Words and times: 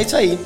É 0.00 0.02
isso 0.02 0.16
aí. 0.16 0.38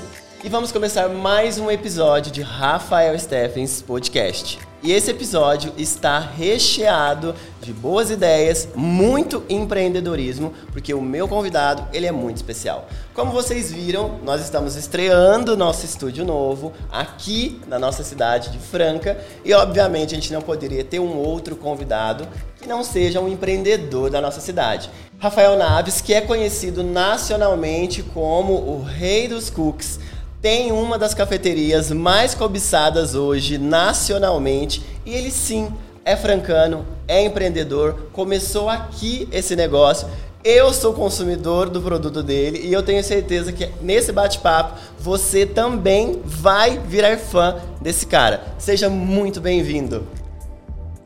E 0.43 0.49
vamos 0.49 0.73
começar 0.73 1.09
mais 1.09 1.61
um 1.61 1.71
episódio 1.71 2.33
de 2.33 2.43
Rafael 2.43 3.17
Steffens 3.17 3.81
Podcast. 3.81 4.59
E 4.85 4.93
esse 4.93 5.11
episódio 5.11 5.73
está 5.79 6.19
recheado 6.19 7.35
de 7.59 7.73
boas 7.73 8.11
ideias, 8.11 8.69
muito 8.75 9.43
empreendedorismo, 9.49 10.53
porque 10.73 10.93
o 10.93 11.01
meu 11.01 11.27
convidado, 11.27 11.89
ele 11.91 12.07
é 12.07 12.13
muito 12.13 12.37
especial. 12.37 12.87
Como 13.15 13.33
vocês 13.33 13.73
viram, 13.73 14.21
nós 14.23 14.43
estamos 14.43 14.77
estreando 14.77 15.57
nosso 15.57 15.87
estúdio 15.87 16.23
novo 16.23 16.75
aqui 16.93 17.59
na 17.67 17.79
nossa 17.79 18.05
cidade 18.05 18.51
de 18.51 18.59
Franca, 18.59 19.19
e 19.43 19.55
obviamente 19.55 20.13
a 20.13 20.17
gente 20.17 20.35
não 20.35 20.43
poderia 20.43 20.85
ter 20.85 20.99
um 20.99 21.17
outro 21.17 21.57
convidado 21.57 22.29
que 22.61 22.69
não 22.69 22.85
seja 22.85 23.23
um 23.23 23.29
empreendedor 23.29 24.11
da 24.11 24.21
nossa 24.21 24.43
cidade. 24.43 24.91
Rafael 25.19 25.57
Naves, 25.57 26.03
que 26.03 26.13
é 26.13 26.21
conhecido 26.21 26.83
nacionalmente 26.83 28.03
como 28.03 28.53
o 28.53 28.83
rei 28.83 29.29
dos 29.29 29.49
cookies, 29.49 29.99
tem 30.45 30.71
uma 30.73 30.99
das 30.99 31.15
cafeterias 31.15 31.91
mais 31.91 32.35
cobiçadas 32.35 33.15
hoje 33.15 33.57
nacionalmente 33.57 34.85
e 35.07 35.15
ele 35.15 35.31
sim 35.31 35.73
é 36.05 36.15
francano, 36.15 36.85
é 37.09 37.25
empreendedor, 37.25 38.09
começou 38.13 38.69
aqui 38.69 39.27
esse 39.33 39.57
negócio. 39.57 40.07
Eu 40.45 40.71
sou 40.75 40.93
consumidor 40.93 41.71
do 41.71 41.81
produto 41.81 42.23
dele 42.23 42.61
e 42.63 42.71
eu 42.71 42.83
tenho 42.83 43.03
certeza 43.03 43.55
que 43.55 43.71
nesse 43.81 44.13
bate-papo 44.13 44.79
você 45.01 45.47
também 45.47 46.21
vai 46.23 46.79
virar 46.79 47.17
fã 47.17 47.57
desse 47.81 48.05
cara. 48.05 48.45
Seja 48.59 48.91
muito 48.91 49.41
bem-vindo. 49.41 50.07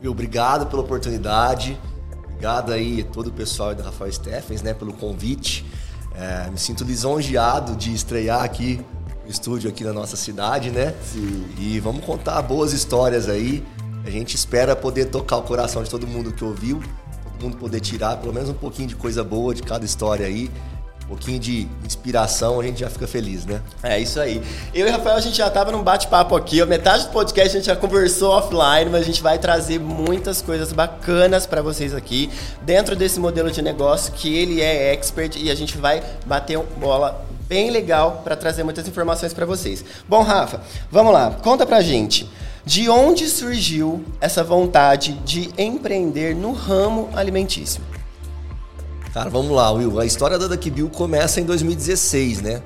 Obrigado 0.05 0.67
pela 0.67 0.83
oportunidade. 0.83 1.79
Obrigado 2.25 2.73
aí 2.73 3.05
todo 3.05 3.29
o 3.29 3.33
pessoal 3.33 3.73
da 3.73 3.85
Rafael 3.85 4.11
Steffens, 4.11 4.63
né, 4.63 4.75
pelo 4.75 4.93
convite. 4.93 5.65
É, 6.17 6.51
me 6.51 6.59
sinto 6.59 6.83
lisonjeado 6.83 7.77
de 7.77 7.95
estrear 7.95 8.43
aqui 8.43 8.85
estúdio 9.29 9.69
aqui 9.69 9.85
na 9.85 9.93
nossa 9.93 10.17
cidade, 10.17 10.71
né? 10.71 10.95
Sim. 11.05 11.47
E 11.59 11.79
vamos 11.81 12.05
contar 12.05 12.41
boas 12.43 12.73
histórias 12.73 13.29
aí. 13.29 13.65
A 14.05 14.11
gente 14.11 14.35
espera 14.35 14.75
poder 14.75 15.07
tocar 15.07 15.37
o 15.37 15.43
coração 15.43 15.83
de 15.83 15.91
todo 15.91 16.07
mundo 16.07 16.33
que 16.33 16.43
ouviu, 16.43 16.81
todo 17.25 17.43
mundo 17.43 17.57
poder 17.59 17.81
tirar 17.81 18.17
pelo 18.17 18.33
menos 18.33 18.49
um 18.49 18.55
pouquinho 18.55 18.89
de 18.89 18.97
coisa 18.97 19.23
boa 19.23 19.55
de 19.55 19.63
cada 19.63 19.85
história 19.85 20.27
aí. 20.27 20.51
Um 21.05 21.09
pouquinho 21.09 21.39
de 21.39 21.67
inspiração, 21.87 22.61
a 22.61 22.63
gente 22.63 22.81
já 22.81 22.91
fica 22.91 23.07
feliz, 23.07 23.47
né? 23.47 23.63
É 23.83 23.99
isso 23.99 24.21
aí. 24.21 24.43
Eu 24.75 24.87
e 24.87 24.91
Rafael, 24.91 25.17
a 25.17 25.21
gente 25.21 25.39
já 25.39 25.49
tava 25.49 25.73
num 25.73 25.83
bate-papo 25.83 26.37
aqui. 26.37 26.63
Metade 26.67 27.05
do 27.05 27.13
podcast 27.13 27.49
a 27.49 27.61
gente 27.61 27.67
já 27.67 27.77
conversou 27.77 28.31
offline, 28.31 28.91
mas 28.91 29.03
a 29.03 29.05
gente 29.05 29.23
vai 29.23 29.39
trazer 29.39 29.79
muitas 29.79 30.43
coisas 30.43 30.71
bacanas 30.71 31.47
para 31.47 31.63
vocês 31.63 31.95
aqui, 31.95 32.29
dentro 32.61 32.95
desse 32.95 33.19
modelo 33.19 33.51
de 33.51 33.63
negócio 33.63 34.13
que 34.13 34.35
ele 34.35 34.61
é 34.61 34.93
expert 34.93 35.37
e 35.37 35.51
a 35.51 35.55
gente 35.55 35.79
vai 35.79 36.03
bater 36.27 36.59
bola 36.79 37.28
bem 37.49 37.71
legal 37.71 38.21
para 38.23 38.37
trazer 38.37 38.63
muitas 38.63 38.87
informações 38.87 39.33
para 39.33 39.47
vocês. 39.47 39.85
Bom, 40.09 40.23
Rafa, 40.23 40.61
vamos 40.91 41.13
lá, 41.13 41.31
conta 41.43 41.67
pra 41.67 41.81
gente. 41.81 42.29
De 42.65 42.91
onde 42.91 43.27
surgiu 43.29 44.05
essa 44.21 44.45
vontade 44.45 45.15
de 45.25 45.51
empreender 45.57 46.35
no 46.35 46.53
ramo 46.53 47.09
alimentício? 47.15 47.81
Cara, 49.15 49.31
vamos 49.31 49.53
lá, 49.53 49.71
Will. 49.73 49.99
A 49.99 50.05
história 50.05 50.39
da 50.39 50.47
Duck 50.47 50.71
Bill 50.71 50.91
começa 50.91 51.41
em 51.41 51.45
2016, 51.45 52.43
né? 52.43 52.63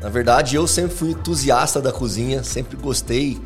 Na 0.00 0.08
verdade, 0.08 0.56
eu 0.56 0.66
sempre 0.66 0.96
fui 0.96 1.10
entusiasta 1.10 1.80
da 1.80 1.92
cozinha, 1.92 2.42
sempre 2.42 2.76
gostei 2.76 3.40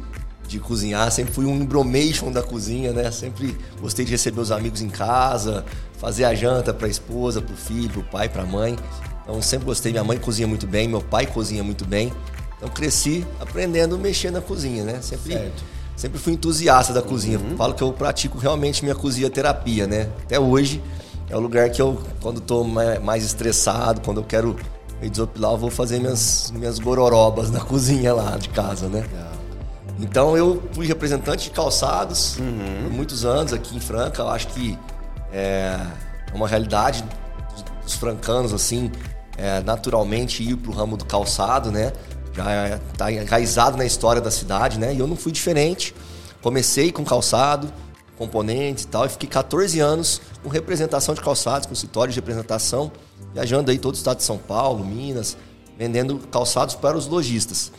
de 0.48 0.58
cozinhar, 0.58 1.12
sempre 1.12 1.32
fui 1.32 1.44
um 1.44 1.54
embromation 1.54 2.32
da 2.32 2.42
cozinha, 2.42 2.92
né? 2.92 3.10
Sempre 3.10 3.56
gostei 3.80 4.04
de 4.04 4.10
receber 4.10 4.40
os 4.40 4.50
amigos 4.50 4.80
em 4.80 4.88
casa, 4.88 5.64
fazer 5.98 6.24
a 6.24 6.34
janta 6.34 6.72
para 6.72 6.86
a 6.86 6.90
esposa, 6.90 7.42
para 7.42 7.54
o 7.54 7.56
filho, 7.56 7.90
para 7.90 8.00
o 8.00 8.04
pai, 8.04 8.28
para 8.28 8.42
a 8.42 8.46
mãe. 8.46 8.76
Então 9.22 9.40
sempre 9.40 9.66
gostei, 9.66 9.92
minha 9.92 10.04
mãe 10.04 10.18
cozinha 10.18 10.48
muito 10.48 10.66
bem, 10.66 10.88
meu 10.88 11.00
pai 11.00 11.26
cozinha 11.26 11.62
muito 11.62 11.84
bem. 11.84 12.12
Então 12.56 12.68
cresci 12.68 13.26
aprendendo 13.40 13.94
a 13.94 13.98
mexer 13.98 14.30
na 14.30 14.40
cozinha, 14.40 14.84
né? 14.84 15.00
Sempre, 15.00 15.32
certo. 15.32 15.64
sempre 15.96 16.18
fui 16.18 16.32
entusiasta 16.34 16.92
da 16.92 17.00
cozinha. 17.00 17.38
Uhum. 17.38 17.56
Falo 17.56 17.74
que 17.74 17.82
eu 17.82 17.92
pratico 17.92 18.38
realmente 18.38 18.82
minha 18.82 18.94
cozinha 18.94 19.30
terapia, 19.30 19.86
né? 19.86 20.08
Até 20.24 20.38
hoje 20.38 20.82
é 21.28 21.36
o 21.36 21.40
lugar 21.40 21.70
que 21.70 21.80
eu, 21.80 22.02
quando 22.20 22.38
estou 22.38 22.64
mais 22.64 23.24
estressado, 23.24 24.00
quando 24.00 24.18
eu 24.18 24.24
quero 24.24 24.56
me 25.00 25.08
desopilar, 25.08 25.52
eu 25.52 25.58
vou 25.58 25.70
fazer 25.70 25.98
minhas, 25.98 26.52
minhas 26.54 26.78
gororobas 26.78 27.50
na 27.50 27.60
cozinha 27.64 28.12
lá 28.12 28.36
de 28.36 28.48
casa, 28.50 28.88
né? 28.88 29.04
Então 29.98 30.36
eu 30.36 30.62
fui 30.72 30.86
representante 30.86 31.44
de 31.44 31.50
calçados 31.50 32.38
uhum. 32.38 32.84
por 32.84 32.92
muitos 32.92 33.24
anos 33.24 33.52
aqui 33.52 33.76
em 33.76 33.80
Franca. 33.80 34.22
Eu 34.22 34.28
acho 34.28 34.48
que 34.48 34.78
é 35.32 35.78
uma 36.34 36.48
realidade 36.48 37.04
dos 37.82 37.94
francanos, 37.94 38.52
assim, 38.52 38.90
é, 39.40 39.62
naturalmente 39.62 40.42
ir 40.42 40.54
para 40.56 40.70
o 40.70 40.74
ramo 40.74 40.98
do 40.98 41.04
calçado, 41.06 41.72
né? 41.72 41.92
Já 42.34 42.78
está 42.92 43.10
enraizado 43.10 43.76
na 43.76 43.86
história 43.86 44.20
da 44.20 44.30
cidade, 44.30 44.78
né? 44.78 44.94
E 44.94 44.98
eu 44.98 45.06
não 45.06 45.16
fui 45.16 45.32
diferente. 45.32 45.94
Comecei 46.42 46.92
com 46.92 47.02
calçado, 47.04 47.72
componentes 48.18 48.84
e 48.84 48.86
tal, 48.86 49.06
e 49.06 49.08
fiquei 49.08 49.28
14 49.28 49.80
anos 49.80 50.20
com 50.42 50.50
representação 50.50 51.14
de 51.14 51.22
calçados, 51.22 51.66
com 51.66 51.72
escritório 51.72 52.12
de 52.12 52.20
representação, 52.20 52.92
viajando 53.32 53.70
aí 53.70 53.78
todo 53.78 53.94
o 53.94 53.96
estado 53.96 54.18
de 54.18 54.24
São 54.24 54.36
Paulo, 54.36 54.84
Minas, 54.84 55.38
vendendo 55.78 56.18
calçados 56.30 56.74
para 56.74 56.96
os 56.96 57.06
lojistas. 57.06 57.72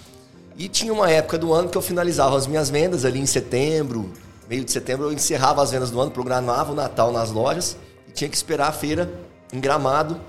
E 0.57 0.67
tinha 0.67 0.91
uma 0.91 1.09
época 1.09 1.37
do 1.37 1.53
ano 1.53 1.69
que 1.69 1.77
eu 1.77 1.81
finalizava 1.81 2.35
as 2.35 2.47
minhas 2.47 2.71
vendas 2.71 3.05
ali 3.05 3.19
em 3.19 3.25
setembro, 3.27 4.11
meio 4.49 4.65
de 4.65 4.71
setembro, 4.71 5.05
eu 5.05 5.13
encerrava 5.13 5.61
as 5.61 5.71
vendas 5.71 5.91
do 5.91 6.01
ano, 6.01 6.09
programava 6.09 6.71
o 6.71 6.75
Natal 6.75 7.11
nas 7.11 7.31
lojas 7.31 7.77
e 8.07 8.11
tinha 8.11 8.29
que 8.29 8.35
esperar 8.35 8.69
a 8.69 8.71
feira 8.71 9.11
em 9.53 9.59
Gramado 9.59 10.19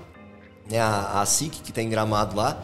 né, 0.69 0.79
a, 0.79 1.21
a 1.21 1.25
SIC, 1.25 1.61
que 1.61 1.71
tem 1.71 1.89
gramado 1.89 2.35
lá, 2.35 2.63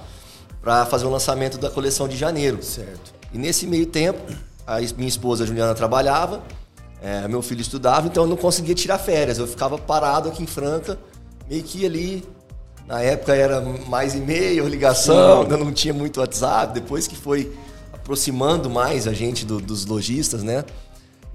para 0.62 0.86
fazer 0.86 1.06
o 1.06 1.10
lançamento 1.10 1.58
da 1.58 1.70
coleção 1.70 2.08
de 2.08 2.18
janeiro. 2.18 2.62
Certo. 2.64 3.14
E 3.34 3.38
nesse 3.38 3.68
meio 3.68 3.86
tempo, 3.86 4.20
a 4.66 4.80
minha 4.98 5.08
esposa 5.08 5.46
Juliana 5.46 5.74
trabalhava, 5.74 6.42
é, 7.02 7.28
meu 7.28 7.42
filho 7.42 7.62
estudava, 7.62 8.08
então 8.08 8.24
eu 8.24 8.30
não 8.30 8.38
conseguia 8.38 8.76
tirar 8.76 8.98
férias. 8.98 9.38
Eu 9.38 9.48
ficava 9.48 9.78
parado 9.78 10.30
aqui 10.30 10.44
em 10.44 10.48
Franca, 10.48 11.00
meio 11.48 11.64
que 11.64 11.86
ali. 11.86 12.24
Na 12.86 13.02
época 13.02 13.36
era 13.36 13.62
mais 13.88 14.16
e-mail, 14.16 14.68
ligação, 14.68 15.44
ainda 15.44 15.56
não 15.58 15.72
tinha 15.72 15.94
muito 15.94 16.20
WhatsApp. 16.20 16.74
Depois 16.74 17.08
que 17.08 17.16
foi 17.16 17.56
aproximando 17.94 18.70
mais 18.70 19.08
a 19.08 19.14
gente 19.14 19.46
do, 19.46 19.60
dos 19.62 19.86
lojistas, 19.86 20.42
né? 20.42 20.66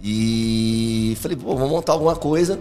E 0.03 1.17
falei, 1.21 1.37
pô, 1.37 1.55
vamos 1.55 1.71
montar 1.71 1.93
alguma 1.93 2.17
coisa 2.17 2.59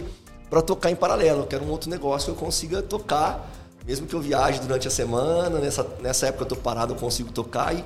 para 0.49 0.61
tocar 0.61 0.91
em 0.91 0.95
paralelo. 0.95 1.41
Eu 1.41 1.47
quero 1.47 1.65
um 1.65 1.71
outro 1.71 1.89
negócio 1.89 2.31
que 2.31 2.39
eu 2.39 2.45
consiga 2.45 2.81
tocar 2.81 3.51
mesmo 3.85 4.07
que 4.07 4.13
eu 4.13 4.21
viaje 4.21 4.59
durante 4.59 4.87
a 4.87 4.91
semana, 4.91 5.59
nessa, 5.59 5.85
nessa 6.01 6.27
época 6.27 6.43
eu 6.43 6.47
tô 6.47 6.55
parado, 6.55 6.93
eu 6.93 6.97
consigo 6.97 7.31
tocar 7.31 7.75
e 7.75 7.83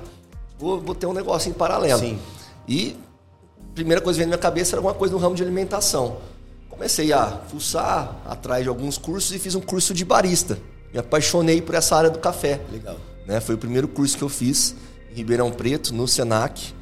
vou, 0.58 0.80
vou 0.80 0.94
ter 0.94 1.06
um 1.06 1.12
negócio 1.12 1.50
em 1.50 1.52
paralelo. 1.52 2.00
Sim. 2.00 2.18
E 2.66 2.96
a 3.70 3.74
primeira 3.74 4.00
coisa 4.00 4.16
que 4.16 4.20
veio 4.20 4.30
na 4.30 4.36
minha 4.36 4.42
cabeça 4.42 4.72
era 4.72 4.78
alguma 4.78 4.94
coisa 4.94 5.14
no 5.14 5.20
ramo 5.20 5.34
de 5.34 5.42
alimentação. 5.42 6.18
Comecei 6.68 7.12
a 7.12 7.40
fuçar 7.50 8.16
atrás 8.24 8.62
de 8.62 8.68
alguns 8.68 8.96
cursos 8.96 9.32
e 9.32 9.38
fiz 9.38 9.54
um 9.54 9.60
curso 9.60 9.92
de 9.92 10.04
barista. 10.04 10.58
Me 10.92 10.98
apaixonei 10.98 11.60
por 11.60 11.74
essa 11.74 11.96
área 11.96 12.10
do 12.10 12.18
café. 12.18 12.60
Legal. 12.70 12.96
Né? 13.26 13.40
Foi 13.40 13.56
o 13.56 13.58
primeiro 13.58 13.88
curso 13.88 14.16
que 14.16 14.22
eu 14.22 14.28
fiz 14.28 14.74
em 15.10 15.14
Ribeirão 15.14 15.50
Preto, 15.50 15.92
no 15.92 16.06
Senac. 16.06 16.74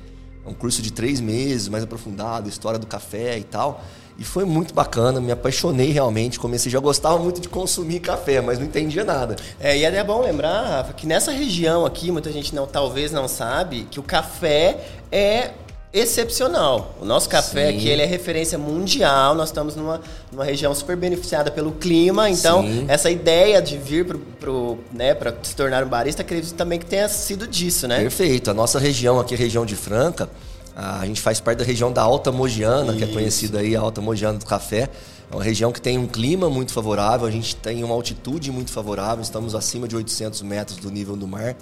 Um 0.47 0.55
curso 0.55 0.81
de 0.81 0.93
três 0.93 1.21
meses, 1.21 1.69
mais 1.69 1.85
aprofundado, 1.85 2.49
história 2.49 2.79
do 2.79 2.87
café 2.87 3.39
e 3.39 3.45
tal. 3.45 3.83
E 4.19 4.25
foi 4.25 4.47
muito 4.47 4.73
bacana, 4.73 5.21
me 5.21 5.31
apaixonei 5.31 5.91
realmente. 5.91 6.39
Comecei, 6.39 6.73
já 6.73 6.79
gostava 6.79 7.19
muito 7.19 7.41
de 7.41 7.49
consumir 7.49 8.01
café, 8.01 8.41
mas 8.41 8.59
não 8.59 8.65
entendia 8.67 9.05
nada. 9.05 9.37
É, 9.61 9.77
e 9.77 9.85
é 9.85 10.05
bom 10.05 10.23
lembrar, 10.23 10.63
Rafa, 10.63 10.93
que 10.95 11.07
nessa 11.07 11.33
região 11.33 11.85
aqui, 11.85 12.11
muita 12.11 12.33
gente 12.33 12.55
não, 12.55 12.67
talvez 12.67 13.13
não 13.13 13.29
sabe, 13.29 13.87
que 13.91 14.01
o 14.01 14.03
café 14.03 14.87
é 15.13 15.51
excepcional. 15.97 16.95
O 17.01 17.05
nosso 17.05 17.29
café 17.29 17.71
Sim. 17.71 17.77
aqui 17.77 17.89
ele 17.89 18.03
é 18.03 18.05
referência 18.05 18.59
mundial. 18.59 19.35
Nós 19.35 19.49
estamos 19.49 19.75
numa, 19.75 20.01
numa 20.31 20.45
região 20.45 20.75
super 20.75 20.97
beneficiada 20.97 21.51
pelo 21.51 21.73
clima. 21.73 22.29
Então, 22.29 22.63
Sim. 22.63 22.85
essa 22.87 23.11
ideia 23.11 23.63
de 23.63 23.79
vir 23.79 24.05
para 24.05 24.51
né, 24.93 25.17
se 25.43 25.57
tornar 25.57 25.83
um 25.83 25.89
barista, 25.89 26.21
acredito 26.21 26.55
também 26.55 26.79
que 26.79 26.85
tenha 26.85 27.09
sido 27.09 27.47
disso, 27.47 27.89
né? 27.89 28.01
Perfeito. 28.01 28.51
A 28.51 28.55
nossa 28.55 28.79
região 28.79 29.19
aqui, 29.19 29.35
região 29.35 29.65
de 29.65 29.75
Franca, 29.75 30.29
a 30.77 31.07
gente 31.07 31.23
faz 31.23 31.41
parte 31.41 31.61
da 31.61 31.65
região 31.65 31.91
da 31.91 32.03
Alta 32.03 32.31
Mogiana, 32.31 32.91
Isso. 32.91 32.99
que 32.99 33.05
é 33.05 33.07
conhecida 33.07 33.61
aí, 33.61 33.75
a 33.75 33.81
Alta 33.81 34.03
Mogiana 34.03 34.39
do 34.39 34.45
Café. 34.45 34.91
É 35.31 35.35
uma 35.35 35.43
região 35.43 35.73
que 35.73 35.81
tem 35.81 35.97
um 35.97 36.07
clima 36.07 36.51
muito 36.51 36.73
favorável, 36.73 37.27
a 37.27 37.31
gente 37.31 37.57
tem 37.57 37.83
uma 37.83 37.95
altitude 37.95 38.53
muito 38.53 38.71
favorável, 38.71 39.23
estamos 39.23 39.55
acima 39.55 39.89
de 39.89 39.97
800 39.97 40.43
metros 40.43 40.77
do 40.77 40.91
nível 40.91 41.17
do 41.17 41.27
mar. 41.27 41.57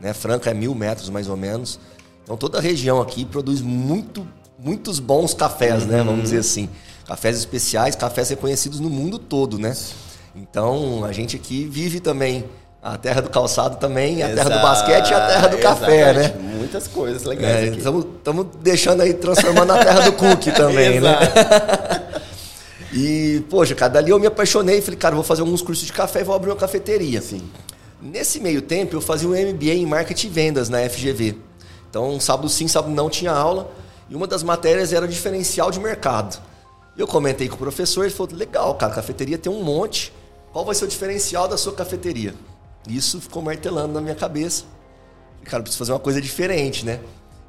Né? 0.00 0.14
Franca 0.14 0.50
é 0.50 0.54
mil 0.54 0.74
metros 0.74 1.10
mais 1.10 1.28
ou 1.28 1.36
menos. 1.36 1.80
Então 2.30 2.38
toda 2.38 2.58
a 2.58 2.60
região 2.60 3.00
aqui 3.00 3.24
produz 3.24 3.60
muito, 3.60 4.24
muitos 4.56 5.00
bons 5.00 5.34
cafés, 5.34 5.84
né? 5.84 6.00
Vamos 6.00 6.22
dizer 6.22 6.38
assim. 6.38 6.68
Cafés 7.04 7.36
especiais, 7.36 7.96
cafés 7.96 8.30
reconhecidos 8.30 8.78
no 8.78 8.88
mundo 8.88 9.18
todo, 9.18 9.58
né? 9.58 9.76
Então 10.36 11.04
a 11.04 11.10
gente 11.10 11.34
aqui 11.34 11.64
vive 11.64 11.98
também 11.98 12.44
a 12.80 12.96
terra 12.96 13.20
do 13.20 13.30
calçado 13.30 13.78
também, 13.78 14.22
a 14.22 14.32
terra 14.32 14.48
do 14.48 14.62
basquete 14.62 15.10
e 15.10 15.14
a 15.14 15.26
terra 15.26 15.48
do 15.48 15.58
café, 15.58 16.12
né? 16.12 16.34
Muitas 16.56 16.86
coisas 16.86 17.24
legais. 17.24 17.76
Estamos 17.76 18.04
é, 18.06 18.48
deixando 18.62 19.00
aí, 19.00 19.12
transformando 19.12 19.72
a 19.72 19.84
terra 19.84 20.02
do 20.02 20.12
cookie 20.12 20.52
também, 20.54 21.00
né? 21.00 21.18
E, 22.92 23.44
poxa, 23.48 23.72
cara, 23.72 23.92
dali 23.92 24.10
eu 24.10 24.18
me 24.18 24.26
apaixonei 24.26 24.78
e 24.78 24.82
falei, 24.82 24.98
cara, 24.98 25.14
vou 25.14 25.22
fazer 25.22 25.42
alguns 25.42 25.62
cursos 25.62 25.86
de 25.86 25.92
café 25.92 26.22
e 26.22 26.24
vou 26.24 26.34
abrir 26.34 26.50
uma 26.50 26.56
cafeteria. 26.56 27.22
Sim. 27.22 27.40
Nesse 28.02 28.40
meio 28.40 28.60
tempo, 28.60 28.96
eu 28.96 29.00
fazia 29.00 29.28
um 29.28 29.30
MBA 29.30 29.74
em 29.74 29.86
Marketing 29.86 30.26
e 30.26 30.30
Vendas 30.30 30.68
na 30.68 30.80
FGV. 30.90 31.49
Então, 31.90 32.18
sábado 32.20 32.48
sim, 32.48 32.68
sábado 32.68 32.94
não 32.94 33.10
tinha 33.10 33.32
aula. 33.32 33.70
E 34.08 34.14
uma 34.14 34.26
das 34.26 34.42
matérias 34.42 34.92
era 34.92 35.06
diferencial 35.06 35.70
de 35.70 35.80
mercado. 35.80 36.40
Eu 36.96 37.06
comentei 37.06 37.48
com 37.48 37.56
o 37.56 37.58
professor, 37.58 38.04
ele 38.04 38.14
falou: 38.14 38.32
legal, 38.32 38.74
cara, 38.76 38.94
cafeteria 38.94 39.36
tem 39.36 39.52
um 39.52 39.62
monte. 39.62 40.12
Qual 40.52 40.64
vai 40.64 40.74
ser 40.74 40.84
o 40.84 40.88
diferencial 40.88 41.46
da 41.46 41.56
sua 41.56 41.72
cafeteria? 41.72 42.34
Isso 42.88 43.20
ficou 43.20 43.42
martelando 43.42 43.92
na 43.92 44.00
minha 44.00 44.14
cabeça. 44.14 44.64
Cara, 45.44 45.58
eu 45.58 45.62
preciso 45.62 45.78
fazer 45.78 45.92
uma 45.92 46.00
coisa 46.00 46.20
diferente, 46.20 46.84
né? 46.84 47.00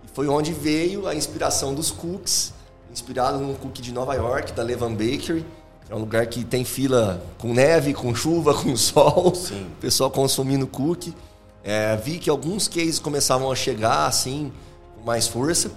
E 0.03 0.07
foi 0.13 0.27
onde 0.27 0.53
veio 0.53 1.07
a 1.07 1.15
inspiração 1.15 1.73
dos 1.73 1.91
cookies, 1.91 2.53
inspirado 2.91 3.39
num 3.39 3.53
cookie 3.53 3.81
de 3.81 3.91
Nova 3.91 4.13
York, 4.15 4.53
da 4.53 4.63
Levan 4.63 4.91
Bakery. 4.91 5.45
É 5.89 5.95
um 5.95 5.99
lugar 5.99 6.25
que 6.27 6.43
tem 6.43 6.63
fila 6.63 7.21
com 7.37 7.53
neve, 7.53 7.93
com 7.93 8.13
chuva, 8.15 8.53
com 8.61 8.75
sol. 8.77 9.35
Sim. 9.35 9.65
O 9.65 9.81
pessoal 9.81 10.09
consumindo 10.09 10.65
cookie. 10.65 11.13
É, 11.63 11.95
vi 11.95 12.17
que 12.17 12.29
alguns 12.29 12.67
cases 12.67 12.99
começavam 12.99 13.51
a 13.51 13.55
chegar 13.55 14.07
assim, 14.07 14.51
com 14.95 15.05
mais 15.05 15.27
força. 15.27 15.71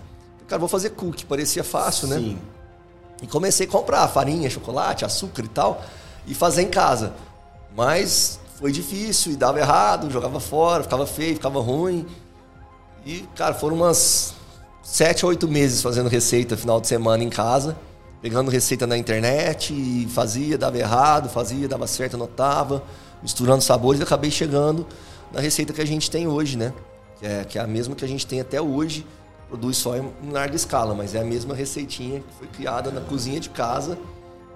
Cara, 0.46 0.58
vou 0.58 0.68
fazer 0.68 0.90
cookie, 0.90 1.24
parecia 1.24 1.64
fácil, 1.64 2.08
né? 2.08 2.16
Sim. 2.16 2.38
E 3.22 3.26
comecei 3.26 3.66
a 3.66 3.70
comprar 3.70 4.06
farinha, 4.08 4.48
chocolate, 4.50 5.04
açúcar 5.04 5.42
e 5.44 5.48
tal, 5.48 5.82
e 6.26 6.34
fazer 6.34 6.62
em 6.62 6.68
casa. 6.68 7.14
Mas 7.76 8.38
foi 8.58 8.72
difícil 8.72 9.32
e 9.32 9.36
dava 9.36 9.58
errado, 9.58 10.10
jogava 10.10 10.40
fora, 10.40 10.82
ficava 10.82 11.06
feio, 11.06 11.34
ficava 11.34 11.60
ruim. 11.60 12.06
E, 13.04 13.26
cara, 13.34 13.54
foram 13.54 13.76
umas 13.76 14.34
sete 14.82 15.24
oito 15.24 15.48
meses 15.48 15.82
fazendo 15.82 16.08
receita 16.08 16.56
final 16.56 16.80
de 16.80 16.86
semana 16.86 17.22
em 17.22 17.30
casa, 17.30 17.76
pegando 18.20 18.50
receita 18.50 18.86
na 18.86 18.96
internet 18.96 19.72
e 19.72 20.06
fazia, 20.10 20.56
dava 20.56 20.78
errado, 20.78 21.28
fazia, 21.28 21.68
dava 21.68 21.86
certo, 21.86 22.14
anotava, 22.14 22.82
misturando 23.22 23.62
sabores 23.62 24.00
e 24.00 24.02
acabei 24.02 24.30
chegando 24.30 24.86
na 25.34 25.40
receita 25.40 25.72
que 25.72 25.80
a 25.80 25.86
gente 25.86 26.10
tem 26.10 26.26
hoje, 26.26 26.56
né? 26.56 26.72
Que 27.18 27.26
é, 27.26 27.44
que 27.44 27.58
é 27.58 27.62
a 27.62 27.66
mesma 27.66 27.94
que 27.94 28.04
a 28.04 28.08
gente 28.08 28.26
tem 28.26 28.40
até 28.40 28.60
hoje 28.60 29.04
produz 29.48 29.76
só 29.76 29.96
em 29.96 30.12
larga 30.30 30.56
escala, 30.56 30.94
mas 30.94 31.14
é 31.14 31.20
a 31.20 31.24
mesma 31.24 31.54
receitinha 31.54 32.20
que 32.20 32.34
foi 32.38 32.48
criada 32.48 32.90
na 32.90 33.00
cozinha 33.00 33.38
de 33.38 33.50
casa, 33.50 33.98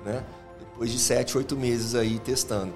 né? 0.05 0.25
Depois 0.59 0.91
de 0.91 0.99
7, 0.99 1.37
8 1.37 1.57
meses 1.57 1.95
aí 1.95 2.19
testando. 2.19 2.73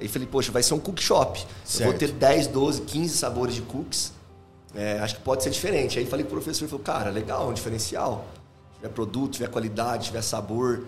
Aí 0.00 0.08
falei, 0.08 0.26
poxa, 0.26 0.50
vai 0.50 0.62
ser 0.62 0.74
um 0.74 0.80
cook 0.80 1.00
shop. 1.00 1.46
Eu 1.78 1.86
vou 1.86 1.94
ter 1.94 2.10
10, 2.10 2.48
12, 2.48 2.82
15 2.82 3.16
sabores 3.16 3.54
de 3.54 3.62
cookies. 3.62 4.12
É, 4.74 4.98
acho 4.98 5.16
que 5.16 5.22
pode 5.22 5.42
ser 5.42 5.50
diferente. 5.50 5.98
Aí 5.98 6.06
falei 6.06 6.24
pro 6.24 6.34
professor, 6.34 6.64
ele 6.64 6.70
falou, 6.70 6.84
cara, 6.84 7.10
legal, 7.10 7.48
um 7.48 7.52
diferencial. 7.52 8.26
Tiver 8.76 8.88
produto, 8.88 9.34
tiver 9.34 9.48
qualidade, 9.48 10.06
tiver 10.06 10.22
sabor. 10.22 10.84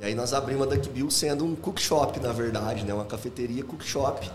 E 0.00 0.04
aí 0.04 0.14
nós 0.14 0.32
abrimos 0.32 0.66
a 0.66 0.70
Duck 0.70 0.88
Bill 0.88 1.10
sendo 1.10 1.44
um 1.44 1.54
cook 1.54 1.80
shop, 1.80 2.20
na 2.20 2.32
verdade, 2.32 2.84
né? 2.84 2.94
Uma 2.94 3.04
cafeteria 3.04 3.64
cook 3.64 3.82
shop. 3.82 4.30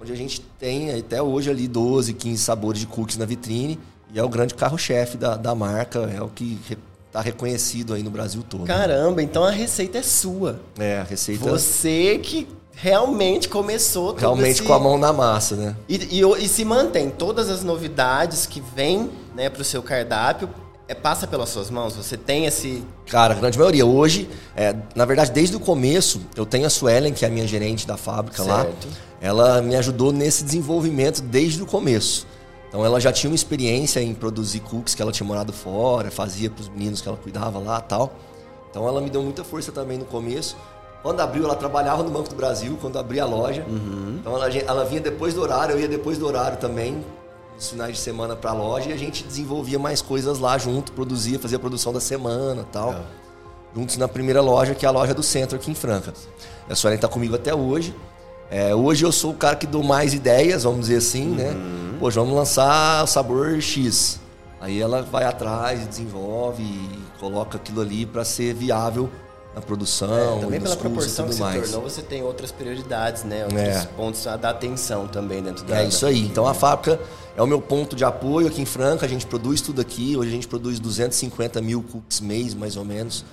Onde 0.00 0.12
a 0.12 0.16
gente 0.16 0.40
tem 0.58 0.92
até 0.92 1.22
hoje 1.22 1.50
ali 1.50 1.68
12, 1.68 2.12
15 2.14 2.42
sabores 2.42 2.80
de 2.80 2.86
cookies 2.86 3.16
na 3.16 3.24
vitrine 3.24 3.78
e 4.12 4.18
é 4.18 4.22
o 4.22 4.28
grande 4.28 4.54
carro-chefe 4.54 5.16
da, 5.16 5.36
da 5.36 5.54
marca, 5.54 6.00
é 6.00 6.20
o 6.20 6.28
que 6.28 6.58
está 7.06 7.20
reconhecido 7.20 7.94
aí 7.94 8.02
no 8.02 8.10
Brasil 8.10 8.44
todo. 8.48 8.64
Caramba, 8.64 9.22
então 9.22 9.44
a 9.44 9.50
receita 9.50 9.98
é 9.98 10.02
sua. 10.02 10.60
É, 10.78 10.98
a 10.98 11.04
receita. 11.04 11.48
Você 11.48 12.18
que 12.22 12.48
realmente 12.72 13.48
começou 13.48 14.14
Realmente 14.14 14.50
esse... 14.50 14.62
com 14.62 14.72
a 14.72 14.78
mão 14.78 14.98
na 14.98 15.12
massa, 15.12 15.56
né? 15.56 15.76
E, 15.88 16.20
e, 16.20 16.44
e 16.44 16.48
se 16.48 16.64
mantém 16.64 17.10
todas 17.10 17.48
as 17.48 17.62
novidades 17.62 18.46
que 18.46 18.60
vêm 18.60 19.10
né, 19.34 19.48
para 19.48 19.62
o 19.62 19.64
seu 19.64 19.82
cardápio. 19.82 20.48
É, 20.86 20.94
passa 20.94 21.26
pelas 21.26 21.48
suas 21.48 21.70
mãos? 21.70 21.96
Você 21.96 22.16
tem 22.16 22.44
esse. 22.44 22.84
Cara, 23.06 23.34
a 23.34 23.36
grande 23.36 23.58
maioria. 23.58 23.86
Hoje, 23.86 24.28
é, 24.54 24.74
na 24.94 25.04
verdade, 25.04 25.30
desde 25.32 25.56
o 25.56 25.60
começo, 25.60 26.20
eu 26.36 26.44
tenho 26.44 26.66
a 26.66 26.70
Suelen, 26.70 27.12
que 27.12 27.24
é 27.24 27.28
a 27.28 27.30
minha 27.30 27.46
gerente 27.46 27.86
da 27.86 27.96
fábrica 27.96 28.42
certo. 28.42 28.86
lá. 28.86 28.94
Ela 29.20 29.62
me 29.62 29.74
ajudou 29.76 30.12
nesse 30.12 30.44
desenvolvimento 30.44 31.22
desde 31.22 31.62
o 31.62 31.66
começo. 31.66 32.26
Então 32.68 32.84
ela 32.84 33.00
já 33.00 33.12
tinha 33.12 33.30
uma 33.30 33.36
experiência 33.36 34.00
em 34.00 34.12
produzir 34.12 34.60
cookies 34.60 34.94
que 34.94 35.00
ela 35.00 35.12
tinha 35.12 35.26
morado 35.26 35.52
fora, 35.52 36.10
fazia 36.10 36.50
para 36.50 36.60
os 36.60 36.68
meninos 36.68 37.00
que 37.00 37.08
ela 37.08 37.16
cuidava 37.16 37.58
lá 37.58 37.80
tal. 37.80 38.12
Então 38.68 38.86
ela 38.86 39.00
me 39.00 39.08
deu 39.08 39.22
muita 39.22 39.44
força 39.44 39.70
também 39.70 39.96
no 39.96 40.04
começo. 40.04 40.56
Quando 41.00 41.20
abriu, 41.20 41.44
ela 41.44 41.54
trabalhava 41.54 42.02
no 42.02 42.10
Banco 42.10 42.30
do 42.30 42.34
Brasil, 42.34 42.76
quando 42.80 42.98
abri 42.98 43.20
a 43.20 43.26
loja. 43.26 43.64
Uhum. 43.68 44.16
Então 44.20 44.34
ela, 44.34 44.48
ela 44.48 44.84
vinha 44.84 45.00
depois 45.00 45.34
do 45.34 45.40
horário, 45.40 45.76
eu 45.76 45.80
ia 45.80 45.88
depois 45.88 46.18
do 46.18 46.26
horário 46.26 46.58
também, 46.58 47.04
nos 47.54 47.70
finais 47.70 47.96
de 47.96 48.02
semana 48.02 48.34
para 48.34 48.50
a 48.50 48.54
loja, 48.54 48.90
e 48.90 48.92
a 48.92 48.96
gente 48.96 49.24
desenvolvia 49.24 49.78
mais 49.78 50.02
coisas 50.02 50.38
lá 50.38 50.58
junto, 50.58 50.92
produzia, 50.92 51.38
fazia 51.38 51.56
a 51.56 51.60
produção 51.60 51.92
da 51.92 52.00
semana 52.00 52.66
tal. 52.70 52.92
É. 52.92 53.00
Juntos 53.74 53.96
na 53.96 54.06
primeira 54.06 54.40
loja, 54.40 54.74
que 54.74 54.86
é 54.86 54.88
a 54.88 54.92
loja 54.92 55.12
do 55.12 55.22
centro 55.22 55.56
aqui 55.56 55.70
em 55.70 55.74
Franca. 55.74 56.12
A 56.68 56.74
senhora 56.76 56.94
está 56.94 57.08
comigo 57.08 57.34
até 57.34 57.54
hoje. 57.54 57.94
É, 58.50 58.74
hoje 58.74 59.04
eu 59.04 59.10
sou 59.10 59.32
o 59.32 59.34
cara 59.34 59.56
que 59.56 59.66
dou 59.66 59.82
mais 59.82 60.14
ideias, 60.14 60.62
vamos 60.62 60.82
dizer 60.82 60.96
assim, 60.96 61.24
né? 61.24 61.50
uhum. 61.50 61.54
né? 61.92 61.98
Poxa, 61.98 62.20
vamos 62.20 62.36
lançar 62.36 63.02
o 63.02 63.06
sabor 63.06 63.60
X. 63.60 64.20
Aí 64.60 64.80
ela 64.80 65.02
vai 65.02 65.24
atrás, 65.24 65.86
desenvolve 65.86 66.62
e 66.62 66.98
coloca 67.18 67.56
aquilo 67.56 67.80
ali 67.80 68.06
para 68.06 68.24
ser 68.24 68.54
viável 68.54 69.10
na 69.54 69.60
produção. 69.60 70.38
É, 70.38 70.40
também 70.40 70.60
pela 70.60 70.76
proporção 70.76 71.28
que 71.28 71.34
se 71.34 71.40
mais. 71.40 71.70
tornou, 71.70 71.88
você 71.88 72.02
tem 72.02 72.22
outras 72.22 72.50
prioridades, 72.50 73.24
né? 73.24 73.44
Outros 73.44 73.60
é. 73.60 73.88
pontos 73.96 74.26
a 74.26 74.36
dar 74.36 74.50
atenção 74.50 75.06
também 75.06 75.42
dentro 75.42 75.64
da. 75.64 75.80
É 75.80 75.86
isso 75.86 76.04
aí. 76.04 76.26
Então 76.26 76.46
a 76.46 76.54
fábrica 76.54 77.00
é 77.36 77.42
o 77.42 77.46
meu 77.46 77.60
ponto 77.60 77.94
de 77.94 78.04
apoio 78.04 78.48
aqui 78.48 78.60
em 78.60 78.66
Franca. 78.66 79.06
A 79.06 79.08
gente 79.08 79.26
produz 79.26 79.60
tudo 79.60 79.80
aqui. 79.80 80.16
Hoje 80.16 80.30
a 80.30 80.32
gente 80.32 80.48
produz 80.48 80.80
250 80.80 81.60
mil 81.62 81.82
cookies 81.82 82.20
mês, 82.20 82.54
mais 82.54 82.76
ou 82.76 82.84
menos, 82.84 83.24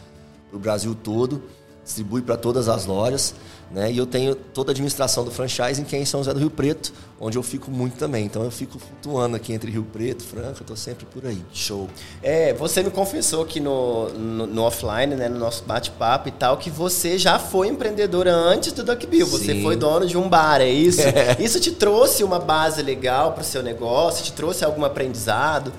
para 0.50 0.58
o 0.58 0.60
Brasil 0.60 0.96
todo. 0.96 1.42
Distribui 1.84 2.22
para 2.22 2.38
todas 2.38 2.68
as 2.68 2.86
lojas. 2.86 3.34
Né? 3.72 3.90
E 3.90 3.98
eu 3.98 4.06
tenho 4.06 4.36
toda 4.36 4.72
a 4.72 4.74
administração 4.74 5.24
do 5.24 5.32
franchising 5.32 5.86
que 5.86 5.96
é 5.96 6.00
em 6.00 6.06
São 6.06 6.20
José 6.20 6.34
do 6.34 6.40
Rio 6.40 6.50
Preto, 6.50 6.92
onde 7.20 7.38
eu 7.38 7.44
fico 7.44 7.72
muito 7.72 7.96
também. 7.96 8.26
Então 8.26 8.44
eu 8.44 8.52
fico 8.52 8.78
flutuando 8.78 9.38
aqui 9.38 9.54
entre 9.54 9.72
Rio 9.72 9.84
Preto, 9.84 10.24
Franca, 10.24 10.58
estou 10.62 10.76
sempre 10.76 11.06
por 11.06 11.26
aí. 11.26 11.42
Show. 11.54 11.90
É, 12.22 12.54
você 12.54 12.84
me 12.84 12.92
confessou 12.92 13.44
aqui 13.44 13.62
no, 13.62 14.10
no, 14.10 14.46
no 14.46 14.62
offline, 14.64 15.16
né, 15.16 15.30
no 15.30 15.40
nosso 15.40 15.64
bate-papo 15.64 16.28
e 16.28 16.32
tal, 16.32 16.58
que 16.58 16.70
você 16.70 17.18
já 17.18 17.40
foi 17.40 17.70
empreendedora 17.70 18.34
antes 18.34 18.74
do 18.74 18.84
Duck 18.84 19.08
Bill. 19.08 19.26
Você 19.28 19.62
foi 19.62 19.78
dono 19.78 20.06
de 20.06 20.18
um 20.18 20.28
bar, 20.28 20.60
é 20.60 20.70
isso? 20.70 21.02
É. 21.12 21.36
Isso 21.40 21.60
te 21.60 21.72
trouxe 21.72 22.24
uma 22.24 22.40
base 22.40 22.82
legal 22.82 23.34
para 23.34 23.42
o 23.42 23.46
seu 23.46 23.62
negócio? 23.62 24.24
Te 24.24 24.32
trouxe 24.32 24.64
algum 24.64 24.86
aprendizado? 24.86 25.74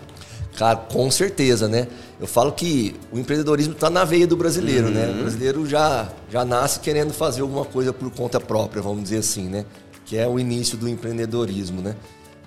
Cara, 0.56 0.76
com 0.76 1.10
certeza, 1.10 1.66
né? 1.66 1.88
Eu 2.22 2.28
falo 2.28 2.52
que 2.52 2.94
o 3.10 3.18
empreendedorismo 3.18 3.72
está 3.72 3.90
na 3.90 4.04
veia 4.04 4.28
do 4.28 4.36
brasileiro, 4.36 4.86
uhum. 4.86 4.94
né? 4.94 5.06
O 5.06 5.10
uhum. 5.10 5.20
brasileiro 5.22 5.66
já, 5.68 6.08
já 6.30 6.44
nasce 6.44 6.78
querendo 6.78 7.12
fazer 7.12 7.40
alguma 7.40 7.64
coisa 7.64 7.92
por 7.92 8.08
conta 8.12 8.38
própria, 8.38 8.80
vamos 8.80 9.02
dizer 9.02 9.18
assim, 9.18 9.48
né? 9.48 9.66
Que 10.04 10.16
é 10.16 10.28
o 10.28 10.38
início 10.38 10.78
do 10.78 10.88
empreendedorismo, 10.88 11.82
né? 11.82 11.96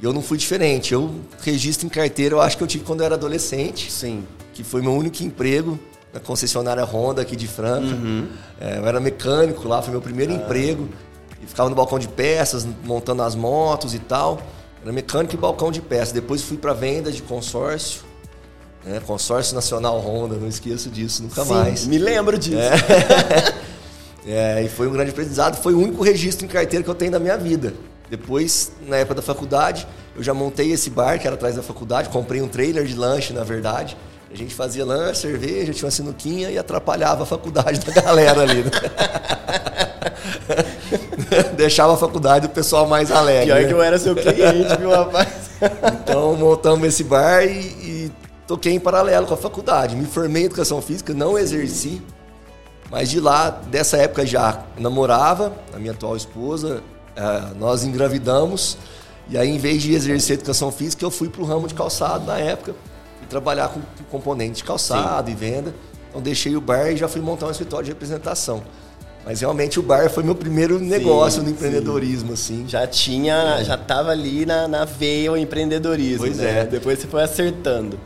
E 0.01 0.05
eu 0.05 0.13
não 0.13 0.21
fui 0.21 0.37
diferente. 0.37 0.93
Eu 0.93 1.13
registro 1.41 1.85
em 1.85 1.89
carteira, 1.89 2.35
eu 2.35 2.41
acho 2.41 2.55
que 2.55 2.63
eu 2.63 2.67
tive 2.67 2.85
quando 2.85 3.01
eu 3.01 3.05
era 3.05 3.15
adolescente. 3.15 3.91
Sim. 3.91 4.23
Que 4.53 4.63
foi 4.63 4.81
meu 4.81 4.93
único 4.93 5.21
emprego 5.21 5.77
na 6.13 6.21
concessionária 6.21 6.85
Honda 6.85 7.21
aqui 7.21 7.35
de 7.35 7.45
Franca. 7.45 7.93
Uhum. 7.93 8.29
É, 8.61 8.77
eu 8.77 8.87
era 8.87 9.01
mecânico 9.01 9.67
lá, 9.67 9.81
foi 9.81 9.91
meu 9.91 10.01
primeiro 10.01 10.31
ah. 10.31 10.35
emprego. 10.37 10.87
E 11.43 11.45
ficava 11.45 11.69
no 11.69 11.75
balcão 11.75 11.99
de 11.99 12.07
peças, 12.07 12.65
montando 12.85 13.23
as 13.23 13.35
motos 13.35 13.93
e 13.93 13.99
tal. 13.99 14.41
Era 14.81 14.93
mecânico 14.93 15.35
e 15.35 15.37
balcão 15.37 15.69
de 15.69 15.81
peças. 15.81 16.13
Depois 16.13 16.41
fui 16.41 16.55
para 16.55 16.71
venda 16.71 17.11
de 17.11 17.21
consórcio. 17.21 18.14
Né? 18.85 19.01
Consórcio 19.05 19.55
Nacional 19.55 19.99
Honda, 19.99 20.35
não 20.35 20.47
esqueço 20.47 20.89
disso, 20.89 21.23
nunca 21.23 21.43
Sim, 21.43 21.53
mais. 21.53 21.87
Me 21.87 21.97
lembro 21.97 22.37
disso. 22.37 22.57
É. 22.57 23.53
é, 24.59 24.63
e 24.63 24.69
foi 24.69 24.87
um 24.87 24.91
grande 24.91 25.09
aprendizado. 25.09 25.55
Foi 25.55 25.73
o 25.73 25.79
único 25.79 26.03
registro 26.03 26.45
em 26.45 26.49
carteira 26.49 26.83
que 26.83 26.89
eu 26.89 26.95
tenho 26.95 27.11
da 27.11 27.19
minha 27.19 27.37
vida. 27.37 27.73
Depois, 28.09 28.71
na 28.87 28.97
época 28.97 29.15
da 29.15 29.21
faculdade, 29.21 29.87
eu 30.15 30.21
já 30.21 30.33
montei 30.33 30.71
esse 30.71 30.89
bar 30.91 31.19
que 31.19 31.25
era 31.25 31.35
atrás 31.35 31.55
da 31.55 31.63
faculdade. 31.63 32.09
Comprei 32.09 32.41
um 32.41 32.47
trailer 32.47 32.85
de 32.85 32.95
lanche, 32.95 33.33
na 33.33 33.43
verdade. 33.43 33.97
A 34.31 34.37
gente 34.37 34.53
fazia 34.53 34.85
lanche, 34.85 35.21
cerveja, 35.21 35.73
tinha 35.73 35.85
uma 35.85 35.91
sinuquinha 35.91 36.51
e 36.51 36.57
atrapalhava 36.57 37.23
a 37.23 37.25
faculdade 37.25 37.79
da 37.79 38.01
galera 38.01 38.41
ali. 38.41 38.63
Né? 38.63 38.71
Deixava 41.57 41.93
a 41.93 41.97
faculdade 41.97 42.47
do 42.47 42.53
pessoal 42.53 42.85
mais 42.85 43.11
alegre. 43.11 43.45
Pior 43.45 43.61
né? 43.61 43.67
que 43.67 43.73
eu 43.73 43.81
era 43.81 43.97
seu 43.97 44.15
cliente, 44.15 44.75
viu, 44.77 44.89
rapaz? 44.91 45.27
então 46.03 46.35
montamos 46.35 46.87
esse 46.87 47.03
bar 47.03 47.43
e, 47.43 47.49
e, 47.49 48.11
toquei 48.47 48.73
em 48.73 48.79
paralelo 48.79 49.25
com 49.27 49.33
a 49.33 49.37
faculdade. 49.37 49.95
Me 49.95 50.05
formei 50.05 50.43
em 50.43 50.45
educação 50.45 50.81
física, 50.81 51.13
não 51.13 51.37
exerci. 51.37 52.01
Mas 52.89 53.09
de 53.09 53.19
lá, 53.19 53.49
dessa 53.49 53.97
época 53.97 54.25
já 54.25 54.63
namorava, 54.77 55.53
a 55.73 55.79
minha 55.79 55.91
atual 55.91 56.15
esposa, 56.15 56.83
é, 57.15 57.53
nós 57.57 57.83
engravidamos. 57.83 58.77
E 59.27 59.37
aí, 59.37 59.49
em 59.49 59.57
vez 59.57 59.81
de 59.81 59.93
exercer 59.93 60.35
educação 60.35 60.71
física, 60.71 61.03
eu 61.03 61.09
fui 61.09 61.29
para 61.29 61.41
o 61.41 61.45
ramo 61.45 61.67
de 61.67 61.73
calçado 61.73 62.25
na 62.25 62.37
época. 62.37 62.75
e 63.23 63.25
trabalhar 63.25 63.69
com 63.69 63.81
componente 64.11 64.57
de 64.57 64.63
calçado 64.63 65.27
Sim. 65.27 65.33
e 65.33 65.35
venda. 65.35 65.73
Então 66.09 66.21
deixei 66.21 66.55
o 66.55 66.61
bar 66.61 66.91
e 66.91 66.97
já 66.97 67.07
fui 67.07 67.21
montar 67.21 67.47
um 67.47 67.51
escritório 67.51 67.85
de 67.85 67.91
representação. 67.91 68.63
Mas 69.25 69.41
realmente 69.41 69.79
o 69.79 69.83
bar 69.83 70.07
foi 70.09 70.23
meu 70.23 70.35
primeiro 70.35 70.77
negócio 70.79 71.39
sim, 71.39 71.47
no 71.47 71.51
empreendedorismo, 71.51 72.37
sim. 72.37 72.61
assim. 72.61 72.69
Já 72.69 72.85
tinha, 72.85 73.57
é. 73.59 73.63
já 73.63 73.75
tava 73.75 74.11
ali 74.11 74.45
na, 74.45 74.67
na 74.67 74.85
veia 74.85 75.31
o 75.31 75.35
empreendedorismo. 75.35 76.19
Pois 76.19 76.37
né? 76.37 76.61
é. 76.61 76.65
Depois 76.65 76.99
você 76.99 77.07
foi 77.07 77.23
acertando. 77.23 77.99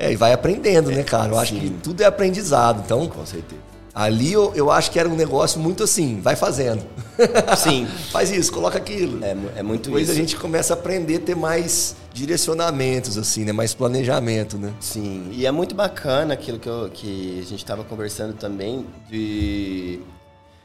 É, 0.00 0.12
e 0.12 0.16
vai 0.16 0.32
aprendendo, 0.32 0.90
né, 0.90 1.02
cara? 1.02 1.28
Eu 1.28 1.34
sim. 1.34 1.40
acho 1.40 1.54
que 1.56 1.70
tudo 1.82 2.02
é 2.02 2.06
aprendizado. 2.06 2.82
Então, 2.82 3.06
com 3.06 3.24
certeza. 3.26 3.60
Ali 3.94 4.32
eu, 4.32 4.50
eu 4.54 4.70
acho 4.70 4.90
que 4.90 4.98
era 4.98 5.06
um 5.06 5.14
negócio 5.14 5.60
muito 5.60 5.82
assim, 5.82 6.20
vai 6.22 6.34
fazendo. 6.36 6.82
Sim. 7.58 7.86
Faz 8.10 8.30
isso, 8.30 8.50
coloca 8.50 8.78
aquilo. 8.78 9.22
É, 9.22 9.36
é 9.56 9.62
muito 9.62 9.84
Depois 9.86 10.04
isso. 10.04 10.12
a 10.12 10.14
gente 10.14 10.36
começa 10.36 10.72
a 10.72 10.76
aprender 10.76 11.16
a 11.16 11.20
ter 11.20 11.36
mais 11.36 11.96
direcionamentos, 12.14 13.18
assim, 13.18 13.44
né? 13.44 13.52
Mais 13.52 13.74
planejamento, 13.74 14.56
né? 14.56 14.72
Sim, 14.80 15.28
e 15.32 15.44
é 15.44 15.50
muito 15.50 15.74
bacana 15.74 16.32
aquilo 16.32 16.58
que, 16.58 16.68
eu, 16.68 16.88
que 16.90 17.40
a 17.40 17.44
gente 17.44 17.58
estava 17.58 17.84
conversando 17.84 18.32
também 18.34 18.86
de, 19.10 20.00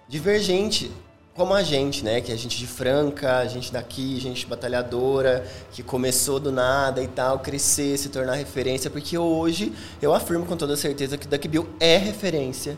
de 0.08 0.20
ver 0.20 0.40
gente 0.40 0.92
como 1.36 1.54
a 1.54 1.62
gente, 1.62 2.04
né? 2.04 2.22
Que 2.22 2.32
é 2.32 2.38
gente 2.38 2.58
de 2.58 2.66
Franca, 2.66 3.40
a 3.40 3.46
gente 3.46 3.72
daqui, 3.72 4.18
gente 4.20 4.48
batalhadora, 4.48 5.46
que 5.72 5.84
começou 5.84 6.40
do 6.40 6.50
nada 6.50 7.04
e 7.04 7.08
tal, 7.08 7.40
crescer, 7.40 7.98
se 7.98 8.08
tornar 8.08 8.36
referência, 8.36 8.90
porque 8.90 9.18
hoje 9.18 9.74
eu 10.02 10.14
afirmo 10.14 10.46
com 10.46 10.56
toda 10.56 10.78
certeza 10.78 11.18
que 11.18 11.28
Duck 11.28 11.46
Bill 11.48 11.68
é 11.80 11.98
referência 11.98 12.78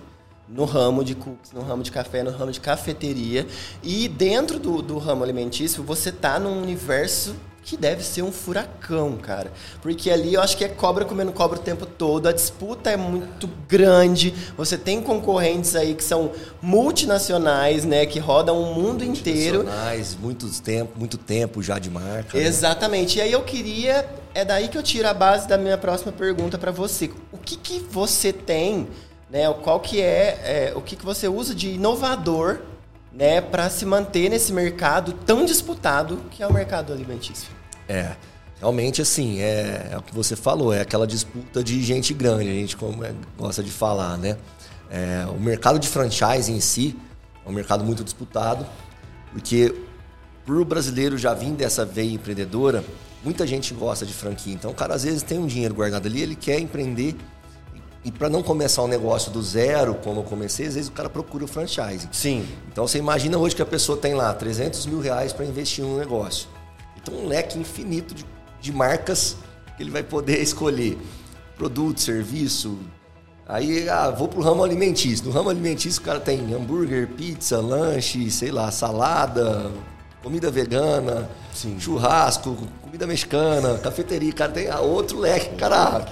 no 0.50 0.66
ramo 0.66 1.04
de 1.04 1.14
cookies, 1.14 1.52
no 1.52 1.62
ramo 1.62 1.84
de 1.84 1.92
café, 1.92 2.24
no 2.24 2.32
ramo 2.32 2.52
de 2.52 2.60
cafeteria. 2.60 3.46
E 3.84 4.08
dentro 4.08 4.58
do, 4.58 4.82
do 4.82 4.98
ramo 4.98 5.24
alimentício, 5.24 5.84
você 5.84 6.12
tá 6.12 6.40
num 6.40 6.60
universo 6.60 7.36
que 7.68 7.76
deve 7.76 8.02
ser 8.02 8.22
um 8.22 8.32
furacão, 8.32 9.18
cara. 9.18 9.52
Porque 9.82 10.10
ali 10.10 10.36
eu 10.36 10.42
acho 10.42 10.56
que 10.56 10.64
é 10.64 10.70
cobra 10.70 11.04
comendo 11.04 11.34
cobra 11.34 11.60
o 11.60 11.62
tempo 11.62 11.86
todo, 11.86 12.26
a 12.28 12.32
disputa 12.32 12.90
é 12.90 12.96
muito 12.96 13.50
grande, 13.68 14.34
você 14.56 14.78
tem 14.78 15.02
concorrentes 15.02 15.76
aí 15.76 15.94
que 15.94 16.04
são 16.04 16.32
multinacionais, 16.62 17.84
né, 17.84 18.06
que 18.06 18.20
rodam 18.20 18.58
o 18.58 18.74
mundo 18.74 19.04
inteiro. 19.04 19.58
Multinacionais, 19.58 20.18
muitos 20.18 20.62
tempo, 20.62 20.98
muito 20.98 21.18
tempo 21.18 21.62
já 21.62 21.78
de 21.78 21.90
marca. 21.90 22.38
né? 22.38 22.46
Exatamente. 22.46 23.18
E 23.18 23.22
aí 23.22 23.34
eu 23.34 23.44
queria, 23.44 24.08
é 24.34 24.46
daí 24.46 24.70
que 24.70 24.78
eu 24.78 24.84
tiro 24.84 25.06
a 25.06 25.14
base 25.14 25.46
da 25.46 25.58
minha 25.58 25.78
próxima 25.78 26.14
pergunta 26.14 26.58
para 26.58 26.72
você. 26.72 27.12
O 27.34 27.38
que 27.38 27.58
que 27.58 27.80
você 27.80 28.32
tem, 28.32 28.88
né, 29.30 29.54
qual 29.62 29.82
que 29.82 30.02
é, 30.02 30.72
é 30.72 30.74
o 30.74 30.80
que 30.80 30.96
que 30.96 31.04
você 31.04 31.28
usa 31.28 31.54
de 31.54 31.72
inovador, 31.72 32.60
né, 33.18 33.42
para 33.42 33.68
se 33.68 33.84
manter 33.84 34.30
nesse 34.30 34.54
mercado 34.54 35.12
tão 35.12 35.44
disputado 35.44 36.22
que 36.30 36.44
é 36.44 36.48
o 36.48 36.54
mercado 36.54 36.94
alimentício? 36.94 37.50
É. 37.90 38.16
Realmente, 38.60 39.02
assim, 39.02 39.40
é, 39.40 39.90
é 39.92 39.98
o 39.98 40.02
que 40.04 40.14
você 40.14 40.36
falou, 40.36 40.72
é 40.72 40.82
aquela 40.82 41.08
disputa 41.08 41.64
de 41.64 41.82
gente 41.84 42.14
grande, 42.14 42.50
a 42.50 42.54
gente 42.54 42.78
como 42.78 43.04
é, 43.04 43.14
gosta 43.36 43.64
de 43.64 43.72
falar, 43.72 44.18
né? 44.18 44.38
É, 44.90 45.26
o 45.30 45.40
mercado 45.40 45.80
de 45.80 45.88
franchise 45.88 46.52
em 46.52 46.60
si 46.60 46.96
é 47.46 47.50
um 47.50 47.54
mercado 47.54 47.84
muito 47.84 48.04
disputado, 48.04 48.66
porque 49.32 49.74
por 50.46 50.58
o 50.58 50.66
brasileiro 50.66 51.18
já 51.18 51.34
vir 51.34 51.52
dessa 51.52 51.86
veia 51.86 52.12
empreendedora, 52.12 52.84
muita 53.24 53.46
gente 53.46 53.74
gosta 53.74 54.06
de 54.06 54.14
franquia. 54.14 54.54
Então, 54.54 54.72
o 54.72 54.76
cara 54.76 54.94
às 54.94 55.04
vezes 55.04 55.24
tem 55.24 55.40
um 55.40 55.48
dinheiro 55.48 55.74
guardado 55.74 56.08
ali, 56.08 56.22
ele 56.22 56.36
quer 56.36 56.60
empreender. 56.60 57.16
E 58.04 58.12
para 58.12 58.30
não 58.30 58.42
começar 58.42 58.84
um 58.84 58.88
negócio 58.88 59.32
do 59.32 59.42
zero, 59.42 59.96
como 59.96 60.22
eu 60.22 60.24
comecei, 60.24 60.68
às 60.68 60.76
vezes 60.76 60.90
o 60.90 60.94
cara 60.94 61.10
procura 61.10 61.44
o 61.44 61.48
franchise. 61.48 62.08
Sim. 62.12 62.48
Então, 62.72 62.88
você 62.88 62.98
imagina 62.98 63.38
hoje 63.38 63.56
que 63.56 63.62
a 63.62 63.66
pessoa 63.66 63.98
tem 63.98 64.14
lá 64.14 64.34
300 64.34 64.86
mil 64.86 65.00
reais 65.00 65.34
para 65.34 65.46
investir 65.46 65.84
em 65.84 65.88
um 65.88 65.98
negócio. 65.98 66.48
Então, 67.02 67.14
um 67.14 67.28
leque 67.28 67.58
infinito 67.60 68.14
de, 68.14 68.26
de 68.62 68.72
marcas 68.72 69.36
que 69.76 69.84
ele 69.84 69.92
vai 69.92 70.04
poder 70.04 70.40
escolher. 70.42 70.98
Produto, 71.58 72.00
serviço. 72.00 72.78
Aí, 73.48 73.90
ah, 73.90 74.10
vou 74.10 74.28
pro 74.28 74.42
ramo 74.42 74.64
alimentício. 74.64 75.26
No 75.26 75.32
ramo 75.32 75.50
alimentício, 75.50 76.02
o 76.02 76.06
cara 76.06 76.20
tem 76.20 76.54
hambúrguer, 76.54 77.08
pizza, 77.08 77.60
lanche, 77.60 78.30
sei 78.30 78.52
lá, 78.52 78.70
salada, 78.72 79.72
comida 80.22 80.52
vegana, 80.52 81.30
Sim. 81.54 81.80
churrasco, 81.80 82.58
comida 82.82 83.08
mexicana, 83.08 83.78
cafeteria. 83.78 84.32
O 84.32 84.36
cara 84.36 84.52
tem 84.52 84.70
outro 84.76 85.18
leque, 85.20 85.56
cara. 85.56 86.06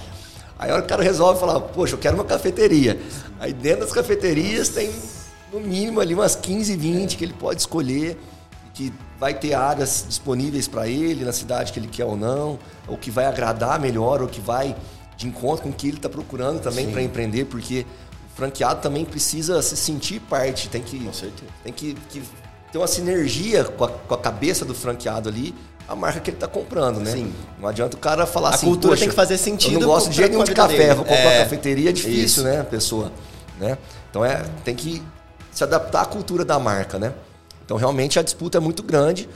Aí 0.58 0.70
a 0.70 0.74
hora 0.74 0.82
que 0.82 0.86
o 0.86 0.88
cara 0.88 1.02
resolve 1.02 1.38
falar, 1.38 1.60
poxa, 1.60 1.94
eu 1.94 1.98
quero 1.98 2.14
uma 2.14 2.24
cafeteria. 2.24 2.98
Aí 3.38 3.52
dentro 3.52 3.80
das 3.80 3.92
cafeterias 3.92 4.68
tem 4.70 4.90
no 5.52 5.60
mínimo 5.60 6.00
ali 6.00 6.14
umas 6.14 6.34
15, 6.34 6.76
20 6.76 7.16
que 7.16 7.24
ele 7.24 7.34
pode 7.34 7.60
escolher, 7.60 8.18
que 8.72 8.92
vai 9.18 9.34
ter 9.34 9.54
áreas 9.54 10.04
disponíveis 10.08 10.68
para 10.68 10.86
ele 10.88 11.24
na 11.24 11.32
cidade 11.32 11.72
que 11.72 11.78
ele 11.78 11.88
quer 11.88 12.04
ou 12.04 12.16
não, 12.16 12.58
ou 12.86 12.96
que 12.96 13.10
vai 13.10 13.26
agradar 13.26 13.80
melhor, 13.80 14.22
ou 14.22 14.28
que 14.28 14.40
vai 14.40 14.76
de 15.16 15.26
encontro 15.26 15.62
com 15.62 15.70
o 15.70 15.72
que 15.72 15.88
ele 15.88 15.96
está 15.96 16.08
procurando 16.08 16.60
também 16.60 16.90
para 16.90 17.02
empreender, 17.02 17.46
porque 17.46 17.86
o 18.32 18.36
franqueado 18.36 18.82
também 18.82 19.04
precisa 19.04 19.62
se 19.62 19.76
sentir 19.76 20.20
parte, 20.20 20.68
tem 20.68 20.82
que, 20.82 21.10
tem 21.64 21.72
que, 21.72 21.94
que 22.10 22.22
ter 22.70 22.78
uma 22.78 22.86
sinergia 22.86 23.64
com 23.64 23.84
a, 23.84 23.88
com 23.88 24.14
a 24.14 24.18
cabeça 24.18 24.64
do 24.64 24.74
franqueado 24.74 25.28
ali, 25.28 25.54
a 25.88 25.94
marca 25.94 26.20
que 26.20 26.30
ele 26.30 26.36
está 26.36 26.48
comprando, 26.48 26.98
né? 27.00 27.12
Sim. 27.12 27.32
Não 27.60 27.68
adianta 27.68 27.96
o 27.96 28.00
cara 28.00 28.26
falar 28.26 28.50
A 28.50 28.54
assim, 28.54 28.66
cultura 28.66 28.92
"Poxa, 28.92 29.00
tem 29.00 29.08
que 29.08 29.14
fazer 29.14 29.34
Eu 29.34 29.38
sentido 29.38 29.80
não 29.80 29.86
gosto 29.88 30.10
de 30.10 30.16
jeito 30.16 30.28
a 30.30 30.32
nenhum 30.32 30.44
de 30.44 30.52
café, 30.52 30.76
dele. 30.76 30.94
vou 30.94 31.04
comprar 31.04 31.20
É. 31.22 31.36
uma 31.38 31.44
cafeteria, 31.44 31.90
é 31.90 31.92
difícil, 31.92 32.24
Isso. 32.24 32.42
né, 32.44 32.60
a 32.60 32.64
pessoa, 32.64 33.12
né? 33.60 33.78
Então 34.10 34.24
é, 34.24 34.42
tem 34.64 34.74
que 34.74 35.02
se 35.52 35.62
adaptar 35.62 36.02
à 36.02 36.06
cultura 36.06 36.44
da 36.44 36.58
marca, 36.58 36.98
né? 36.98 37.12
Então 37.64 37.76
realmente 37.76 38.18
a 38.18 38.22
disputa 38.22 38.58
é 38.58 38.60
muito 38.60 38.82
grande, 38.82 39.28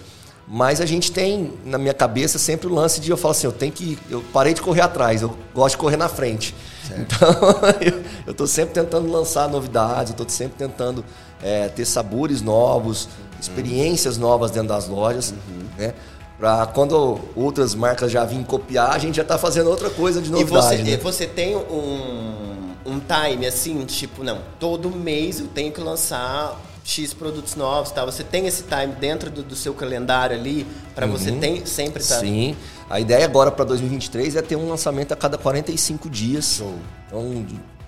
mas 0.49 0.81
a 0.81 0.87
gente 0.87 1.13
tem 1.13 1.53
na 1.65 1.79
minha 1.79 1.95
cabeça 1.95 2.39
sempre 2.39 2.67
o 2.67 2.75
lance 2.75 3.01
de 3.01 3.11
eu 3.11 3.17
falar 3.17 3.33
assim, 3.33 3.47
eu 3.47 3.53
tenho 3.53 3.73
que 3.73 3.97
eu 4.11 4.23
parei 4.33 4.53
de 4.53 4.61
correr 4.61 4.81
atrás, 4.81 5.23
eu 5.23 5.37
gosto 5.55 5.75
de 5.77 5.79
correr 5.79 5.97
na 5.97 6.09
frente. 6.09 6.55
Então 6.99 7.29
eu, 7.81 8.03
eu 8.27 8.35
tô 8.35 8.47
sempre 8.49 8.75
tentando 8.75 9.11
lançar 9.11 9.49
novidades, 9.49 10.11
eu 10.13 10.17
tô 10.25 10.29
sempre 10.29 10.57
tentando 10.59 11.05
é, 11.43 11.69
ter 11.69 11.85
sabores 11.85 12.43
novos, 12.43 13.09
experiências 13.41 14.19
novas 14.19 14.51
dentro 14.51 14.69
das 14.69 14.89
lojas, 14.89 15.33
né? 15.79 15.95
Pra 16.41 16.65
quando 16.65 17.21
outras 17.37 17.75
marcas 17.75 18.11
já 18.11 18.25
vêm 18.25 18.43
copiar, 18.43 18.93
a 18.93 18.99
gente 18.99 19.17
já 19.17 19.25
tá 19.25 19.37
fazendo 19.37 19.69
outra 19.69 19.91
coisa 19.91 20.23
de 20.23 20.31
E 20.31 20.33
novidade. 20.33 20.79
você, 20.79 20.83
né? 20.83 20.97
você 20.97 21.27
tem 21.27 21.55
um, 21.55 22.73
um 22.87 22.99
time 22.99 23.47
assim, 23.47 23.85
tipo, 23.85 24.25
não, 24.25 24.39
todo 24.59 24.89
mês 24.91 25.39
eu 25.39 25.49
tenho 25.49 25.71
que 25.71 25.83
lançar 25.83 26.59
X 26.83 27.13
produtos 27.13 27.57
novos, 27.57 27.91
tá? 27.91 28.07
Você 28.07 28.25
tem 28.25 28.47
esse 28.47 28.63
time 28.63 28.95
dentro 28.99 29.31
do, 29.31 29.43
do 29.43 29.55
seu 29.55 29.75
calendário 29.75 30.35
ali 30.35 30.67
para 30.95 31.07
você 31.07 31.31
tem, 31.31 31.67
sempre 31.67 32.03
estar. 32.03 32.17
Uhum. 32.17 32.21
Sim. 32.23 32.57
A 32.89 32.99
ideia 32.99 33.27
agora 33.27 33.51
para 33.51 33.67
2023 33.67 34.35
é 34.37 34.41
ter 34.41 34.57
um 34.57 34.67
lançamento 34.67 35.13
a 35.13 35.17
cada 35.17 35.37
45 35.37 36.09
dias. 36.09 36.57
Show. 36.57 36.75
Então, 37.07 37.45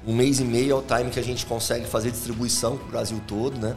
um 0.06 0.14
mês 0.14 0.40
e 0.40 0.44
meio 0.44 0.72
é 0.72 0.74
o 0.74 0.82
time 0.82 1.10
que 1.10 1.18
a 1.18 1.24
gente 1.24 1.46
consegue 1.46 1.86
fazer 1.86 2.10
distribuição 2.10 2.76
para 2.76 2.86
o 2.86 2.90
Brasil 2.90 3.20
todo, 3.26 3.58
né? 3.58 3.74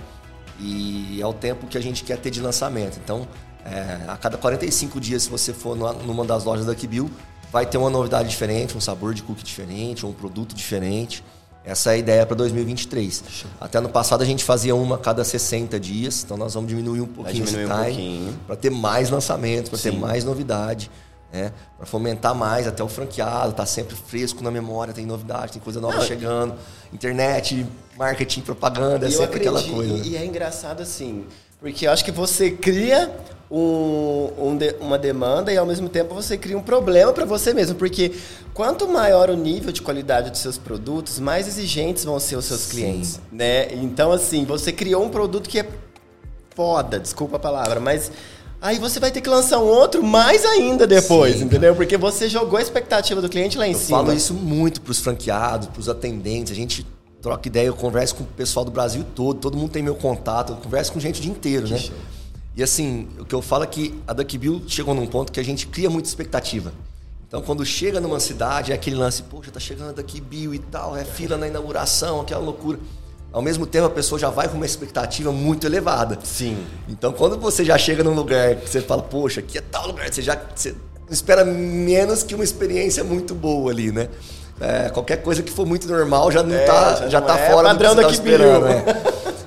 E 0.59 1.17
é 1.21 1.25
o 1.25 1.33
tempo 1.33 1.65
que 1.65 1.77
a 1.77 1.81
gente 1.81 2.03
quer 2.03 2.17
ter 2.17 2.29
de 2.29 2.41
lançamento. 2.41 2.99
Então, 3.01 3.25
é, 3.65 3.99
a 4.07 4.15
cada 4.15 4.37
45 4.37 4.99
dias, 5.01 5.23
se 5.23 5.29
você 5.29 5.51
for 5.53 5.75
numa- 5.75 6.23
das 6.25 6.43
lojas 6.43 6.65
da 6.65 6.75
Kibil, 6.75 7.09
vai 7.51 7.65
ter 7.65 7.77
uma 7.77 7.89
novidade 7.89 8.29
diferente, 8.29 8.77
um 8.77 8.81
sabor 8.81 9.13
de 9.13 9.23
cookie 9.23 9.43
diferente, 9.43 10.05
um 10.05 10.13
produto 10.13 10.53
diferente. 10.55 11.23
Essa 11.63 11.89
é 11.91 11.93
a 11.93 11.97
ideia 11.97 12.25
para 12.27 12.35
2023. 12.35 13.23
Até 13.59 13.79
no 13.79 13.89
passado 13.89 14.21
a 14.21 14.25
gente 14.25 14.43
fazia 14.43 14.75
uma 14.75 14.95
a 14.95 14.99
cada 14.99 15.23
60 15.23 15.79
dias, 15.79 16.23
então 16.23 16.37
nós 16.37 16.53
vamos 16.53 16.69
diminuir 16.69 17.01
um 17.01 17.07
pouquinho 17.07 17.43
esse 17.43 17.53
diminuir 17.53 17.73
um 17.73 17.75
time 17.75 17.85
pouquinho. 17.95 18.39
para 18.45 18.55
ter 18.55 18.69
mais 18.69 19.09
lançamentos, 19.09 19.69
para 19.69 19.79
ter 19.79 19.91
mais 19.91 20.23
novidade, 20.23 20.91
né? 21.33 21.51
Para 21.75 21.87
fomentar 21.87 22.35
mais 22.35 22.67
até 22.67 22.83
o 22.83 22.87
franqueado, 22.87 23.53
tá 23.53 23.65
sempre 23.65 23.95
fresco 23.95 24.43
na 24.43 24.51
memória, 24.51 24.93
tem 24.93 25.07
novidade, 25.07 25.53
tem 25.53 25.61
coisa 25.61 25.81
nova 25.81 25.95
Não, 25.97 26.03
chegando, 26.03 26.53
internet, 26.93 27.65
marketing, 27.97 28.41
propaganda, 28.41 29.07
é 29.07 29.11
sempre 29.11 29.37
aquela 29.39 29.59
acredito- 29.59 29.75
coisa. 29.75 29.93
né? 29.97 30.01
E 30.05 30.15
é 30.17 30.23
engraçado 30.25 30.81
assim, 30.81 31.25
porque 31.65 31.87
eu 31.87 31.91
acho 31.91 32.05
que 32.05 32.11
você 32.11 32.51
cria 32.51 33.09
um- 33.49 34.29
um 34.37 34.55
de- 34.55 34.75
uma 34.79 34.99
demanda 34.99 35.51
e 35.51 35.57
ao 35.57 35.65
mesmo 35.65 35.89
tempo 35.89 36.13
você 36.13 36.37
cria 36.37 36.55
um 36.55 36.61
problema 36.61 37.11
para 37.11 37.25
você 37.25 37.55
mesmo, 37.55 37.73
porque 37.73 38.11
quanto 38.53 38.87
maior 38.87 39.31
o 39.31 39.35
nível 39.35 39.71
de 39.71 39.81
qualidade 39.81 40.29
dos 40.29 40.41
seus 40.41 40.59
produtos, 40.59 41.17
mais 41.17 41.47
exigentes 41.47 42.03
vão 42.05 42.19
ser 42.19 42.35
os 42.35 42.45
seus 42.45 42.59
Sim. 42.61 42.69
clientes, 42.69 43.19
né? 43.31 43.73
Então 43.73 44.11
assim, 44.11 44.45
você 44.45 44.71
criou 44.71 45.03
um 45.03 45.09
produto 45.09 45.49
que 45.49 45.57
é 45.57 45.65
foda, 46.55 46.99
desculpa 46.99 47.37
a 47.37 47.39
palavra, 47.39 47.79
mas 47.79 48.11
aí 48.61 48.77
você 48.77 48.99
vai 48.99 49.09
ter 49.09 49.21
que 49.21 49.29
lançar 49.29 49.57
um 49.57 49.65
outro 49.65 50.03
mais 50.03 50.45
ainda 50.45 50.85
depois, 50.85 51.37
Sim, 51.39 51.45
entendeu? 51.45 51.75
Porque 51.75 51.97
você 51.97 52.29
jogou 52.29 52.59
a 52.59 52.61
expectativa 52.61 53.19
do 53.21 53.27
cliente 53.27 53.57
lá 53.57 53.67
em 53.67 53.71
Eu 53.71 53.79
cima. 53.79 53.97
falo 54.03 54.13
isso 54.13 54.35
muito 54.35 54.81
pros 54.81 54.99
franqueados, 54.99 55.67
pros 55.69 55.89
atendentes, 55.89 56.51
a 56.51 56.55
gente 56.55 56.85
troca 57.25 57.47
ideia, 57.47 57.65
eu 57.65 57.73
converso 57.73 58.13
com 58.13 58.23
o 58.23 58.27
pessoal 58.27 58.63
do 58.63 58.69
Brasil 58.69 59.03
todo, 59.15 59.39
todo 59.39 59.57
mundo 59.57 59.71
tem 59.71 59.81
meu 59.81 59.95
contato, 59.95 60.53
eu 60.53 60.57
converso 60.57 60.93
com 60.93 60.99
gente 60.99 61.19
o 61.19 61.23
dia 61.23 61.31
inteiro, 61.31 61.67
né? 61.67 61.79
show. 61.79 61.95
E 62.55 62.61
assim, 62.61 63.07
o 63.17 63.25
que 63.25 63.33
eu 63.33 63.41
falo 63.41 63.63
é 63.63 63.67
que 63.67 63.99
a 64.07 64.13
Duck 64.13 64.37
Bill 64.37 64.61
chegou 64.67 64.93
num 64.93 65.07
ponto 65.07 65.31
que 65.31 65.39
a 65.39 65.43
gente 65.43 65.65
cria 65.65 65.89
muita 65.89 66.07
expectativa. 66.07 66.71
Então, 67.27 67.41
quando 67.41 67.65
chega 67.65 67.99
numa 67.99 68.19
cidade, 68.19 68.71
é 68.71 68.75
aquele 68.75 68.95
lance, 68.95 69.23
poxa, 69.23 69.49
tá 69.49 69.59
chegando 69.59 69.89
a 69.89 69.91
Duck 69.93 70.21
Bill 70.21 70.53
e 70.53 70.59
tal, 70.59 70.95
é 70.95 71.03
fila 71.03 71.35
na 71.35 71.47
inauguração, 71.47 72.21
aquela 72.21 72.41
loucura. 72.41 72.77
Ao 73.33 73.41
mesmo 73.41 73.65
tempo, 73.65 73.87
a 73.87 73.89
pessoa 73.89 74.19
já 74.19 74.29
vai 74.29 74.47
com 74.47 74.55
uma 74.55 74.65
expectativa 74.65 75.31
muito 75.31 75.65
elevada. 75.65 76.19
Sim. 76.23 76.63
Então, 76.87 77.11
quando 77.11 77.39
você 77.39 77.65
já 77.65 77.75
chega 77.75 78.03
num 78.03 78.13
lugar 78.13 78.55
que 78.57 78.69
você 78.69 78.81
fala, 78.81 79.01
poxa, 79.01 79.39
aqui 79.39 79.57
é 79.57 79.61
tal 79.61 79.87
lugar, 79.87 80.13
você 80.13 80.21
já 80.21 80.39
você 80.55 80.75
espera 81.09 81.43
menos 81.43 82.21
que 82.21 82.35
uma 82.35 82.43
experiência 82.43 83.03
muito 83.03 83.33
boa 83.33 83.71
ali, 83.71 83.91
né? 83.91 84.09
É, 84.59 84.89
qualquer 84.89 85.21
coisa 85.21 85.43
que 85.43 85.51
for 85.51 85.65
muito 85.65 85.87
normal 85.87 86.31
já 86.31 86.41
não 86.41 86.55
É, 86.55 86.65
tá, 86.65 86.95
já 86.95 87.09
já 87.09 87.19
não 87.19 87.27
tá 87.27 87.37
é 87.37 87.51
fora 87.51 87.73
do 87.73 87.79
que 87.79 87.87
você 87.87 88.01
tá 88.01 88.09
esperando, 88.09 88.65
né? 88.65 88.83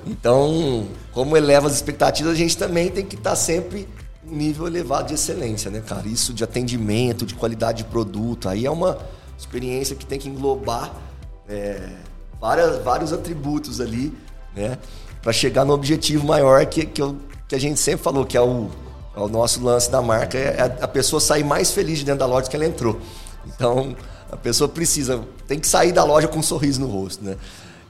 Então, 0.05 0.87
como 1.11 1.35
eleva 1.35 1.67
as 1.67 1.73
expectativas, 1.73 2.33
a 2.33 2.35
gente 2.35 2.57
também 2.57 2.89
tem 2.89 3.05
que 3.05 3.15
estar 3.15 3.35
sempre 3.35 3.87
em 4.25 4.35
nível 4.35 4.67
elevado 4.67 5.07
de 5.07 5.15
excelência, 5.15 5.71
né, 5.71 5.81
cara? 5.85 6.07
Isso 6.07 6.33
de 6.33 6.43
atendimento, 6.43 7.25
de 7.25 7.33
qualidade 7.33 7.79
de 7.79 7.89
produto, 7.89 8.47
aí 8.47 8.65
é 8.65 8.71
uma 8.71 8.97
experiência 9.37 9.95
que 9.95 10.05
tem 10.05 10.19
que 10.19 10.29
englobar 10.29 10.93
é, 11.47 11.89
várias, 12.39 12.77
vários 12.83 13.11
atributos 13.11 13.81
ali, 13.81 14.13
né? 14.55 14.77
Para 15.21 15.33
chegar 15.33 15.65
no 15.65 15.73
objetivo 15.73 16.25
maior 16.25 16.65
que, 16.65 16.85
que, 16.85 17.01
eu, 17.01 17.17
que 17.47 17.55
a 17.55 17.59
gente 17.59 17.79
sempre 17.79 18.03
falou, 18.03 18.25
que 18.25 18.37
é 18.37 18.41
o, 18.41 18.69
é 19.15 19.19
o 19.19 19.27
nosso 19.27 19.63
lance 19.63 19.89
da 19.89 20.01
marca, 20.01 20.37
é 20.37 20.77
a 20.79 20.87
pessoa 20.87 21.19
sair 21.19 21.43
mais 21.43 21.71
feliz 21.71 21.99
de 21.99 22.05
dentro 22.05 22.19
da 22.19 22.25
loja 22.25 22.49
que 22.49 22.55
ela 22.55 22.65
entrou. 22.65 22.99
Então, 23.45 23.95
a 24.31 24.37
pessoa 24.37 24.67
precisa, 24.67 25.23
tem 25.47 25.59
que 25.59 25.67
sair 25.67 25.91
da 25.91 26.03
loja 26.03 26.27
com 26.27 26.39
um 26.39 26.43
sorriso 26.43 26.79
no 26.79 26.87
rosto, 26.87 27.23
né? 27.23 27.37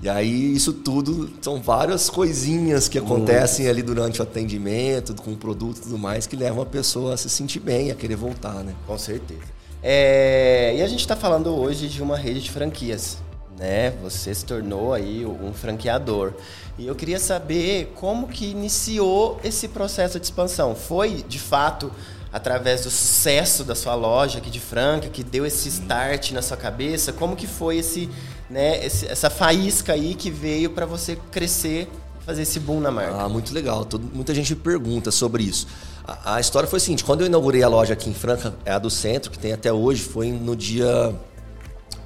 E 0.02 0.08
aí, 0.08 0.56
isso 0.56 0.72
tudo 0.72 1.30
são 1.42 1.62
várias 1.62 2.10
coisinhas 2.10 2.88
que 2.88 2.98
acontecem 2.98 3.68
ali 3.68 3.82
durante 3.84 4.22
o 4.22 4.24
atendimento, 4.24 5.14
com 5.14 5.32
o 5.32 5.36
produto 5.36 5.78
e 5.78 5.82
tudo 5.82 5.98
mais, 5.98 6.26
que 6.26 6.38
levam 6.38 6.64
a 6.64 6.66
pessoa 6.66 7.16
a 7.16 7.18
se 7.18 7.30
sentir 7.30 7.60
bem, 7.60 7.92
a 7.92 7.96
querer 7.96 8.16
voltar, 8.16 8.64
né? 8.64 8.74
Com 8.88 8.98
certeza. 8.98 9.42
É, 9.84 10.74
e 10.78 10.82
a 10.82 10.88
gente 10.88 11.02
está 11.02 11.18
falando 11.18 11.54
hoje 11.54 11.90
de 11.90 12.02
uma 12.02 12.18
rede 12.18 12.42
de 12.42 12.50
franquias, 12.50 13.18
né? 13.58 13.92
Você 14.02 14.34
se 14.34 14.46
tornou 14.46 14.94
aí 14.94 15.26
um 15.26 15.54
franqueador. 15.54 16.34
E 16.78 16.88
eu 16.88 16.96
queria 16.96 17.20
saber 17.20 17.92
como 17.96 18.30
que 18.30 18.46
iniciou 18.46 19.38
esse 19.44 19.68
processo 19.68 20.18
de 20.18 20.26
expansão. 20.26 20.76
Foi, 20.76 21.24
de 21.28 21.40
fato, 21.40 21.92
através 22.32 22.84
do 22.84 22.90
sucesso 22.90 23.64
da 23.64 23.76
sua 23.76 23.96
loja 23.96 24.38
aqui 24.38 24.50
de 24.50 24.60
Franca, 24.60 25.10
que 25.10 25.24
deu 25.24 25.46
esse 25.46 25.68
start 25.70 26.32
na 26.32 26.42
sua 26.42 26.58
cabeça? 26.58 27.12
Como 27.12 27.36
que 27.36 27.48
foi 27.48 27.78
esse, 27.78 28.10
né, 28.50 28.86
esse, 28.86 29.08
essa 29.08 29.30
faísca 29.30 29.94
aí 29.94 30.14
que 30.14 30.30
veio 30.30 30.70
para 30.70 30.86
você 30.86 31.18
crescer 31.32 31.90
fazer 32.26 32.44
esse 32.44 32.60
boom 32.60 32.80
na 32.80 32.92
marca? 32.92 33.24
Ah, 33.24 33.28
muito 33.28 33.54
legal. 33.54 33.84
Todo, 33.84 34.08
muita 34.14 34.36
gente 34.36 34.56
pergunta 34.56 35.10
sobre 35.10 35.44
isso. 35.44 35.66
A, 36.06 36.36
a, 36.36 36.40
história 36.40 36.70
foi 36.70 36.78
a 36.78 36.80
seguinte, 36.80 37.04
quando 37.04 37.22
eu 37.22 37.28
inaugurei 37.28 37.64
a 37.64 37.68
loja 37.68 37.94
aqui 37.94 38.10
em 38.10 38.14
Franca, 38.14 38.54
é 38.64 38.72
a 38.72 38.78
do 38.78 38.90
centro, 38.90 39.32
que 39.32 39.40
tem 39.40 39.52
até 39.52 39.74
hoje, 39.74 40.04
foi 40.04 40.32
no 40.32 40.56
dia 40.56 41.16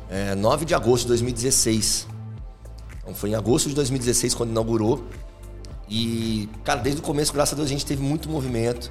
é, 0.09 0.33
9 0.35 0.63
de 0.63 0.73
agosto 0.73 1.03
de 1.03 1.09
2016. 1.09 2.07
Então 3.01 3.13
foi 3.13 3.31
em 3.31 3.35
agosto 3.35 3.67
de 3.67 3.75
2016 3.75 4.33
quando 4.33 4.51
inaugurou. 4.51 5.03
E, 5.89 6.47
cara, 6.63 6.79
desde 6.79 7.01
o 7.01 7.03
começo, 7.03 7.33
graças 7.33 7.53
a 7.53 7.55
Deus, 7.57 7.67
a 7.67 7.71
gente 7.71 7.85
teve 7.85 8.01
muito 8.01 8.29
movimento. 8.29 8.89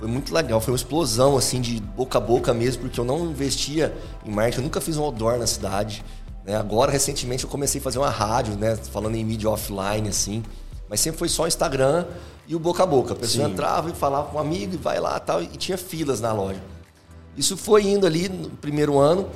Foi 0.00 0.08
muito 0.08 0.32
legal, 0.32 0.62
foi 0.62 0.72
uma 0.72 0.78
explosão 0.78 1.36
assim 1.36 1.60
de 1.60 1.78
boca 1.78 2.16
a 2.16 2.20
boca 2.22 2.54
mesmo, 2.54 2.84
porque 2.84 2.98
eu 2.98 3.04
não 3.04 3.26
investia 3.26 3.94
em 4.24 4.30
marketing, 4.30 4.60
eu 4.60 4.64
nunca 4.64 4.80
fiz 4.80 4.96
um 4.96 5.02
outdoor 5.02 5.36
na 5.36 5.46
cidade. 5.46 6.02
Né? 6.42 6.56
Agora, 6.56 6.90
recentemente, 6.90 7.44
eu 7.44 7.50
comecei 7.50 7.82
a 7.82 7.84
fazer 7.84 7.98
uma 7.98 8.08
rádio, 8.08 8.56
né? 8.56 8.76
falando 8.76 9.14
em 9.16 9.22
mídia 9.22 9.50
offline, 9.50 10.08
assim. 10.08 10.42
Mas 10.88 11.00
sempre 11.00 11.18
foi 11.18 11.28
só 11.28 11.46
Instagram 11.46 12.06
e 12.48 12.56
o 12.56 12.58
boca 12.58 12.82
a 12.82 12.86
boca. 12.86 13.12
A 13.12 13.16
pessoa 13.16 13.46
Sim. 13.46 13.52
entrava 13.52 13.90
e 13.90 13.92
falava 13.92 14.28
com 14.28 14.38
um 14.38 14.40
amigo 14.40 14.72
e 14.72 14.78
vai 14.78 14.98
lá 14.98 15.20
tal, 15.20 15.42
e 15.42 15.48
tinha 15.48 15.76
filas 15.76 16.18
na 16.18 16.32
loja. 16.32 16.62
Isso 17.36 17.54
foi 17.54 17.86
indo 17.86 18.06
ali 18.06 18.26
no 18.26 18.48
primeiro 18.48 18.98
ano 18.98 19.28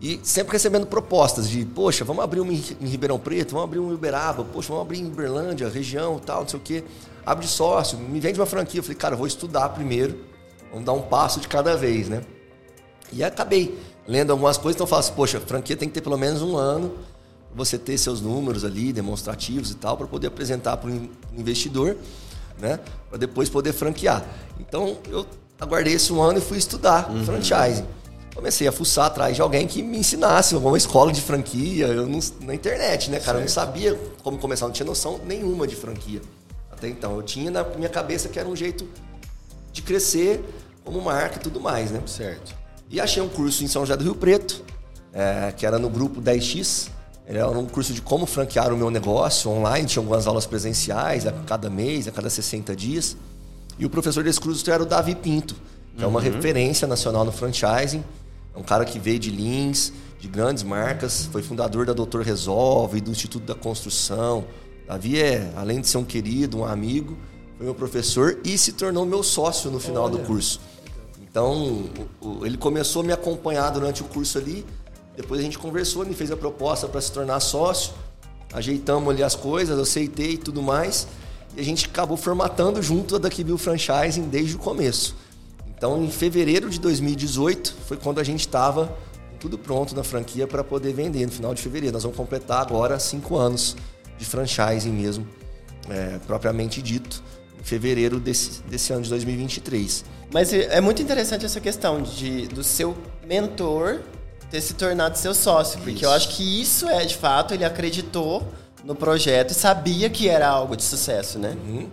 e 0.00 0.18
sempre 0.22 0.54
recebendo 0.54 0.86
propostas 0.86 1.50
de, 1.50 1.66
poxa, 1.66 2.02
vamos 2.02 2.24
abrir 2.24 2.40
um 2.40 2.50
em 2.50 2.86
Ribeirão 2.86 3.18
Preto, 3.18 3.50
vamos 3.50 3.64
abrir 3.64 3.78
um 3.78 3.90
em 3.90 3.94
Uberaba, 3.94 4.42
poxa, 4.42 4.68
vamos 4.68 4.86
abrir 4.86 5.00
em 5.00 5.06
Uberlândia, 5.06 5.68
região, 5.68 6.18
tal, 6.18 6.40
não 6.40 6.48
sei 6.48 6.58
o 6.58 6.62
quê 6.62 6.84
abre 7.28 7.46
sócio, 7.46 7.98
me 7.98 8.18
vende 8.18 8.40
uma 8.40 8.46
franquia. 8.46 8.78
Eu 8.78 8.82
falei, 8.82 8.96
cara, 8.96 9.14
eu 9.14 9.18
vou 9.18 9.26
estudar 9.26 9.68
primeiro, 9.68 10.18
vamos 10.70 10.86
dar 10.86 10.94
um 10.94 11.02
passo 11.02 11.40
de 11.40 11.46
cada 11.46 11.76
vez, 11.76 12.08
né? 12.08 12.22
E 13.12 13.22
acabei 13.22 13.78
lendo 14.06 14.30
algumas 14.30 14.56
coisas, 14.56 14.76
então 14.76 14.84
eu 14.84 14.88
falo 14.88 15.00
assim, 15.00 15.12
poxa, 15.12 15.38
franquia 15.38 15.76
tem 15.76 15.88
que 15.88 15.94
ter 15.94 16.00
pelo 16.00 16.16
menos 16.16 16.40
um 16.40 16.56
ano, 16.56 16.94
você 17.54 17.76
ter 17.76 17.98
seus 17.98 18.22
números 18.22 18.64
ali, 18.64 18.92
demonstrativos 18.94 19.70
e 19.70 19.74
tal, 19.74 19.96
para 19.96 20.06
poder 20.06 20.28
apresentar 20.28 20.78
para 20.78 20.90
o 20.90 21.10
investidor, 21.36 21.96
né? 22.58 22.80
Para 23.10 23.18
depois 23.18 23.50
poder 23.50 23.74
franquear. 23.74 24.24
Então 24.58 24.96
eu 25.10 25.26
aguardei 25.60 25.92
esse 25.92 26.10
um 26.10 26.22
ano 26.22 26.38
e 26.38 26.40
fui 26.40 26.56
estudar 26.56 27.10
uhum. 27.10 27.24
franchising. 27.26 27.84
Comecei 28.34 28.68
a 28.68 28.72
fuçar 28.72 29.06
atrás 29.06 29.34
de 29.34 29.42
alguém 29.42 29.66
que 29.66 29.82
me 29.82 29.98
ensinasse, 29.98 30.54
alguma 30.54 30.78
escola 30.78 31.12
de 31.12 31.20
franquia, 31.20 31.88
eu 31.88 32.06
não, 32.06 32.20
na 32.40 32.54
internet, 32.54 33.10
né, 33.10 33.18
cara? 33.18 33.24
Certo. 33.24 33.36
Eu 33.36 33.40
não 33.40 33.48
sabia 33.48 34.00
como 34.22 34.38
começar, 34.38 34.66
não 34.66 34.72
tinha 34.72 34.86
noção 34.86 35.20
nenhuma 35.26 35.66
de 35.66 35.74
franquia. 35.76 36.22
Até 36.78 36.88
então, 36.88 37.16
eu 37.16 37.22
tinha 37.22 37.50
na 37.50 37.64
minha 37.64 37.88
cabeça 37.88 38.28
que 38.28 38.38
era 38.38 38.48
um 38.48 38.54
jeito 38.54 38.88
de 39.72 39.82
crescer 39.82 40.42
como 40.84 41.00
marca 41.00 41.36
e 41.36 41.40
tudo 41.40 41.60
mais, 41.60 41.90
né? 41.90 42.00
Certo. 42.06 42.54
E 42.88 43.00
achei 43.00 43.22
um 43.22 43.28
curso 43.28 43.64
em 43.64 43.66
São 43.66 43.82
José 43.82 43.96
do 43.96 44.04
Rio 44.04 44.14
Preto, 44.14 44.64
é, 45.12 45.52
que 45.54 45.66
era 45.66 45.78
no 45.78 45.90
grupo 45.90 46.22
10X. 46.22 46.88
Ele 47.26 47.38
era 47.38 47.50
um 47.50 47.66
curso 47.66 47.92
de 47.92 48.00
como 48.00 48.24
franquear 48.24 48.72
o 48.72 48.76
meu 48.76 48.90
negócio 48.90 49.50
online, 49.50 49.86
tinha 49.86 50.00
algumas 50.00 50.26
aulas 50.26 50.46
presenciais 50.46 51.26
a 51.26 51.32
cada 51.32 51.68
mês, 51.68 52.08
a 52.08 52.12
cada 52.12 52.30
60 52.30 52.74
dias. 52.74 53.16
E 53.78 53.84
o 53.84 53.90
professor 53.90 54.24
desse 54.24 54.40
curso 54.40 54.68
era 54.70 54.82
o 54.82 54.86
Davi 54.86 55.14
Pinto, 55.14 55.54
que 55.94 55.98
uhum. 55.98 56.04
é 56.04 56.06
uma 56.06 56.20
uhum. 56.20 56.24
referência 56.24 56.86
nacional 56.88 57.24
no 57.24 57.32
franchising. 57.32 58.02
É 58.54 58.58
um 58.58 58.62
cara 58.62 58.84
que 58.84 58.98
veio 58.98 59.18
de 59.18 59.30
Lins, 59.30 59.92
de 60.18 60.28
grandes 60.28 60.62
marcas, 60.62 61.28
foi 61.30 61.42
fundador 61.42 61.84
da 61.84 61.92
Doutor 61.92 62.22
Resolve, 62.22 63.00
do 63.00 63.10
Instituto 63.10 63.44
da 63.44 63.54
Construção, 63.54 64.44
Davi 64.88 65.20
é, 65.20 65.52
além 65.54 65.82
de 65.82 65.86
ser 65.86 65.98
um 65.98 66.04
querido, 66.04 66.56
um 66.56 66.64
amigo, 66.64 67.14
foi 67.58 67.66
meu 67.66 67.74
professor 67.74 68.38
e 68.42 68.56
se 68.56 68.72
tornou 68.72 69.04
meu 69.04 69.22
sócio 69.22 69.70
no 69.70 69.78
final 69.78 70.04
Olha. 70.04 70.16
do 70.16 70.20
curso. 70.20 70.58
Então, 71.20 71.84
ele 72.42 72.56
começou 72.56 73.02
a 73.02 73.04
me 73.04 73.12
acompanhar 73.12 73.68
durante 73.68 74.00
o 74.00 74.06
curso 74.06 74.38
ali. 74.38 74.64
Depois 75.14 75.40
a 75.40 75.44
gente 75.44 75.58
conversou, 75.58 76.04
ele 76.04 76.14
fez 76.14 76.30
a 76.30 76.36
proposta 76.38 76.88
para 76.88 77.02
se 77.02 77.12
tornar 77.12 77.38
sócio. 77.40 77.92
Ajeitamos 78.50 79.10
ali 79.10 79.22
as 79.22 79.34
coisas, 79.34 79.78
aceitei 79.78 80.32
e 80.32 80.38
tudo 80.38 80.62
mais. 80.62 81.06
E 81.54 81.60
a 81.60 81.64
gente 81.64 81.84
acabou 81.84 82.16
formatando 82.16 82.82
junto 82.82 83.16
a 83.16 83.18
Daqui 83.18 83.44
Bill 83.44 83.58
Franchising 83.58 84.28
desde 84.30 84.56
o 84.56 84.58
começo. 84.58 85.14
Então, 85.76 86.02
em 86.02 86.10
fevereiro 86.10 86.70
de 86.70 86.80
2018, 86.80 87.76
foi 87.86 87.98
quando 87.98 88.20
a 88.20 88.24
gente 88.24 88.40
estava 88.40 88.96
tudo 89.38 89.58
pronto 89.58 89.94
na 89.94 90.02
franquia 90.02 90.46
para 90.46 90.64
poder 90.64 90.94
vender 90.94 91.26
no 91.26 91.32
final 91.32 91.54
de 91.54 91.60
fevereiro. 91.60 91.92
Nós 91.92 92.02
vamos 92.02 92.16
completar 92.16 92.62
agora 92.62 92.98
cinco 92.98 93.36
anos 93.36 93.76
de 94.18 94.24
franchising 94.24 94.92
mesmo, 94.92 95.26
é, 95.88 96.18
propriamente 96.26 96.82
dito, 96.82 97.22
em 97.58 97.62
fevereiro 97.62 98.18
desse, 98.20 98.62
desse 98.62 98.92
ano 98.92 99.02
de 99.02 99.10
2023. 99.10 100.04
Mas 100.32 100.52
é 100.52 100.80
muito 100.80 101.00
interessante 101.00 101.46
essa 101.46 101.60
questão 101.60 102.02
de, 102.02 102.46
do 102.48 102.62
seu 102.62 102.96
mentor 103.26 104.00
ter 104.50 104.60
se 104.60 104.74
tornado 104.74 105.16
seu 105.16 105.34
sócio, 105.34 105.78
porque 105.78 105.96
isso. 105.96 106.04
eu 106.04 106.10
acho 106.10 106.28
que 106.30 106.60
isso 106.60 106.88
é, 106.88 107.04
de 107.04 107.16
fato, 107.16 107.54
ele 107.54 107.64
acreditou 107.64 108.46
no 108.84 108.94
projeto 108.94 109.50
e 109.50 109.54
sabia 109.54 110.08
que 110.08 110.28
era 110.28 110.48
algo 110.48 110.76
de 110.76 110.82
sucesso, 110.82 111.38
né? 111.38 111.56
Uhum. 111.66 111.88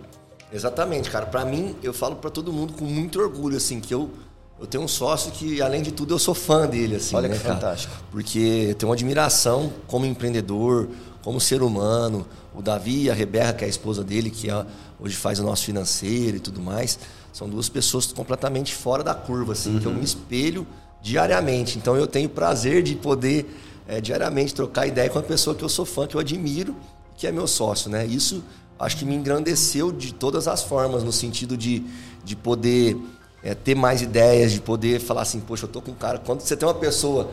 Exatamente, 0.52 1.10
cara. 1.10 1.26
Para 1.26 1.44
mim, 1.44 1.74
eu 1.82 1.92
falo 1.92 2.16
para 2.16 2.30
todo 2.30 2.52
mundo 2.52 2.72
com 2.72 2.84
muito 2.84 3.20
orgulho, 3.20 3.56
assim, 3.56 3.80
que 3.80 3.92
eu, 3.92 4.10
eu 4.58 4.66
tenho 4.66 4.84
um 4.84 4.88
sócio 4.88 5.30
que, 5.32 5.60
além 5.60 5.82
de 5.82 5.90
tudo, 5.90 6.14
eu 6.14 6.18
sou 6.18 6.34
fã 6.34 6.66
dele, 6.66 6.96
assim. 6.96 7.14
Olha 7.16 7.28
né, 7.28 7.36
que 7.36 7.42
cara? 7.42 7.54
fantástico. 7.56 7.94
Porque 8.10 8.68
eu 8.70 8.74
tenho 8.74 8.88
uma 8.88 8.94
admiração 8.94 9.72
como 9.86 10.06
empreendedor, 10.06 10.88
como 11.26 11.40
ser 11.40 11.60
humano. 11.60 12.24
O 12.54 12.62
Davi 12.62 13.02
e 13.02 13.10
a 13.10 13.14
Rebeca, 13.14 13.54
que 13.54 13.64
é 13.64 13.66
a 13.66 13.68
esposa 13.68 14.04
dele, 14.04 14.30
que 14.30 14.48
é, 14.48 14.64
hoje 15.00 15.16
faz 15.16 15.40
o 15.40 15.42
nosso 15.42 15.64
financeiro 15.64 16.36
e 16.36 16.40
tudo 16.40 16.60
mais, 16.60 17.00
são 17.32 17.48
duas 17.48 17.68
pessoas 17.68 18.06
completamente 18.06 18.72
fora 18.72 19.02
da 19.02 19.12
curva, 19.12 19.52
assim, 19.52 19.74
uhum. 19.74 19.80
que 19.80 19.86
eu 19.86 19.92
me 19.92 20.04
espelho 20.04 20.64
diariamente. 21.02 21.78
Então 21.78 21.96
eu 21.96 22.06
tenho 22.06 22.28
prazer 22.28 22.80
de 22.84 22.94
poder 22.94 23.44
é, 23.88 24.00
diariamente 24.00 24.54
trocar 24.54 24.86
ideia 24.86 25.10
com 25.10 25.18
uma 25.18 25.24
pessoa 25.24 25.56
que 25.56 25.64
eu 25.64 25.68
sou 25.68 25.84
fã, 25.84 26.06
que 26.06 26.14
eu 26.14 26.20
admiro, 26.20 26.76
que 27.16 27.26
é 27.26 27.32
meu 27.32 27.48
sócio, 27.48 27.90
né? 27.90 28.06
Isso 28.06 28.40
acho 28.78 28.96
que 28.96 29.04
me 29.04 29.16
engrandeceu 29.16 29.90
de 29.90 30.14
todas 30.14 30.46
as 30.46 30.62
formas, 30.62 31.02
no 31.02 31.10
sentido 31.12 31.56
de, 31.56 31.82
de 32.24 32.36
poder 32.36 32.96
é, 33.42 33.52
ter 33.52 33.74
mais 33.74 34.00
ideias, 34.00 34.52
de 34.52 34.60
poder 34.60 35.00
falar 35.00 35.22
assim, 35.22 35.40
poxa, 35.40 35.64
eu 35.64 35.68
tô 35.68 35.82
com 35.82 35.90
um 35.90 35.94
cara. 35.94 36.20
Quando 36.20 36.40
você 36.40 36.56
tem 36.56 36.68
uma 36.68 36.74
pessoa 36.74 37.30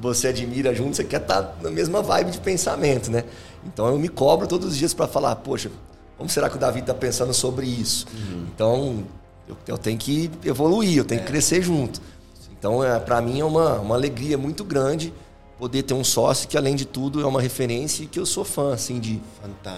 você 0.00 0.28
admira 0.28 0.74
junto, 0.74 0.96
você 0.96 1.04
quer 1.04 1.20
estar 1.22 1.42
tá 1.42 1.54
na 1.62 1.70
mesma 1.70 2.02
vibe 2.02 2.30
de 2.30 2.40
pensamento, 2.40 3.10
né? 3.10 3.24
Então 3.64 3.88
eu 3.88 3.98
me 3.98 4.08
cobro 4.08 4.46
todos 4.46 4.68
os 4.68 4.76
dias 4.76 4.94
para 4.94 5.06
falar, 5.06 5.36
poxa, 5.36 5.70
como 6.16 6.28
será 6.28 6.48
que 6.48 6.56
o 6.56 6.58
Davi 6.58 6.80
está 6.80 6.94
pensando 6.94 7.32
sobre 7.32 7.66
isso? 7.66 8.06
Uhum. 8.12 8.46
Então 8.54 9.04
eu, 9.48 9.56
eu, 9.66 9.78
tenho 9.78 9.98
que 9.98 10.30
evoluir, 10.44 10.98
eu 10.98 11.04
tenho 11.04 11.20
é. 11.20 11.24
que 11.24 11.30
crescer 11.30 11.62
junto. 11.62 12.00
Então 12.58 12.82
é, 12.82 12.98
para 12.98 13.20
mim 13.20 13.40
é 13.40 13.44
uma, 13.44 13.80
uma 13.80 13.94
alegria 13.94 14.38
muito 14.38 14.64
grande 14.64 15.12
poder 15.58 15.82
ter 15.82 15.94
um 15.94 16.04
sócio 16.04 16.48
que 16.48 16.56
além 16.56 16.76
de 16.76 16.84
tudo 16.84 17.20
é 17.20 17.26
uma 17.26 17.40
referência 17.40 18.04
e 18.04 18.06
que 18.06 18.18
eu 18.18 18.26
sou 18.26 18.44
fã 18.44 18.74
assim 18.74 19.00
de 19.00 19.20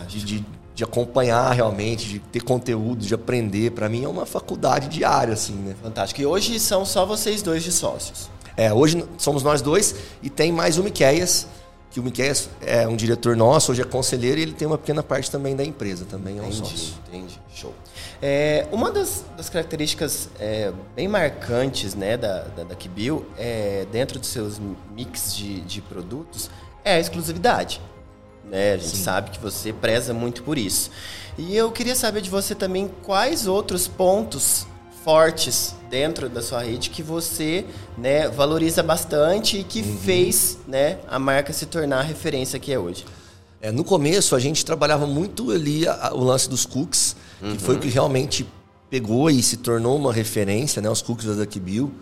de, 0.09 0.25
de, 0.25 0.45
de 0.75 0.85
acompanhar 0.85 1.53
realmente, 1.53 2.09
de 2.09 2.19
ter 2.19 2.41
conteúdo, 2.41 3.05
de 3.05 3.15
aprender. 3.15 3.73
Para 3.73 3.89
mim 3.89 4.05
é 4.05 4.09
uma 4.09 4.27
faculdade 4.27 4.89
diária 4.89 5.35
assim, 5.35 5.55
né? 5.55 5.77
Fantástico. 5.83 6.21
E 6.21 6.27
hoje 6.27 6.59
são 6.59 6.85
só 6.85 7.07
vocês 7.07 7.43
dois 7.43 7.63
de 7.63 7.73
sócios? 7.73 8.31
É, 8.59 8.75
hoje 8.75 9.05
somos 9.17 9.45
nós 9.45 9.63
dois 9.63 9.95
e 10.21 10.29
tem 10.29 10.51
mais 10.51 10.79
o 10.79 10.83
Miqueias, 10.83 11.47
que 11.93 12.01
o 12.01 12.03
Miqueias 12.03 12.51
é 12.61 12.89
um 12.89 12.97
diretor 12.97 13.37
nosso, 13.37 13.71
hoje 13.71 13.83
é 13.83 13.85
conselheiro 13.85 14.41
e 14.41 14.43
ele 14.43 14.53
tem 14.53 14.67
uma 14.67 14.77
pequena 14.77 15.01
parte 15.01 15.31
também 15.31 15.55
da 15.55 15.65
empresa, 15.65 16.05
também 16.05 16.39
é 16.39 16.43
um 16.43 16.47
entendi, 16.47 16.57
sócio. 16.57 16.95
Entendi, 17.07 17.41
show. 17.55 17.73
É, 18.21 18.67
uma 18.73 18.91
das, 18.91 19.25
das 19.37 19.49
características 19.49 20.29
é, 20.41 20.73
bem 20.97 21.07
marcantes 21.07 21.95
né, 21.95 22.17
da, 22.17 22.41
da, 22.43 22.65
da 22.65 22.75
Kibil, 22.75 23.25
é, 23.39 23.87
dentro 23.93 24.19
dos 24.19 24.29
seus 24.29 24.61
mix 24.91 25.37
de, 25.37 25.61
de 25.61 25.81
produtos, 25.81 26.51
é 26.85 26.95
a 26.95 26.99
exclusividade. 26.99 27.81
Né? 28.51 28.73
A 28.73 28.77
gente 28.77 28.97
Sim. 28.97 29.05
sabe 29.05 29.31
que 29.31 29.39
você 29.39 29.73
preza 29.73 30.13
muito 30.13 30.43
por 30.43 30.59
isso. 30.59 30.91
E 31.39 31.57
eu 31.57 31.71
queria 31.71 31.95
saber 31.95 32.23
de 32.23 32.29
você 32.29 32.57
também 32.57 32.91
quais 33.05 33.47
outros 33.47 33.87
pontos 33.87 34.67
fortes 35.05 35.75
dentro 35.91 36.29
da 36.29 36.43
sua 36.43 36.63
rede 36.63 36.91
que 36.91 37.03
você 37.03 37.65
né, 37.97 38.29
valoriza 38.29 38.83
bastante 38.83 39.59
e 39.59 39.65
que 39.65 39.81
uhum. 39.81 39.99
fez 39.99 40.59
né, 40.67 40.99
a 41.09 41.19
marca 41.19 41.53
se 41.53 41.67
tornar 41.67 42.01
a 42.01 42.03
referência 42.03 42.59
que 42.59 42.73
é 42.73 42.79
hoje? 42.79 43.05
É, 43.61 43.73
no 43.73 43.83
começo 43.83 44.37
a 44.37 44.39
gente 44.39 44.65
trabalhava 44.65 45.07
muito 45.07 45.51
ali 45.51 45.87
a, 45.87 46.09
a, 46.09 46.15
o 46.15 46.23
lance 46.23 46.49
dos 46.49 46.65
cookies, 46.65 47.17
uhum. 47.43 47.57
que 47.57 47.63
foi 47.63 47.77
o 47.77 47.79
que 47.79 47.89
realmente 47.89 48.47
pegou 48.89 49.31
e 49.31 49.43
se 49.43 49.57
tornou 49.57 49.97
uma 49.97 50.13
referência, 50.13 50.81
né? 50.81 50.89
Os 50.89 51.03
cookies 51.03 51.27
da 51.27 51.35
Duck 51.35 51.59
Bill, 51.59 51.93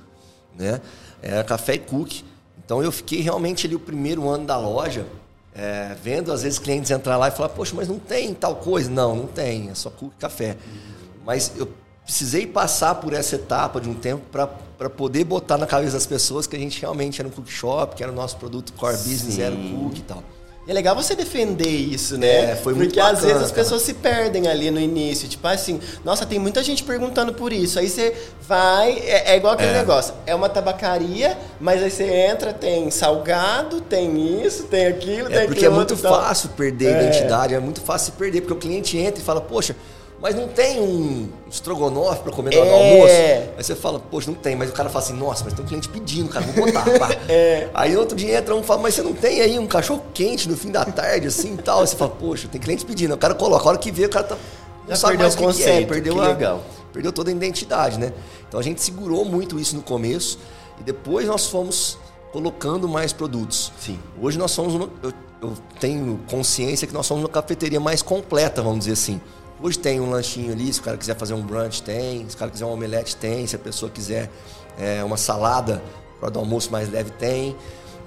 né? 0.57 0.81
Era 1.23 1.43
café 1.45 1.75
e 1.75 1.79
cookie. 1.79 2.25
Então 2.65 2.83
eu 2.83 2.93
fiquei 2.93 3.21
realmente 3.21 3.67
ali 3.67 3.75
o 3.75 3.81
primeiro 3.81 4.29
ano 4.29 4.45
da 4.45 4.59
loja, 4.59 5.07
é, 5.55 5.97
vendo 6.03 6.31
às 6.31 6.43
vezes 6.43 6.59
clientes 6.59 6.91
entrar 6.91 7.17
lá 7.17 7.29
e 7.29 7.31
falar, 7.31 7.49
poxa, 7.49 7.75
mas 7.75 7.89
não 7.89 7.99
tem 7.99 8.35
tal 8.35 8.57
coisa. 8.57 8.91
Não, 8.91 9.17
não 9.17 9.27
tem, 9.27 9.71
é 9.71 9.75
só 9.75 9.89
cookie 9.89 10.15
e 10.19 10.21
café. 10.21 10.51
Uhum. 10.51 10.97
Mas 11.25 11.53
eu 11.57 11.69
precisei 12.07 12.47
passar 12.47 12.95
por 12.95 13.13
essa 13.13 13.35
etapa 13.35 13.81
de 13.81 13.89
um 13.89 13.95
tempo 13.95 14.23
para 14.31 14.89
poder 14.89 15.25
botar 15.25 15.59
na 15.59 15.67
cabeça 15.67 15.95
das 15.95 16.07
pessoas 16.07 16.47
que 16.47 16.55
a 16.55 16.59
gente 16.59 16.81
realmente 16.81 17.21
era 17.21 17.27
um 17.27 17.33
cookie 17.33 17.51
shop, 17.51 17.97
que 17.97 18.03
era 18.03 18.13
o 18.13 18.15
nosso 18.15 18.37
produto 18.37 18.73
core 18.75 18.97
Sim. 18.97 19.11
business, 19.11 19.39
era 19.41 19.55
o 19.55 19.59
cookie 19.59 19.99
e 19.99 20.03
tal. 20.03 20.23
E 20.69 20.71
é 20.71 20.75
legal 20.75 20.95
você 20.95 21.15
defender 21.15 21.69
isso, 21.69 22.17
né? 22.17 22.53
É, 22.53 22.57
foi 22.57 22.75
muito 22.75 22.89
Porque 22.89 23.01
bacana, 23.01 23.19
às 23.19 23.25
vezes 23.25 23.43
as 23.43 23.53
pessoas 23.53 23.83
se 23.83 23.95
perdem 23.95 24.49
ali 24.49 24.71
no 24.71 24.81
início. 24.81 25.29
Tipo 25.29 25.47
assim, 25.47 25.81
nossa, 26.05 26.27
tem 26.27 26.41
muita 26.41 26.63
gente 26.63 26.83
perguntando 26.83 27.33
por 27.35 27.53
isso. 27.53 27.79
Aí 27.79 27.89
você 27.89 28.15
vai. 28.43 28.99
É, 28.99 29.33
é 29.33 29.37
igual 29.37 29.55
aquele 29.55 29.71
é. 29.71 29.79
negócio. 29.79 30.15
É 30.27 30.35
uma 30.35 30.49
tabacaria, 30.49 31.39
mas 31.61 31.83
aí 31.83 31.91
você 31.91 32.05
entra, 32.05 32.53
tem 32.53 32.91
salgado, 32.91 33.81
tem 33.81 34.45
isso, 34.45 34.65
tem 34.65 34.87
aquilo, 34.87 35.29
é 35.29 35.39
tem 35.39 35.47
Porque 35.47 35.67
é 35.67 35.71
muito 35.71 35.97
fácil 35.97 36.49
perder 36.51 36.95
a 36.95 36.99
é. 36.99 37.03
identidade, 37.03 37.55
é 37.55 37.61
muito 37.61 37.81
fácil 37.81 38.13
perder, 38.15 38.41
porque 38.41 38.55
o 38.55 38.59
cliente 38.59 38.97
entra 38.97 39.21
e 39.21 39.25
fala, 39.25 39.41
poxa 39.41 39.75
mas 40.21 40.35
não 40.35 40.49
tem 40.49 40.81
um 40.81 41.29
estrogonofe 41.51 42.23
para 42.23 42.33
comer 42.33 42.55
no 42.55 42.65
é. 42.65 42.73
almoço. 42.73 43.13
Aí 43.59 43.63
você 43.63 43.75
fala, 43.75 44.01
poxa, 44.01 44.31
não 44.31 44.37
tem. 44.37 44.57
Mas 44.57 44.71
o 44.71 44.73
cara 44.73 44.89
fala 44.89 45.05
assim, 45.05 45.13
nossa, 45.15 45.45
mas 45.45 45.53
tem 45.53 45.65
um 45.65 45.69
cliente 45.69 45.89
pedindo, 45.89 46.29
cara, 46.29 46.47
vou 46.47 46.67
botar. 46.67 46.87
é. 47.29 47.69
Aí 47.75 47.97
outro 47.97 48.17
dia 48.17 48.39
entra 48.39 48.55
um 48.55 48.61
e 48.61 48.65
fala, 48.65 48.81
mas 48.81 48.95
você 48.95 49.03
não 49.03 49.13
tem 49.13 49.41
aí 49.41 49.59
um 49.59 49.67
cachorro 49.67 50.03
quente 50.15 50.49
no 50.49 50.57
fim 50.57 50.71
da 50.71 50.85
tarde, 50.85 51.27
assim 51.27 51.55
e 51.55 51.59
tal. 51.59 51.81
Aí 51.81 51.87
você 51.87 51.97
fala, 51.97 52.13
poxa, 52.13 52.49
tem 52.49 52.61
cliente 52.61 52.85
pedindo. 52.85 53.15
O 53.15 53.19
cara 53.19 53.35
coloca, 53.35 53.65
a 53.65 53.69
hora 53.69 53.79
que 53.79 53.91
vê, 53.91 54.07
o 54.07 54.09
cara 54.09 54.25
tá, 54.25 54.37
não 54.85 54.89
Já 54.89 54.97
sabe 54.97 55.19
mais 55.19 55.35
o 55.35 55.37
que, 55.37 55.45
conceito, 55.45 55.77
que 55.77 55.85
é. 55.85 55.87
Perdeu, 55.87 56.15
que 56.15 56.21
a, 56.21 56.29
legal. 56.29 56.63
perdeu 56.93 57.13
toda 57.13 57.31
a 57.31 57.35
identidade, 57.35 57.99
né? 57.99 58.13
Então 58.49 58.59
a 58.59 58.63
gente 58.63 58.81
segurou 58.81 59.25
muito 59.25 59.61
isso 59.61 59.77
no 59.77 59.83
começo 59.83 60.39
e 60.81 60.83
depois 60.83 61.27
nós 61.27 61.47
fomos 61.47 61.99
colocando 62.33 62.89
mais 62.89 63.13
produtos. 63.13 63.73
Sim. 63.79 63.99
Hoje 64.21 64.39
nós 64.39 64.51
somos 64.51 64.75
uma, 64.75 64.89
eu, 65.03 65.13
eu 65.43 65.53
tenho 65.79 66.21
consciência 66.31 66.87
que 66.87 66.95
nós 66.95 67.05
somos 67.05 67.23
uma 67.23 67.29
cafeteria 67.29 67.81
mais 67.81 68.01
completa, 68.01 68.63
vamos 68.63 68.81
dizer 68.81 68.93
assim. 68.93 69.21
Hoje 69.61 69.79
tem 69.79 70.01
um 70.01 70.11
lanchinho 70.11 70.53
ali, 70.53 70.71
se 70.71 70.81
o 70.81 70.83
cara 70.83 70.97
quiser 70.99 71.17
fazer 71.17 71.33
um 71.33 71.43
brunch, 71.43 71.83
tem. 71.83 72.29
Se 72.29 72.37
o 72.37 72.39
cara 72.39 72.51
quiser 72.51 72.67
um 72.67 72.73
omelete, 72.73 73.17
tem. 73.17 73.47
Se 73.47 73.57
a 73.57 73.59
pessoa 73.59 73.91
quiser 73.91 74.31
é, 74.79 75.03
uma 75.03 75.17
salada 75.17 75.83
para 76.21 76.29
do 76.29 76.39
almoço 76.39 76.71
mais 76.71 76.91
leve, 76.91 77.11
tem. 77.13 77.57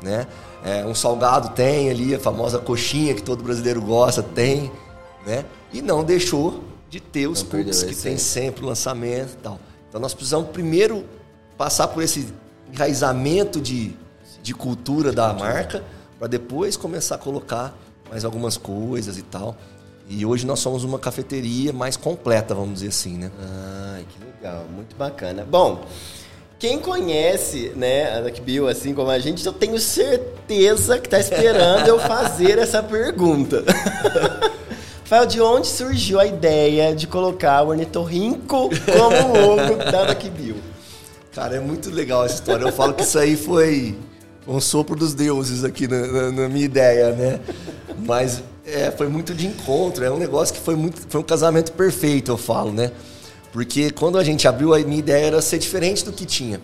Né? 0.01 0.27
É, 0.63 0.85
um 0.85 0.93
salgado 0.93 1.49
tem 1.49 1.89
ali, 1.89 2.13
a 2.13 2.19
famosa 2.19 2.59
coxinha 2.59 3.13
que 3.13 3.23
todo 3.23 3.43
brasileiro 3.43 3.81
gosta, 3.81 4.21
tem. 4.21 4.71
Né? 5.25 5.43
E 5.73 5.81
não 5.81 6.03
deixou 6.03 6.63
de 6.89 6.99
ter 6.99 7.27
os 7.27 7.43
cookies 7.43 7.83
que 7.83 7.95
tem 7.95 8.17
sempre 8.17 8.63
o 8.63 8.67
lançamento 8.67 9.33
e 9.33 9.37
tal. 9.37 9.59
Então 9.87 9.99
nós 9.99 10.13
precisamos 10.13 10.49
primeiro 10.49 11.03
passar 11.57 11.87
por 11.87 12.03
esse 12.03 12.31
enraizamento 12.71 13.59
de, 13.59 13.95
de 14.41 14.53
cultura 14.53 15.11
da 15.11 15.33
marca 15.33 15.83
para 16.17 16.27
depois 16.27 16.77
começar 16.77 17.15
a 17.15 17.17
colocar 17.17 17.75
mais 18.09 18.23
algumas 18.23 18.57
coisas 18.57 19.17
e 19.17 19.21
tal. 19.23 19.55
E 20.09 20.25
hoje 20.25 20.43
nós 20.43 20.59
somos 20.59 20.83
uma 20.83 20.97
cafeteria 20.97 21.71
mais 21.71 21.95
completa, 21.95 22.55
vamos 22.55 22.75
dizer 22.75 22.87
assim, 22.87 23.15
né? 23.15 23.31
Ah, 23.39 23.99
que 24.09 24.17
legal, 24.25 24.65
muito 24.75 24.95
bacana. 24.95 25.45
Bom, 25.47 25.85
quem 26.57 26.79
conhece, 26.79 27.71
né, 27.75 28.17
a 28.17 28.21
Duck 28.21 28.41
Bill, 28.41 28.67
assim 28.67 28.91
como 28.93 29.11
a 29.11 29.19
gente, 29.19 29.45
eu 29.45 29.53
tenho 29.53 29.77
certeza 29.79 30.97
que 30.97 31.05
está 31.05 31.19
esperando 31.19 31.87
eu 31.87 31.99
fazer 31.99 32.57
essa 32.59 32.81
pergunta. 32.81 33.63
Rafael, 35.03 35.27
de 35.27 35.39
onde 35.39 35.67
surgiu 35.67 36.19
a 36.19 36.25
ideia 36.25 36.95
de 36.95 37.05
colocar 37.05 37.61
o 37.61 37.69
ornitorrinco 37.69 38.69
como 38.85 39.37
logo 39.37 39.75
da 39.91 40.05
Duck 40.05 40.27
Bill? 40.31 40.55
Cara, 41.33 41.55
é 41.55 41.59
muito 41.59 41.91
legal 41.91 42.25
essa 42.25 42.35
história. 42.35 42.63
Eu 42.65 42.71
falo 42.71 42.93
que 42.95 43.03
isso 43.03 43.17
aí 43.17 43.37
foi 43.37 43.95
um 44.47 44.59
sopro 44.59 44.95
dos 44.95 45.13
deuses 45.13 45.63
aqui 45.63 45.87
na, 45.87 46.07
na, 46.07 46.31
na 46.31 46.49
minha 46.49 46.65
ideia, 46.65 47.11
né? 47.11 47.39
Mas 48.05 48.43
é, 48.73 48.91
foi 48.91 49.07
muito 49.07 49.33
de 49.33 49.47
encontro. 49.47 50.03
É 50.03 50.11
um 50.11 50.17
negócio 50.17 50.53
que 50.53 50.59
foi 50.61 50.75
muito. 50.75 51.01
Foi 51.09 51.21
um 51.21 51.23
casamento 51.23 51.71
perfeito, 51.71 52.31
eu 52.31 52.37
falo, 52.37 52.71
né? 52.71 52.91
Porque 53.51 53.91
quando 53.91 54.17
a 54.17 54.23
gente 54.23 54.47
abriu, 54.47 54.73
a 54.73 54.79
minha 54.79 54.99
ideia 54.99 55.25
era 55.25 55.41
ser 55.41 55.57
diferente 55.57 56.05
do 56.05 56.11
que 56.11 56.25
tinha 56.25 56.61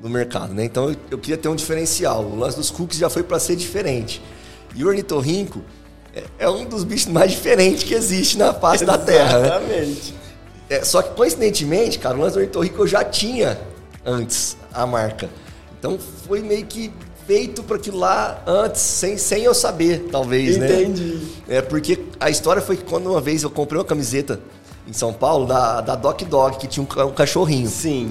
no 0.00 0.08
mercado, 0.08 0.54
né? 0.54 0.64
Então 0.64 0.90
eu, 0.90 0.96
eu 1.10 1.18
queria 1.18 1.36
ter 1.36 1.48
um 1.48 1.56
diferencial. 1.56 2.24
O 2.24 2.38
lance 2.38 2.56
dos 2.56 2.70
cookies 2.70 2.98
já 2.98 3.10
foi 3.10 3.22
para 3.22 3.38
ser 3.38 3.56
diferente. 3.56 4.22
E 4.74 4.84
o 4.84 4.88
ornitorrinco 4.88 5.62
é, 6.14 6.24
é, 6.38 6.48
um 6.48 6.64
dos 6.64 6.84
bichos 6.84 7.10
mais 7.12 7.30
diferentes 7.32 7.82
que 7.82 7.94
existe 7.94 8.38
na 8.38 8.54
face 8.54 8.84
da 8.84 8.96
Terra, 8.96 9.38
né? 9.38 9.46
Exatamente. 9.46 10.14
É, 10.68 10.84
só 10.84 11.02
que 11.02 11.14
coincidentemente, 11.16 11.98
cara, 11.98 12.16
o 12.16 12.20
lance 12.20 12.34
do 12.34 12.40
ornitorrinco 12.40 12.82
eu 12.82 12.86
já 12.86 13.04
tinha 13.04 13.58
antes 14.04 14.56
a 14.72 14.86
marca. 14.86 15.28
Então 15.78 15.98
foi 16.26 16.40
meio 16.40 16.64
que 16.66 16.92
feito 17.30 17.62
para 17.62 17.76
aquilo 17.76 17.96
lá 17.96 18.42
antes, 18.44 18.80
sem, 18.82 19.16
sem 19.16 19.44
eu 19.44 19.54
saber, 19.54 20.08
talvez, 20.10 20.56
Entendi. 20.56 20.72
né? 20.72 20.82
Entendi. 20.82 21.28
É 21.48 21.62
porque 21.62 22.00
a 22.18 22.28
história 22.28 22.60
foi 22.60 22.76
que 22.76 22.82
quando 22.82 23.08
uma 23.08 23.20
vez 23.20 23.44
eu 23.44 23.50
comprei 23.50 23.78
uma 23.78 23.84
camiseta 23.84 24.40
em 24.84 24.92
São 24.92 25.12
Paulo 25.12 25.46
da, 25.46 25.80
da 25.80 25.94
Doc 25.94 26.22
Dog, 26.22 26.58
que 26.58 26.66
tinha 26.66 26.84
um, 26.84 27.02
um 27.06 27.12
cachorrinho. 27.12 27.68
Sim. 27.68 28.10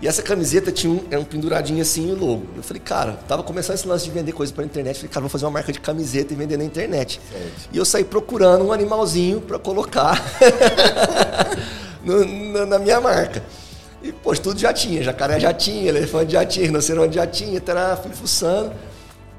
E 0.00 0.06
essa 0.06 0.22
camiseta 0.22 0.70
tinha 0.70 0.92
um, 0.92 1.00
era 1.10 1.20
um 1.20 1.24
penduradinho 1.24 1.82
assim 1.82 2.12
o 2.12 2.14
logo. 2.16 2.46
Eu 2.56 2.62
falei, 2.62 2.80
cara, 2.80 3.18
tava 3.26 3.42
começando 3.42 3.74
esse 3.74 3.88
lance 3.88 4.04
de 4.04 4.12
vender 4.12 4.30
coisas 4.30 4.54
pela 4.54 4.64
internet. 4.64 4.94
Falei, 4.94 5.10
cara, 5.10 5.20
vou 5.22 5.30
fazer 5.30 5.44
uma 5.44 5.50
marca 5.50 5.72
de 5.72 5.80
camiseta 5.80 6.32
e 6.32 6.36
vender 6.36 6.56
na 6.56 6.62
internet. 6.64 7.20
Certo. 7.32 7.68
E 7.72 7.76
eu 7.76 7.84
saí 7.84 8.04
procurando 8.04 8.64
um 8.64 8.70
animalzinho 8.72 9.40
para 9.40 9.58
colocar 9.58 10.22
no, 12.04 12.24
na, 12.24 12.66
na 12.66 12.78
minha 12.78 13.00
marca. 13.00 13.42
E, 14.02 14.12
poxa, 14.12 14.42
tudo 14.42 14.58
já 14.58 14.72
tinha. 14.72 15.02
Jacaré 15.02 15.38
já 15.38 15.52
tinha, 15.52 15.88
elefante 15.88 16.32
já 16.32 16.44
tinha, 16.44 16.66
rinoceronte 16.66 17.14
já 17.14 17.26
tinha, 17.26 17.60
tará, 17.60 17.96
fui 17.96 18.10
fuçando. 18.12 18.72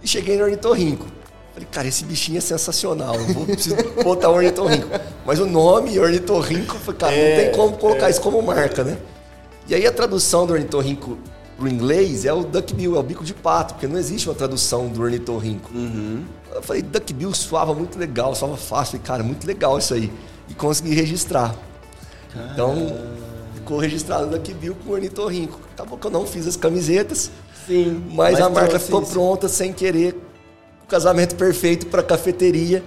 E 0.02 0.08
cheguei 0.08 0.38
no 0.38 0.44
ornitorrinco. 0.44 1.06
Falei, 1.54 1.68
cara, 1.72 1.88
esse 1.88 2.04
bichinho 2.06 2.38
é 2.38 2.42
sensacional. 2.42 3.16
Eu 3.16 3.34
vou, 3.34 3.46
preciso 3.46 3.76
botar 4.04 4.30
o 4.30 4.36
ornitorrinco. 4.36 4.88
Mas 5.26 5.40
o 5.40 5.46
nome 5.46 6.00
ornitorrinco, 6.00 6.78
cara, 6.94 7.14
é, 7.14 7.30
não 7.30 7.44
tem 7.44 7.52
como 7.56 7.78
colocar 7.78 8.08
é. 8.08 8.10
isso 8.10 8.22
como 8.22 8.42
marca, 8.42 8.84
né? 8.84 8.98
E 9.68 9.76
aí 9.76 9.86
a 9.86 9.92
tradução 9.92 10.48
do 10.48 10.54
ornitorrinco 10.54 11.18
pro 11.58 11.68
inglês 11.68 12.26
é 12.26 12.34
o 12.34 12.44
duckbill, 12.44 12.96
é 12.96 13.00
o 13.00 13.04
bico 13.04 13.24
de 13.24 13.34
pato, 13.34 13.76
porque 13.76 13.88
não 13.88 13.98
existe 13.98 14.28
uma 14.28 14.36
tradução 14.36 14.88
do 14.88 15.02
ornitorrinco. 15.02 15.72
Uhum. 15.74 16.26
Eu 16.54 16.62
falei, 16.64 16.82
duckbill 16.82 17.34
soava 17.34 17.74
muito 17.74 18.00
legal, 18.00 18.34
soava 18.34 18.58
fácil. 18.58 18.94
Falei, 18.94 19.06
cara, 19.06 19.24
muito 19.24 19.46
legal 19.46 19.78
isso 19.78 19.94
aí. 19.94 20.12
E 20.50 20.54
consegui 20.54 20.94
registrar. 20.96 21.56
Caramba. 22.34 22.54
Então 22.54 23.33
ficou 23.64 23.78
registrado 23.78 24.28
da 24.28 24.38
Kibil 24.38 24.76
com 24.76 24.92
o 24.92 24.94
ornitorrinco. 24.94 25.58
Acabou 25.74 25.98
que 25.98 26.06
eu 26.06 26.12
não 26.12 26.28
fiz 26.28 26.46
as 26.46 26.58
camisetas. 26.58 27.32
Sim. 27.66 28.04
Mas, 28.10 28.34
mas 28.34 28.42
a 28.42 28.50
marca 28.50 28.78
ficou 28.78 29.02
pronta 29.02 29.48
sem 29.48 29.72
querer. 29.72 30.16
O 30.84 30.88
casamento 30.88 31.36
perfeito 31.36 31.88
para 31.88 32.04
cafeteria, 32.04 32.84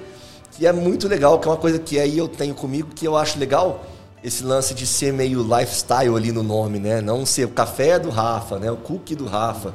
que 0.52 0.66
é 0.66 0.72
muito 0.72 1.08
legal, 1.08 1.38
que 1.38 1.48
é 1.48 1.50
uma 1.50 1.56
coisa 1.56 1.78
que 1.78 1.98
aí 1.98 2.18
eu 2.18 2.28
tenho 2.28 2.54
comigo 2.54 2.90
que 2.94 3.06
eu 3.08 3.16
acho 3.16 3.38
legal. 3.38 3.86
Esse 4.22 4.44
lance 4.44 4.74
de 4.74 4.86
ser 4.86 5.12
meio 5.12 5.42
lifestyle 5.42 6.14
ali 6.14 6.30
no 6.30 6.42
nome, 6.42 6.78
né? 6.78 7.00
Não 7.00 7.24
ser 7.24 7.46
o 7.46 7.48
café 7.48 7.98
do 7.98 8.10
Rafa, 8.10 8.58
né? 8.58 8.70
O 8.70 8.76
cookie 8.76 9.14
do 9.14 9.24
Rafa, 9.24 9.72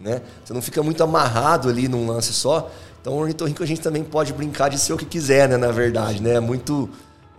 né? 0.00 0.22
Você 0.44 0.54
não 0.54 0.62
fica 0.62 0.82
muito 0.82 1.02
amarrado 1.02 1.68
ali 1.68 1.88
num 1.88 2.06
lance 2.06 2.32
só. 2.32 2.70
Então 3.00 3.14
o 3.14 3.16
ornitorrinco 3.18 3.62
a 3.62 3.66
gente 3.66 3.80
também 3.80 4.02
pode 4.02 4.32
brincar 4.32 4.70
de 4.70 4.78
ser 4.78 4.92
o 4.92 4.96
que 4.96 5.04
quiser, 5.04 5.48
né? 5.48 5.56
Na 5.56 5.72
verdade, 5.72 6.22
né? 6.22 6.34
É 6.34 6.40
muito 6.40 6.88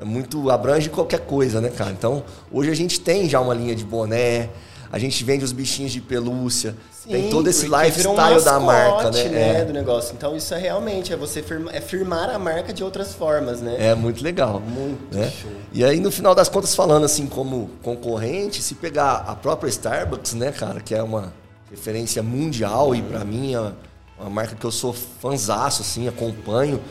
é 0.01 0.05
muito 0.05 0.49
abrange 0.49 0.89
qualquer 0.89 1.21
coisa, 1.21 1.59
né, 1.59 1.69
cara? 1.69 1.91
Então, 1.91 2.23
hoje 2.51 2.69
a 2.69 2.75
gente 2.75 2.99
tem 2.99 3.27
já 3.27 3.39
uma 3.41 3.53
linha 3.53 3.75
de 3.75 3.83
boné, 3.83 4.49
a 4.91 4.97
gente 4.97 5.23
vende 5.23 5.43
os 5.43 5.51
bichinhos 5.51 5.91
de 5.91 6.01
pelúcia, 6.01 6.75
Sim, 6.91 7.09
tem 7.09 7.29
todo 7.29 7.47
esse 7.47 7.67
lifestyle 7.67 8.39
um 8.39 8.43
da 8.43 8.59
marca, 8.59 9.12
né? 9.12 9.23
né 9.25 9.62
é. 9.62 9.65
do 9.65 9.71
negócio. 9.71 10.13
Então 10.15 10.35
isso 10.35 10.53
é 10.53 10.57
realmente 10.57 11.13
é 11.13 11.15
você 11.15 11.43
firma, 11.43 11.71
é 11.71 11.79
firmar 11.79 12.29
a 12.29 12.39
marca 12.39 12.73
de 12.73 12.83
outras 12.83 13.13
formas, 13.13 13.62
né? 13.62 13.75
É 13.77 13.93
muito 13.93 14.23
legal. 14.23 14.59
Muito 14.59 15.15
né? 15.15 15.31
show. 15.31 15.51
E 15.71 15.83
aí 15.83 15.99
no 15.99 16.12
final 16.12 16.33
das 16.33 16.49
contas 16.49 16.75
falando 16.75 17.05
assim 17.05 17.27
como 17.27 17.69
concorrente, 17.83 18.62
se 18.63 18.75
pegar 18.75 19.25
a 19.27 19.35
própria 19.35 19.69
Starbucks, 19.69 20.33
né, 20.33 20.51
cara, 20.51 20.81
que 20.81 20.95
é 20.95 21.03
uma 21.03 21.31
referência 21.69 22.23
mundial 22.23 22.95
e 22.95 23.01
para 23.01 23.23
mim 23.23 23.53
é 23.53 23.71
uma 24.19 24.29
marca 24.29 24.55
que 24.55 24.65
eu 24.65 24.71
sou 24.71 24.91
fanzaço 24.93 25.83
assim, 25.83 26.07
acompanho 26.07 26.81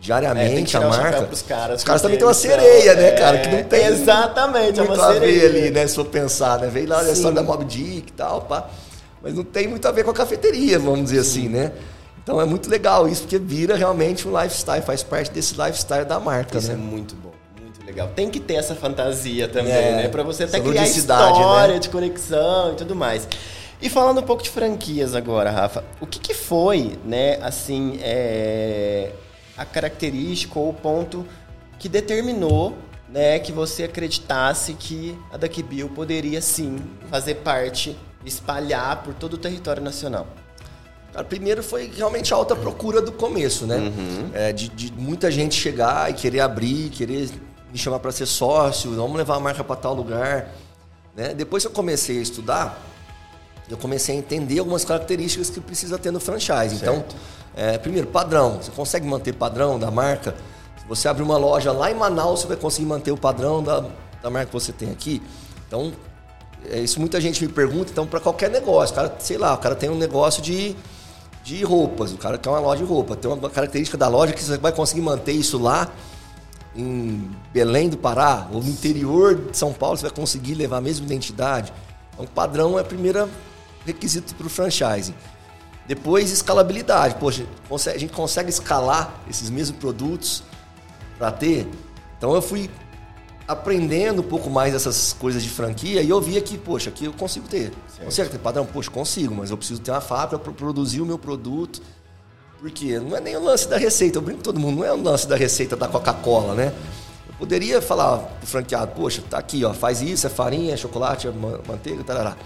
diariamente 0.00 0.76
é, 0.76 0.82
a 0.82 0.88
marca. 0.88 1.28
Os 1.30 1.42
caras, 1.42 1.78
os 1.78 1.84
caras 1.84 2.02
também 2.02 2.16
têm 2.16 2.26
uma 2.26 2.34
sereia, 2.34 2.94
né, 2.94 3.12
cara? 3.12 3.38
Que 3.38 3.48
não 3.48 3.62
tem. 3.64 3.84
Exatamente, 3.86 4.80
é 4.80 4.84
muito 4.84 5.00
é 5.00 5.04
a 5.04 5.12
ver 5.12 5.44
ali, 5.44 5.70
né? 5.70 5.86
Se 5.86 5.94
for 5.94 6.06
pensar, 6.06 6.58
né? 6.58 6.68
Veio 6.68 6.88
lá 6.88 7.00
a 7.00 7.10
história 7.10 7.34
da 7.34 7.42
Mob 7.42 7.64
Dick 7.64 8.08
e 8.08 8.12
tal, 8.12 8.42
pá. 8.42 8.68
Mas 9.22 9.34
não 9.34 9.44
tem 9.44 9.68
muito 9.68 9.86
a 9.86 9.92
ver 9.92 10.02
com 10.02 10.10
a 10.10 10.14
cafeteria, 10.14 10.78
vamos 10.78 11.10
dizer 11.10 11.22
Sim. 11.22 11.40
assim, 11.40 11.48
né? 11.50 11.72
Então 12.22 12.40
é 12.40 12.44
muito 12.44 12.70
legal 12.70 13.06
isso, 13.06 13.22
porque 13.22 13.38
vira 13.38 13.76
realmente 13.76 14.26
um 14.26 14.40
lifestyle, 14.40 14.82
faz 14.82 15.02
parte 15.02 15.30
desse 15.30 15.54
lifestyle 15.60 16.04
da 16.04 16.18
marca, 16.18 16.58
isso 16.58 16.68
né? 16.68 16.74
é 16.74 16.76
muito 16.76 17.14
bom. 17.16 17.32
muito 17.60 17.84
Legal. 17.84 18.08
Tem 18.14 18.30
que 18.30 18.40
ter 18.40 18.54
essa 18.54 18.74
fantasia 18.74 19.48
também, 19.48 19.72
é, 19.72 19.92
né? 19.92 20.08
Para 20.08 20.22
você 20.22 20.44
até 20.44 20.60
criar 20.60 20.82
né? 20.82 20.88
história 20.88 21.74
né? 21.74 21.78
de 21.78 21.88
conexão 21.90 22.72
e 22.72 22.76
tudo 22.76 22.96
mais. 22.96 23.28
E 23.82 23.88
falando 23.88 24.18
um 24.18 24.22
pouco 24.22 24.42
de 24.42 24.50
franquias 24.50 25.14
agora, 25.14 25.50
Rafa, 25.50 25.84
o 26.00 26.06
que, 26.06 26.18
que 26.18 26.34
foi, 26.34 26.98
né, 27.04 27.38
assim, 27.42 27.98
é, 28.02 29.10
a 29.60 29.64
característica 29.66 30.58
ou 30.58 30.70
o 30.70 30.72
ponto 30.72 31.26
que 31.78 31.86
determinou 31.86 32.78
né, 33.10 33.38
que 33.38 33.52
você 33.52 33.84
acreditasse 33.84 34.72
que 34.72 35.18
a 35.30 35.36
Duck 35.36 35.62
Bill 35.62 35.90
poderia 35.90 36.40
sim 36.40 36.78
fazer 37.10 37.36
parte, 37.36 37.94
espalhar 38.24 39.02
por 39.02 39.12
todo 39.12 39.34
o 39.34 39.38
território 39.38 39.82
nacional? 39.82 40.26
Cara, 41.12 41.24
primeiro 41.24 41.62
foi 41.62 41.92
realmente 41.94 42.32
a 42.32 42.36
alta 42.36 42.56
procura 42.56 43.02
do 43.02 43.12
começo, 43.12 43.66
né? 43.66 43.76
Uhum. 43.76 44.30
É, 44.32 44.52
de, 44.52 44.68
de, 44.68 44.92
muita 44.92 45.30
gente 45.30 45.56
chegar 45.56 46.10
e 46.10 46.14
querer 46.14 46.40
abrir, 46.40 46.88
querer 46.88 47.28
me 47.70 47.76
chamar 47.76 47.98
para 47.98 48.12
ser 48.12 48.26
sócio, 48.26 48.94
vamos 48.94 49.16
levar 49.16 49.36
a 49.36 49.40
marca 49.40 49.62
para 49.62 49.76
tal 49.76 49.92
lugar. 49.92 50.54
Né? 51.14 51.34
Depois 51.34 51.64
que 51.64 51.66
eu 51.66 51.72
comecei 51.72 52.18
a 52.18 52.22
estudar, 52.22 52.80
eu 53.68 53.76
comecei 53.76 54.14
a 54.14 54.18
entender 54.18 54.58
algumas 54.58 54.84
características 54.86 55.50
que 55.50 55.60
precisa 55.60 55.98
ter 55.98 56.10
no 56.10 56.20
franchise. 56.20 56.76
Então, 56.76 56.94
certo. 56.94 57.16
Então, 57.16 57.49
é, 57.60 57.76
primeiro, 57.76 58.06
padrão. 58.06 58.56
Você 58.56 58.70
consegue 58.70 59.06
manter 59.06 59.34
padrão 59.34 59.78
da 59.78 59.90
marca? 59.90 60.34
Se 60.78 60.88
você 60.88 61.06
abrir 61.08 61.22
uma 61.22 61.36
loja 61.36 61.70
lá 61.72 61.90
em 61.90 61.94
Manaus, 61.94 62.40
você 62.40 62.46
vai 62.46 62.56
conseguir 62.56 62.86
manter 62.86 63.12
o 63.12 63.18
padrão 63.18 63.62
da, 63.62 63.84
da 64.22 64.30
marca 64.30 64.46
que 64.46 64.52
você 64.54 64.72
tem 64.72 64.90
aqui. 64.90 65.22
Então, 65.68 65.92
é, 66.70 66.80
isso 66.80 66.98
muita 66.98 67.20
gente 67.20 67.44
me 67.44 67.52
pergunta. 67.52 67.90
Então, 67.92 68.06
para 68.06 68.18
qualquer 68.18 68.48
negócio, 68.48 68.94
cara, 68.94 69.14
sei 69.18 69.36
lá, 69.36 69.52
o 69.52 69.58
cara 69.58 69.74
tem 69.74 69.90
um 69.90 69.94
negócio 69.94 70.42
de 70.42 70.74
de 71.44 71.62
roupas. 71.62 72.12
O 72.12 72.16
cara 72.16 72.38
quer 72.38 72.48
uma 72.48 72.60
loja 72.60 72.82
de 72.82 72.88
roupa. 72.88 73.14
Tem 73.14 73.30
uma 73.30 73.50
característica 73.50 73.98
da 73.98 74.08
loja 74.08 74.32
que 74.32 74.42
você 74.42 74.56
vai 74.56 74.72
conseguir 74.72 75.02
manter 75.02 75.32
isso 75.32 75.58
lá 75.58 75.90
em 76.74 77.30
Belém 77.52 77.90
do 77.90 77.98
Pará 77.98 78.48
ou 78.52 78.62
no 78.62 78.70
interior 78.70 79.34
de 79.34 79.56
São 79.56 79.72
Paulo, 79.72 79.98
você 79.98 80.02
vai 80.04 80.12
conseguir 80.12 80.54
levar 80.54 80.78
a 80.78 80.80
mesma 80.80 81.04
identidade. 81.04 81.72
Então, 82.14 82.24
padrão 82.26 82.78
é 82.78 82.82
o 82.82 82.84
primeiro 82.84 83.28
requisito 83.84 84.34
para 84.34 84.46
o 84.46 84.50
franchising. 84.50 85.14
Depois, 85.90 86.30
escalabilidade. 86.30 87.16
Poxa, 87.16 87.44
a 87.92 87.98
gente 87.98 88.12
consegue 88.12 88.48
escalar 88.48 89.12
esses 89.28 89.50
mesmos 89.50 89.76
produtos 89.76 90.40
para 91.18 91.32
ter. 91.32 91.66
Então, 92.16 92.32
eu 92.32 92.40
fui 92.40 92.70
aprendendo 93.48 94.22
um 94.22 94.24
pouco 94.24 94.48
mais 94.48 94.72
essas 94.72 95.12
coisas 95.12 95.42
de 95.42 95.48
franquia 95.48 96.00
e 96.00 96.08
eu 96.08 96.20
via 96.20 96.40
que, 96.40 96.56
poxa, 96.56 96.90
aqui 96.90 97.06
eu 97.06 97.12
consigo 97.12 97.48
ter. 97.48 97.72
Certo. 97.88 98.04
Consigo 98.04 98.28
ter 98.28 98.38
padrão? 98.38 98.64
Poxa, 98.64 98.88
consigo, 98.88 99.34
mas 99.34 99.50
eu 99.50 99.56
preciso 99.56 99.80
ter 99.80 99.90
uma 99.90 100.00
fábrica 100.00 100.38
para 100.38 100.52
produzir 100.52 101.00
o 101.00 101.04
meu 101.04 101.18
produto. 101.18 101.82
Porque 102.60 103.00
não 103.00 103.16
é 103.16 103.20
nem 103.20 103.36
o 103.36 103.42
lance 103.42 103.66
da 103.68 103.76
receita, 103.76 104.18
eu 104.18 104.22
brinco 104.22 104.38
com 104.38 104.44
todo 104.44 104.60
mundo, 104.60 104.76
não 104.76 104.84
é 104.84 104.92
o 104.92 105.02
lance 105.02 105.26
da 105.26 105.34
receita 105.34 105.74
da 105.74 105.88
Coca-Cola, 105.88 106.54
né? 106.54 106.72
Eu 107.26 107.34
poderia 107.34 107.82
falar 107.82 108.18
pro 108.18 108.46
franqueado, 108.46 108.92
poxa, 108.94 109.24
tá 109.28 109.38
aqui, 109.38 109.64
ó, 109.64 109.74
faz 109.74 110.00
isso, 110.00 110.24
é 110.24 110.30
farinha, 110.30 110.72
é 110.72 110.76
chocolate, 110.76 111.26
é 111.26 111.32
manteiga, 111.32 112.04
tarará. 112.04 112.36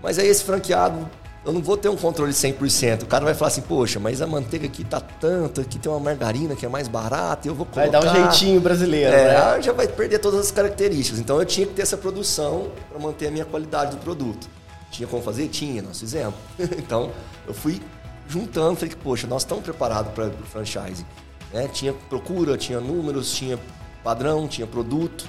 Mas 0.00 0.16
aí 0.16 0.28
esse 0.28 0.44
franqueado 0.44 1.10
eu 1.44 1.52
não 1.52 1.60
vou 1.60 1.76
ter 1.76 1.88
um 1.88 1.96
controle 1.96 2.32
100%. 2.32 3.02
O 3.02 3.06
cara 3.06 3.24
vai 3.24 3.34
falar 3.34 3.48
assim, 3.48 3.62
poxa, 3.62 3.98
mas 3.98 4.22
a 4.22 4.26
manteiga 4.26 4.66
aqui 4.66 4.84
tá 4.84 5.00
tanto, 5.00 5.60
aqui 5.60 5.78
tem 5.78 5.90
uma 5.90 5.98
margarina 5.98 6.54
que 6.54 6.64
é 6.64 6.68
mais 6.68 6.86
barata, 6.86 7.48
eu 7.48 7.54
vou 7.54 7.66
colocar... 7.66 7.90
Vai 7.90 7.90
dar 7.90 8.08
um 8.08 8.14
jeitinho 8.14 8.60
brasileiro, 8.60 9.12
é, 9.12 9.56
né? 9.56 9.62
já 9.62 9.72
vai 9.72 9.88
perder 9.88 10.20
todas 10.20 10.38
as 10.38 10.50
características. 10.52 11.18
Então 11.18 11.38
eu 11.40 11.44
tinha 11.44 11.66
que 11.66 11.74
ter 11.74 11.82
essa 11.82 11.96
produção 11.96 12.70
para 12.88 12.98
manter 12.98 13.26
a 13.26 13.30
minha 13.30 13.44
qualidade 13.44 13.92
do 13.92 13.96
produto. 13.98 14.48
Tinha 14.90 15.08
como 15.08 15.22
fazer? 15.22 15.48
Tinha, 15.48 15.82
nós 15.82 15.98
fizemos. 15.98 16.34
então 16.78 17.10
eu 17.46 17.54
fui 17.54 17.82
juntando, 18.28 18.76
falei 18.76 18.90
que, 18.90 18.96
poxa, 18.96 19.26
nós 19.26 19.42
estamos 19.42 19.64
preparados 19.64 20.12
para 20.12 20.26
o 20.26 20.46
franchise. 20.46 21.04
Né? 21.52 21.68
Tinha 21.72 21.92
procura, 21.92 22.56
tinha 22.56 22.78
números, 22.78 23.32
tinha 23.32 23.58
padrão, 24.04 24.46
tinha 24.46 24.66
produto, 24.66 25.26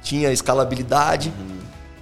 tinha 0.00 0.30
escalabilidade. 0.30 1.32
Uhum. 1.36 1.58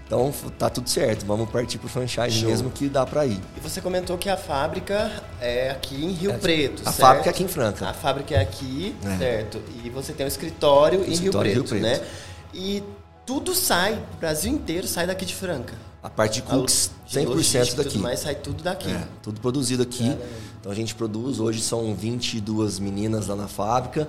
Então 0.09 0.33
tá 0.59 0.71
tudo 0.71 0.89
certo, 0.89 1.27
vamos 1.27 1.51
partir 1.51 1.77
pro 1.77 1.87
franchise 1.87 2.41
Show. 2.41 2.49
mesmo 2.49 2.71
que 2.71 2.89
dá 2.89 3.05
para 3.05 3.27
ir. 3.27 3.39
E 3.55 3.61
você 3.61 3.79
comentou 3.79 4.17
que 4.17 4.31
a 4.31 4.39
fábrica 4.39 5.13
é 5.39 5.71
aqui 5.71 6.03
em 6.03 6.13
Rio 6.13 6.31
é, 6.31 6.39
Preto, 6.39 6.81
A 6.81 6.87
certo? 6.87 6.97
fábrica 6.97 7.29
é 7.29 7.31
aqui 7.31 7.45
em 7.45 7.49
Franca. 7.49 7.87
A 7.87 7.93
fábrica 7.93 8.35
é 8.35 8.41
aqui, 8.41 8.97
é. 9.05 9.19
certo? 9.19 9.61
E 9.85 9.91
você 9.91 10.15
tem 10.15 10.25
um 10.25 10.29
escritório, 10.29 11.05
em 11.05 11.13
escritório 11.13 11.53
Rio, 11.53 11.63
Preto, 11.63 11.75
Rio 11.75 11.83
Preto, 11.83 12.03
né? 12.03 12.09
E 12.55 12.83
tudo 13.27 13.55
sai, 13.55 14.03
o 14.15 14.17
Brasil 14.17 14.51
inteiro 14.51 14.87
sai 14.87 15.07
daqui 15.07 15.27
de 15.27 15.35
Franca. 15.35 15.75
A 16.03 16.09
parte 16.09 16.41
de 16.41 16.43
cookies, 16.43 16.91
100% 17.13 17.75
daqui. 17.75 17.91
Tudo 17.91 18.03
mais 18.03 18.21
sai 18.21 18.35
tudo 18.35 18.63
daqui. 18.63 18.91
É, 18.91 19.03
tudo 19.23 19.43
produzido 19.43 19.83
aqui. 19.83 20.17
Então 20.59 20.73
a 20.73 20.75
gente 20.75 20.95
produz, 20.95 21.39
hoje 21.39 21.61
são 21.61 21.95
22 21.95 22.79
meninas 22.79 23.27
lá 23.27 23.37
na 23.37 23.47
fábrica, 23.47 24.09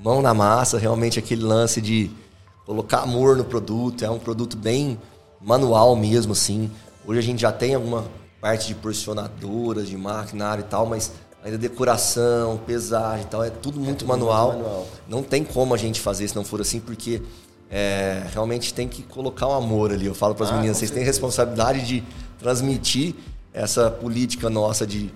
mão 0.00 0.22
na 0.22 0.32
massa, 0.32 0.78
realmente 0.78 1.18
aquele 1.18 1.42
lance 1.42 1.80
de 1.80 2.08
colocar 2.64 3.00
amor 3.00 3.36
no 3.36 3.44
produto, 3.44 4.04
é 4.04 4.10
um 4.10 4.20
produto 4.20 4.56
bem 4.56 4.96
manual 5.40 5.96
mesmo, 5.96 6.32
assim. 6.32 6.70
Hoje 7.06 7.18
a 7.18 7.22
gente 7.22 7.40
já 7.40 7.52
tem 7.52 7.74
alguma 7.74 8.04
parte 8.40 8.68
de 8.68 8.74
porcionadoras, 8.74 9.88
de 9.88 9.96
maquinário 9.96 10.62
e 10.62 10.68
tal, 10.68 10.86
mas 10.86 11.12
ainda 11.42 11.56
decoração, 11.56 12.58
pesagem 12.66 13.24
e 13.24 13.28
tal, 13.28 13.42
é 13.42 13.50
tudo 13.50 13.78
muito, 13.78 13.90
é 13.90 13.94
tudo 13.98 14.08
manual. 14.08 14.52
muito 14.52 14.64
manual. 14.64 14.86
Não 15.08 15.22
tem 15.22 15.44
como 15.44 15.74
a 15.74 15.76
gente 15.76 16.00
fazer 16.00 16.28
se 16.28 16.36
não 16.36 16.44
for 16.44 16.60
assim, 16.60 16.80
porque 16.80 17.22
é, 17.70 18.24
realmente 18.32 18.74
tem 18.74 18.88
que 18.88 19.02
colocar 19.02 19.46
um 19.48 19.54
amor 19.54 19.92
ali. 19.92 20.06
Eu 20.06 20.14
falo 20.14 20.34
para 20.34 20.46
as 20.46 20.52
ah, 20.52 20.56
meninas, 20.56 20.76
vocês 20.76 20.90
têm 20.90 21.04
responsabilidade 21.04 21.86
de 21.86 22.02
transmitir 22.38 23.14
essa 23.52 23.90
política 23.90 24.48
nossa 24.50 24.86
de 24.86 25.10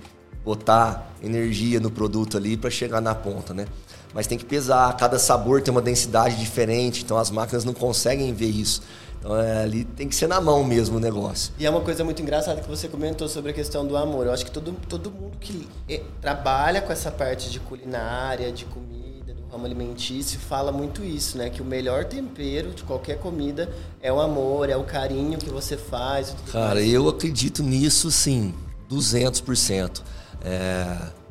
botar 0.44 1.10
energia 1.22 1.80
no 1.80 1.90
produto 1.90 2.36
ali 2.36 2.56
para 2.56 2.70
chegar 2.70 3.00
na 3.00 3.14
ponta, 3.14 3.54
né? 3.54 3.66
Mas 4.12 4.26
tem 4.26 4.38
que 4.38 4.44
pesar, 4.44 4.94
cada 4.96 5.18
sabor 5.18 5.62
tem 5.62 5.72
uma 5.72 5.82
densidade 5.82 6.36
diferente, 6.36 7.02
então 7.02 7.16
as 7.16 7.30
máquinas 7.30 7.64
não 7.64 7.72
conseguem 7.72 8.32
ver 8.32 8.50
isso. 8.50 8.82
Então 9.24 9.40
é, 9.40 9.62
ali 9.62 9.84
tem 9.84 10.06
que 10.06 10.14
ser 10.14 10.26
na 10.26 10.38
mão 10.38 10.62
mesmo 10.62 10.98
o 10.98 11.00
negócio. 11.00 11.54
E 11.58 11.64
é 11.64 11.70
uma 11.70 11.80
coisa 11.80 12.04
muito 12.04 12.20
engraçada 12.20 12.60
que 12.60 12.68
você 12.68 12.88
comentou 12.88 13.26
sobre 13.26 13.52
a 13.52 13.54
questão 13.54 13.86
do 13.86 13.96
amor. 13.96 14.26
Eu 14.26 14.32
acho 14.34 14.44
que 14.44 14.50
todo, 14.50 14.76
todo 14.86 15.10
mundo 15.10 15.38
que 15.40 15.66
é, 15.88 16.02
trabalha 16.20 16.82
com 16.82 16.92
essa 16.92 17.10
parte 17.10 17.50
de 17.50 17.58
culinária, 17.58 18.52
de 18.52 18.66
comida, 18.66 19.32
do 19.32 19.46
ramo 19.50 19.64
alimentício, 19.64 20.38
fala 20.38 20.70
muito 20.70 21.02
isso, 21.02 21.38
né? 21.38 21.48
Que 21.48 21.62
o 21.62 21.64
melhor 21.64 22.04
tempero 22.04 22.72
de 22.72 22.82
qualquer 22.82 23.18
comida 23.18 23.72
é 24.02 24.12
o 24.12 24.20
amor, 24.20 24.68
é 24.68 24.76
o 24.76 24.84
carinho 24.84 25.38
que 25.38 25.48
você 25.48 25.78
faz. 25.78 26.36
Cara, 26.52 26.74
mais. 26.74 26.92
eu 26.92 27.08
acredito 27.08 27.62
nisso 27.62 28.10
sim, 28.10 28.52
200%. 28.90 30.02
É 30.44 31.23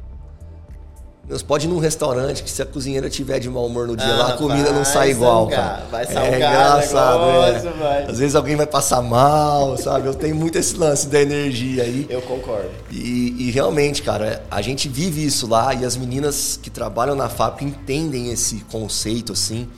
nós 1.27 1.41
pode 1.41 1.67
ir 1.67 1.69
num 1.69 1.79
restaurante 1.79 2.43
que 2.43 2.51
se 2.51 2.61
a 2.61 2.65
cozinheira 2.65 3.09
tiver 3.09 3.39
de 3.39 3.49
mau 3.49 3.65
humor 3.65 3.87
no 3.87 3.95
dia, 3.95 4.13
ah, 4.13 4.17
lá 4.17 4.27
a 4.33 4.37
comida 4.37 4.71
não 4.73 4.83
sai 4.83 5.11
igual, 5.11 5.47
cara. 5.47 5.85
Vai 5.89 6.05
salgar, 6.05 6.33
é 6.33 6.35
engraçado, 6.35 7.25
negócio, 7.25 7.69
é. 7.69 7.71
Vai. 7.71 8.03
Às 8.03 8.19
vezes 8.19 8.35
alguém 8.35 8.57
vai 8.57 8.67
passar 8.67 9.01
mal, 9.01 9.77
sabe? 9.77 10.07
Eu 10.07 10.13
tenho 10.13 10.35
muito 10.35 10.57
esse 10.57 10.75
lance 10.75 11.07
da 11.07 11.21
energia 11.21 11.83
aí. 11.83 12.05
Eu 12.09 12.21
concordo. 12.21 12.69
E, 12.91 13.47
e, 13.47 13.51
realmente, 13.51 14.01
cara, 14.01 14.43
a 14.51 14.61
gente 14.61 14.89
vive 14.89 15.25
isso 15.25 15.47
lá 15.47 15.73
e 15.73 15.85
as 15.85 15.95
meninas 15.95 16.59
que 16.61 16.69
trabalham 16.69 17.15
na 17.15 17.29
fábrica 17.29 17.63
entendem 17.63 18.29
esse 18.29 18.57
conceito, 18.69 19.31
assim, 19.31 19.69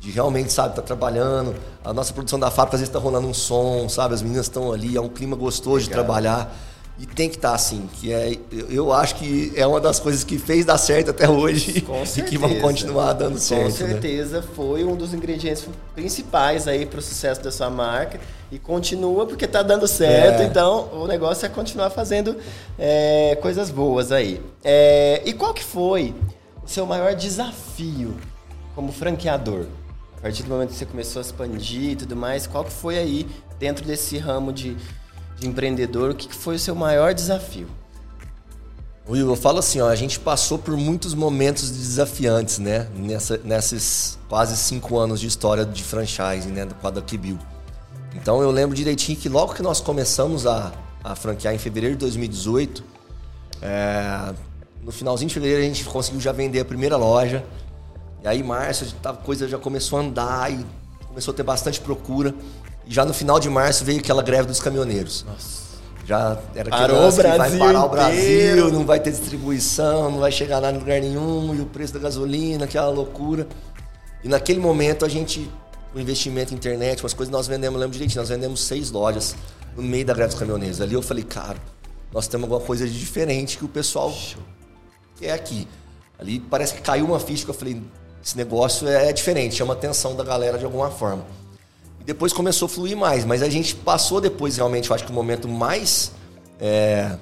de 0.00 0.10
realmente, 0.10 0.52
sabe, 0.52 0.76
tá 0.76 0.82
trabalhando. 0.82 1.54
A 1.82 1.94
nossa 1.94 2.12
produção 2.12 2.38
da 2.38 2.50
fábrica 2.50 2.76
às 2.76 2.80
vezes 2.82 2.92
tá 2.92 2.98
rolando 2.98 3.26
um 3.26 3.34
som, 3.34 3.88
sabe? 3.88 4.12
As 4.12 4.20
meninas 4.20 4.46
estão 4.46 4.70
ali, 4.70 4.98
é 4.98 5.00
um 5.00 5.08
clima 5.08 5.34
gostoso 5.34 5.76
Legal. 5.76 5.88
de 5.88 5.90
trabalhar. 5.90 6.54
E 7.00 7.06
tem 7.06 7.30
que 7.30 7.36
estar 7.36 7.48
tá 7.48 7.54
assim, 7.54 7.88
que 7.94 8.12
é, 8.12 8.36
eu 8.68 8.92
acho 8.92 9.14
que 9.14 9.54
é 9.56 9.66
uma 9.66 9.80
das 9.80 9.98
coisas 9.98 10.22
que 10.22 10.36
fez 10.36 10.66
dar 10.66 10.76
certo 10.76 11.10
até 11.10 11.26
hoje 11.26 11.80
Com 11.80 12.02
e 12.04 12.22
que 12.22 12.36
vão 12.36 12.60
continuar 12.60 13.14
dando 13.14 13.38
certo. 13.38 13.78
Com 13.78 13.84
né? 13.84 13.92
certeza 13.92 14.42
né? 14.42 14.46
foi 14.54 14.84
um 14.84 14.94
dos 14.94 15.14
ingredientes 15.14 15.66
principais 15.94 16.68
aí 16.68 16.84
para 16.84 16.98
o 16.98 17.02
sucesso 17.02 17.40
da 17.42 17.50
sua 17.50 17.70
marca 17.70 18.20
e 18.52 18.58
continua 18.58 19.24
porque 19.24 19.46
está 19.46 19.62
dando 19.62 19.88
certo. 19.88 20.42
É. 20.42 20.44
Então 20.44 20.90
o 20.92 21.06
negócio 21.06 21.46
é 21.46 21.48
continuar 21.48 21.88
fazendo 21.88 22.36
é, 22.78 23.34
coisas 23.40 23.70
boas 23.70 24.12
aí. 24.12 24.38
É, 24.62 25.22
e 25.24 25.32
qual 25.32 25.54
que 25.54 25.64
foi 25.64 26.14
o 26.62 26.68
seu 26.68 26.84
maior 26.84 27.14
desafio 27.14 28.14
como 28.74 28.92
franqueador? 28.92 29.64
A 30.18 30.20
partir 30.20 30.42
do 30.42 30.50
momento 30.50 30.68
que 30.68 30.76
você 30.76 30.84
começou 30.84 31.20
a 31.20 31.22
expandir 31.22 31.92
e 31.92 31.96
tudo 31.96 32.14
mais, 32.14 32.46
qual 32.46 32.62
que 32.62 32.70
foi 32.70 32.98
aí 32.98 33.26
dentro 33.58 33.86
desse 33.86 34.18
ramo 34.18 34.52
de 34.52 34.76
de 35.40 35.48
empreendedor, 35.48 36.10
o 36.10 36.14
que 36.14 36.32
foi 36.34 36.56
o 36.56 36.58
seu 36.58 36.74
maior 36.74 37.14
desafio? 37.14 37.66
Will, 39.08 39.28
eu 39.28 39.36
falo 39.36 39.58
assim, 39.58 39.80
ó, 39.80 39.88
a 39.88 39.96
gente 39.96 40.20
passou 40.20 40.58
por 40.58 40.76
muitos 40.76 41.14
momentos 41.14 41.70
desafiantes, 41.70 42.58
né? 42.58 42.86
Nessa, 42.94 43.40
nesses 43.42 44.18
quase 44.28 44.56
cinco 44.56 44.98
anos 44.98 45.18
de 45.18 45.26
história 45.26 45.64
de 45.64 45.82
franchising, 45.82 46.50
né? 46.50 46.64
Do 46.64 46.74
quadro 46.76 47.02
Bill. 47.18 47.38
Então 48.14 48.42
eu 48.42 48.50
lembro 48.50 48.76
direitinho 48.76 49.18
que 49.18 49.28
logo 49.28 49.54
que 49.54 49.62
nós 49.62 49.80
começamos 49.80 50.46
a, 50.46 50.72
a 51.02 51.16
franquear 51.16 51.54
em 51.54 51.58
fevereiro 51.58 51.96
de 51.96 52.00
2018, 52.00 52.84
é, 53.62 54.34
no 54.82 54.92
finalzinho 54.92 55.28
de 55.28 55.34
fevereiro 55.34 55.62
a 55.62 55.66
gente 55.66 55.84
conseguiu 55.84 56.20
já 56.20 56.32
vender 56.32 56.60
a 56.60 56.64
primeira 56.64 56.96
loja. 56.96 57.44
E 58.22 58.28
aí, 58.28 58.40
em 58.40 58.42
março, 58.42 58.94
a 59.02 59.12
coisa 59.14 59.48
já 59.48 59.58
começou 59.58 59.98
a 59.98 60.02
andar 60.02 60.52
e 60.52 60.64
começou 61.08 61.32
a 61.32 61.36
ter 61.36 61.42
bastante 61.42 61.80
procura. 61.80 62.34
Já 62.90 63.04
no 63.04 63.14
final 63.14 63.38
de 63.38 63.48
março 63.48 63.84
veio 63.84 64.00
aquela 64.00 64.20
greve 64.20 64.48
dos 64.48 64.58
caminhoneiros. 64.58 65.24
Nossa. 65.24 65.70
Já 66.04 66.36
era 66.56 66.68
que 66.68 66.76
o 66.76 67.12
Brasil 67.12 67.38
vai 67.38 67.56
parar 67.56 67.84
o 67.84 67.88
Brasil, 67.88 68.72
não 68.72 68.84
vai 68.84 68.98
ter 68.98 69.12
distribuição, 69.12 70.10
não 70.10 70.18
vai 70.18 70.32
chegar 70.32 70.58
lá 70.58 70.72
em 70.72 70.78
lugar 70.78 71.00
nenhum, 71.00 71.54
e 71.54 71.60
o 71.60 71.66
preço 71.66 71.94
da 71.94 72.00
gasolina, 72.00 72.64
aquela 72.64 72.88
loucura. 72.88 73.46
E 74.24 74.28
naquele 74.28 74.58
momento 74.58 75.04
a 75.04 75.08
gente, 75.08 75.48
o 75.94 76.00
investimento 76.00 76.52
em 76.52 76.56
internet, 76.56 77.00
umas 77.04 77.14
coisas 77.14 77.30
nós 77.30 77.46
vendemos, 77.46 77.78
lembro 77.78 77.92
direitinho, 77.92 78.22
nós 78.22 78.28
vendemos 78.28 78.60
seis 78.60 78.90
lojas 78.90 79.36
no 79.76 79.84
meio 79.84 80.04
da 80.04 80.12
greve 80.12 80.30
dos 80.30 80.38
caminhoneiros. 80.40 80.80
Ali 80.80 80.94
eu 80.94 81.02
falei, 81.02 81.22
cara, 81.22 81.58
nós 82.12 82.26
temos 82.26 82.42
alguma 82.42 82.60
coisa 82.60 82.88
de 82.88 82.98
diferente 82.98 83.56
que 83.56 83.64
o 83.64 83.68
pessoal 83.68 84.12
quer 85.16 85.30
aqui. 85.30 85.68
Ali 86.18 86.40
parece 86.40 86.74
que 86.74 86.82
caiu 86.82 87.06
uma 87.06 87.20
ficha 87.20 87.44
que 87.44 87.50
eu 87.50 87.54
falei, 87.54 87.80
esse 88.20 88.36
negócio 88.36 88.88
é 88.88 89.12
diferente, 89.12 89.54
chama 89.54 89.74
a 89.74 89.76
atenção 89.76 90.16
da 90.16 90.24
galera 90.24 90.58
de 90.58 90.64
alguma 90.64 90.90
forma. 90.90 91.24
E 92.00 92.04
depois 92.04 92.32
começou 92.32 92.66
a 92.66 92.68
fluir 92.68 92.96
mais, 92.96 93.24
mas 93.24 93.42
a 93.42 93.48
gente 93.48 93.74
passou 93.74 94.20
depois 94.20 94.56
realmente, 94.56 94.88
eu 94.88 94.94
acho 94.94 95.04
que 95.04 95.10
o 95.10 95.14
momento 95.14 95.46
mais 95.46 96.12
é, 96.58 97.16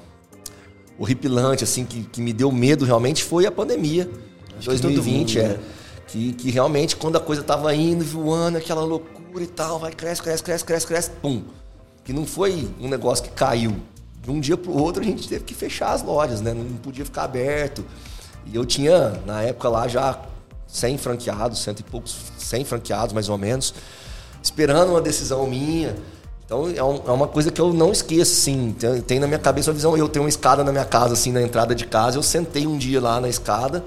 horripilante, 0.98 1.64
assim, 1.64 1.84
que, 1.84 2.02
que 2.04 2.20
me 2.20 2.32
deu 2.32 2.50
medo 2.50 2.84
realmente 2.84 3.22
foi 3.22 3.46
a 3.46 3.52
pandemia. 3.52 4.10
Acho 4.58 4.68
2020, 4.68 5.38
mundo, 5.38 5.44
é. 5.44 5.48
Né? 5.48 5.58
Que, 6.06 6.32
que 6.32 6.50
realmente, 6.50 6.96
quando 6.96 7.16
a 7.16 7.20
coisa 7.20 7.42
tava 7.42 7.74
indo, 7.74 8.04
voando, 8.04 8.58
aquela 8.58 8.82
loucura 8.82 9.44
e 9.44 9.46
tal, 9.46 9.78
vai, 9.78 9.92
cresce, 9.92 10.22
cresce, 10.22 10.42
cresce, 10.42 10.64
cresce, 10.64 10.86
cresce, 10.86 11.10
pum. 11.22 11.44
Que 12.02 12.12
não 12.12 12.24
foi 12.24 12.68
um 12.80 12.88
negócio 12.88 13.24
que 13.24 13.30
caiu. 13.30 13.76
De 14.22 14.30
um 14.30 14.40
dia 14.40 14.56
pro 14.56 14.72
outro 14.72 15.02
a 15.02 15.04
gente 15.04 15.28
teve 15.28 15.44
que 15.44 15.54
fechar 15.54 15.92
as 15.92 16.02
lojas, 16.02 16.40
né? 16.40 16.54
Não 16.54 16.64
podia 16.76 17.04
ficar 17.04 17.24
aberto. 17.24 17.84
E 18.46 18.56
eu 18.56 18.64
tinha, 18.64 19.20
na 19.26 19.42
época 19.42 19.68
lá, 19.68 19.86
já 19.86 20.18
100 20.66 20.98
franqueados, 20.98 21.60
cento 21.60 21.80
e 21.80 21.82
poucos, 21.82 22.16
100 22.38 22.64
franqueados 22.64 23.12
mais 23.12 23.28
ou 23.28 23.36
menos, 23.38 23.74
esperando 24.42 24.90
uma 24.90 25.00
decisão 25.00 25.46
minha. 25.46 25.96
Então 26.44 26.68
é, 26.74 26.82
um, 26.82 27.02
é, 27.06 27.10
uma 27.10 27.28
coisa 27.28 27.50
que 27.50 27.60
eu 27.60 27.72
não 27.72 27.92
esqueço, 27.92 28.32
assim. 28.32 28.74
Tem, 28.78 29.00
tem, 29.02 29.18
na 29.18 29.26
minha 29.26 29.38
cabeça 29.38 29.70
a 29.70 29.74
visão. 29.74 29.96
Eu 29.96 30.08
tenho 30.08 30.24
uma 30.24 30.28
escada 30.30 30.64
na 30.64 30.72
minha 30.72 30.84
casa, 30.84 31.12
assim, 31.12 31.30
na 31.30 31.42
entrada 31.42 31.74
de 31.74 31.86
casa. 31.86 32.16
Eu 32.16 32.22
sentei 32.22 32.66
um 32.66 32.78
dia 32.78 33.00
lá 33.00 33.20
na 33.20 33.28
escada. 33.28 33.84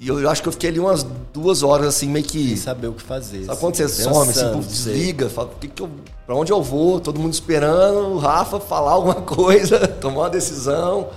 E 0.00 0.06
eu 0.06 0.30
acho 0.30 0.40
que 0.40 0.48
eu 0.48 0.52
fiquei 0.52 0.70
ali 0.70 0.78
umas 0.78 1.04
duas 1.32 1.64
horas, 1.64 1.88
assim, 1.88 2.08
meio 2.08 2.24
que. 2.24 2.48
Sem 2.50 2.56
saber 2.56 2.86
o 2.86 2.92
que 2.92 3.02
fazer. 3.02 3.44
Sabe 3.44 3.58
quando 3.58 3.74
você 3.74 3.88
some, 3.88 4.30
assim, 4.30 4.60
desliga, 4.60 5.28
fala, 5.28 5.50
que 5.60 5.66
que 5.66 5.82
eu, 5.82 5.90
pra 6.24 6.36
onde 6.36 6.52
eu 6.52 6.62
vou? 6.62 7.00
Todo 7.00 7.18
mundo 7.18 7.32
esperando, 7.32 8.14
o 8.14 8.18
Rafa 8.18 8.60
falar 8.60 8.92
alguma 8.92 9.16
coisa, 9.22 9.88
tomar 9.88 10.20
uma 10.20 10.30
decisão, 10.30 11.08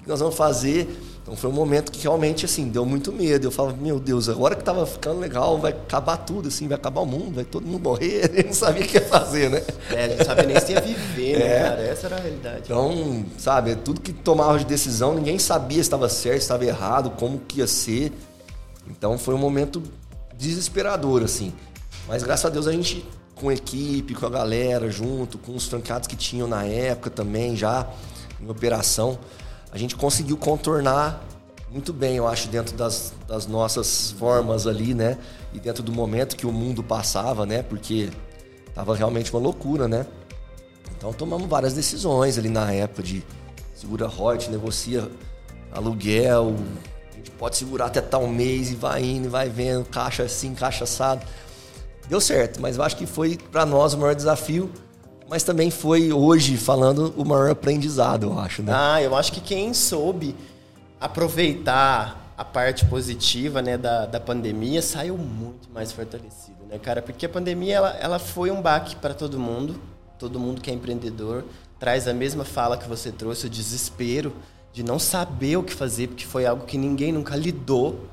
o 0.00 0.02
que 0.02 0.08
nós 0.08 0.20
vamos 0.20 0.34
fazer. 0.34 0.88
Então 1.22 1.36
foi 1.36 1.50
um 1.50 1.52
momento 1.52 1.92
que 1.92 2.02
realmente, 2.02 2.44
assim, 2.44 2.68
deu 2.68 2.84
muito 2.84 3.12
medo. 3.12 3.46
Eu 3.46 3.50
falava, 3.50 3.76
meu 3.76 4.00
Deus, 4.00 4.28
agora 4.28 4.54
que 4.54 4.64
tava 4.64 4.86
ficando 4.86 5.20
legal, 5.20 5.58
vai 5.58 5.72
acabar 5.72 6.16
tudo, 6.16 6.48
assim, 6.48 6.66
vai 6.66 6.76
acabar 6.76 7.02
o 7.02 7.06
mundo, 7.06 7.34
vai 7.34 7.44
todo 7.44 7.66
mundo 7.66 7.82
morrer. 7.82 8.30
Eu 8.34 8.44
não 8.46 8.52
sabia 8.52 8.84
o 8.84 8.86
que 8.88 8.96
ia 8.96 9.04
fazer, 9.04 9.50
né? 9.50 9.62
É, 9.90 10.04
a 10.04 10.08
gente 10.08 10.18
não 10.18 10.26
sabia 10.26 10.46
nem 10.46 10.60
se 10.60 10.72
ia 10.72 10.80
viver, 10.80 11.38
né, 11.38 11.56
é. 11.56 11.62
cara? 11.62 11.82
Essa 11.82 12.06
era 12.06 12.16
a 12.16 12.20
realidade. 12.20 12.62
Então, 12.64 13.24
sabe, 13.38 13.76
tudo 13.76 14.00
que 14.00 14.12
tomava 14.12 14.58
de 14.58 14.64
decisão, 14.64 15.14
ninguém 15.14 15.38
sabia 15.38 15.76
se 15.76 15.82
estava 15.82 16.08
certo, 16.08 16.38
se 16.38 16.44
estava 16.44 16.64
errado, 16.64 17.10
como 17.10 17.38
que 17.38 17.58
ia 17.58 17.66
ser. 17.66 18.12
Então 18.88 19.18
foi 19.18 19.34
um 19.34 19.38
momento 19.38 19.82
desesperador, 20.36 21.22
assim. 21.22 21.52
Mas 22.08 22.22
graças 22.22 22.46
a 22.46 22.48
Deus 22.48 22.66
a 22.66 22.72
gente, 22.72 23.04
com 23.34 23.50
a 23.50 23.54
equipe, 23.54 24.14
com 24.14 24.26
a 24.26 24.30
galera, 24.30 24.90
junto, 24.90 25.38
com 25.38 25.54
os 25.54 25.66
franqueados 25.66 26.08
que 26.08 26.16
tinham 26.16 26.48
na 26.48 26.64
época 26.64 27.10
também, 27.10 27.54
já 27.54 27.86
em 28.40 28.48
operação, 28.48 29.18
a 29.72 29.78
gente 29.78 29.96
conseguiu 29.96 30.36
contornar 30.36 31.22
muito 31.70 31.92
bem, 31.92 32.16
eu 32.16 32.26
acho, 32.26 32.48
dentro 32.48 32.76
das, 32.76 33.12
das 33.28 33.46
nossas 33.46 34.10
formas 34.12 34.66
ali, 34.66 34.92
né? 34.92 35.16
E 35.52 35.60
dentro 35.60 35.84
do 35.84 35.92
momento 35.92 36.34
que 36.34 36.44
o 36.44 36.52
mundo 36.52 36.82
passava, 36.82 37.46
né? 37.46 37.62
Porque 37.62 38.10
tava 38.74 38.96
realmente 38.96 39.32
uma 39.32 39.40
loucura, 39.40 39.86
né? 39.86 40.04
Então 40.96 41.12
tomamos 41.12 41.48
várias 41.48 41.72
decisões 41.72 42.36
ali 42.36 42.48
na 42.48 42.72
época 42.72 43.04
de 43.04 43.24
segura 43.72 44.08
royalties, 44.08 44.48
negocia 44.48 45.08
aluguel, 45.72 46.56
a 47.12 47.16
gente 47.16 47.30
pode 47.30 47.56
segurar 47.56 47.86
até 47.86 48.00
tal 48.00 48.26
mês 48.26 48.72
e 48.72 48.74
vai 48.74 49.04
indo, 49.04 49.30
vai 49.30 49.48
vendo, 49.48 49.84
caixa 49.84 50.24
assim, 50.24 50.54
caixa 50.54 50.84
assado. 50.84 51.24
Deu 52.08 52.20
certo, 52.20 52.60
mas 52.60 52.76
eu 52.76 52.82
acho 52.82 52.96
que 52.96 53.06
foi 53.06 53.38
para 53.52 53.64
nós 53.64 53.94
o 53.94 53.98
maior 53.98 54.14
desafio 54.16 54.68
mas 55.30 55.44
também 55.44 55.70
foi 55.70 56.12
hoje, 56.12 56.56
falando, 56.56 57.14
o 57.16 57.24
maior 57.24 57.52
aprendizado, 57.52 58.26
eu 58.26 58.38
acho, 58.40 58.64
né? 58.64 58.72
Ah, 58.74 59.00
eu 59.00 59.14
acho 59.14 59.30
que 59.30 59.40
quem 59.40 59.72
soube 59.72 60.34
aproveitar 61.00 62.34
a 62.36 62.44
parte 62.44 62.84
positiva 62.86 63.62
né, 63.62 63.78
da, 63.78 64.06
da 64.06 64.18
pandemia 64.18 64.82
saiu 64.82 65.16
muito 65.16 65.70
mais 65.72 65.92
fortalecido, 65.92 66.58
né, 66.68 66.80
cara? 66.80 67.00
Porque 67.00 67.26
a 67.26 67.28
pandemia 67.28 67.76
ela, 67.76 67.90
ela 68.00 68.18
foi 68.18 68.50
um 68.50 68.60
baque 68.60 68.96
para 68.96 69.14
todo 69.14 69.38
mundo, 69.38 69.80
todo 70.18 70.40
mundo 70.40 70.60
que 70.60 70.68
é 70.68 70.74
empreendedor 70.74 71.44
traz 71.78 72.08
a 72.08 72.12
mesma 72.12 72.44
fala 72.44 72.76
que 72.76 72.88
você 72.88 73.12
trouxe, 73.12 73.46
o 73.46 73.50
desespero 73.50 74.34
de 74.72 74.82
não 74.82 74.98
saber 74.98 75.56
o 75.56 75.62
que 75.62 75.72
fazer, 75.72 76.08
porque 76.08 76.26
foi 76.26 76.44
algo 76.44 76.66
que 76.66 76.76
ninguém 76.76 77.12
nunca 77.12 77.36
lidou 77.36 78.04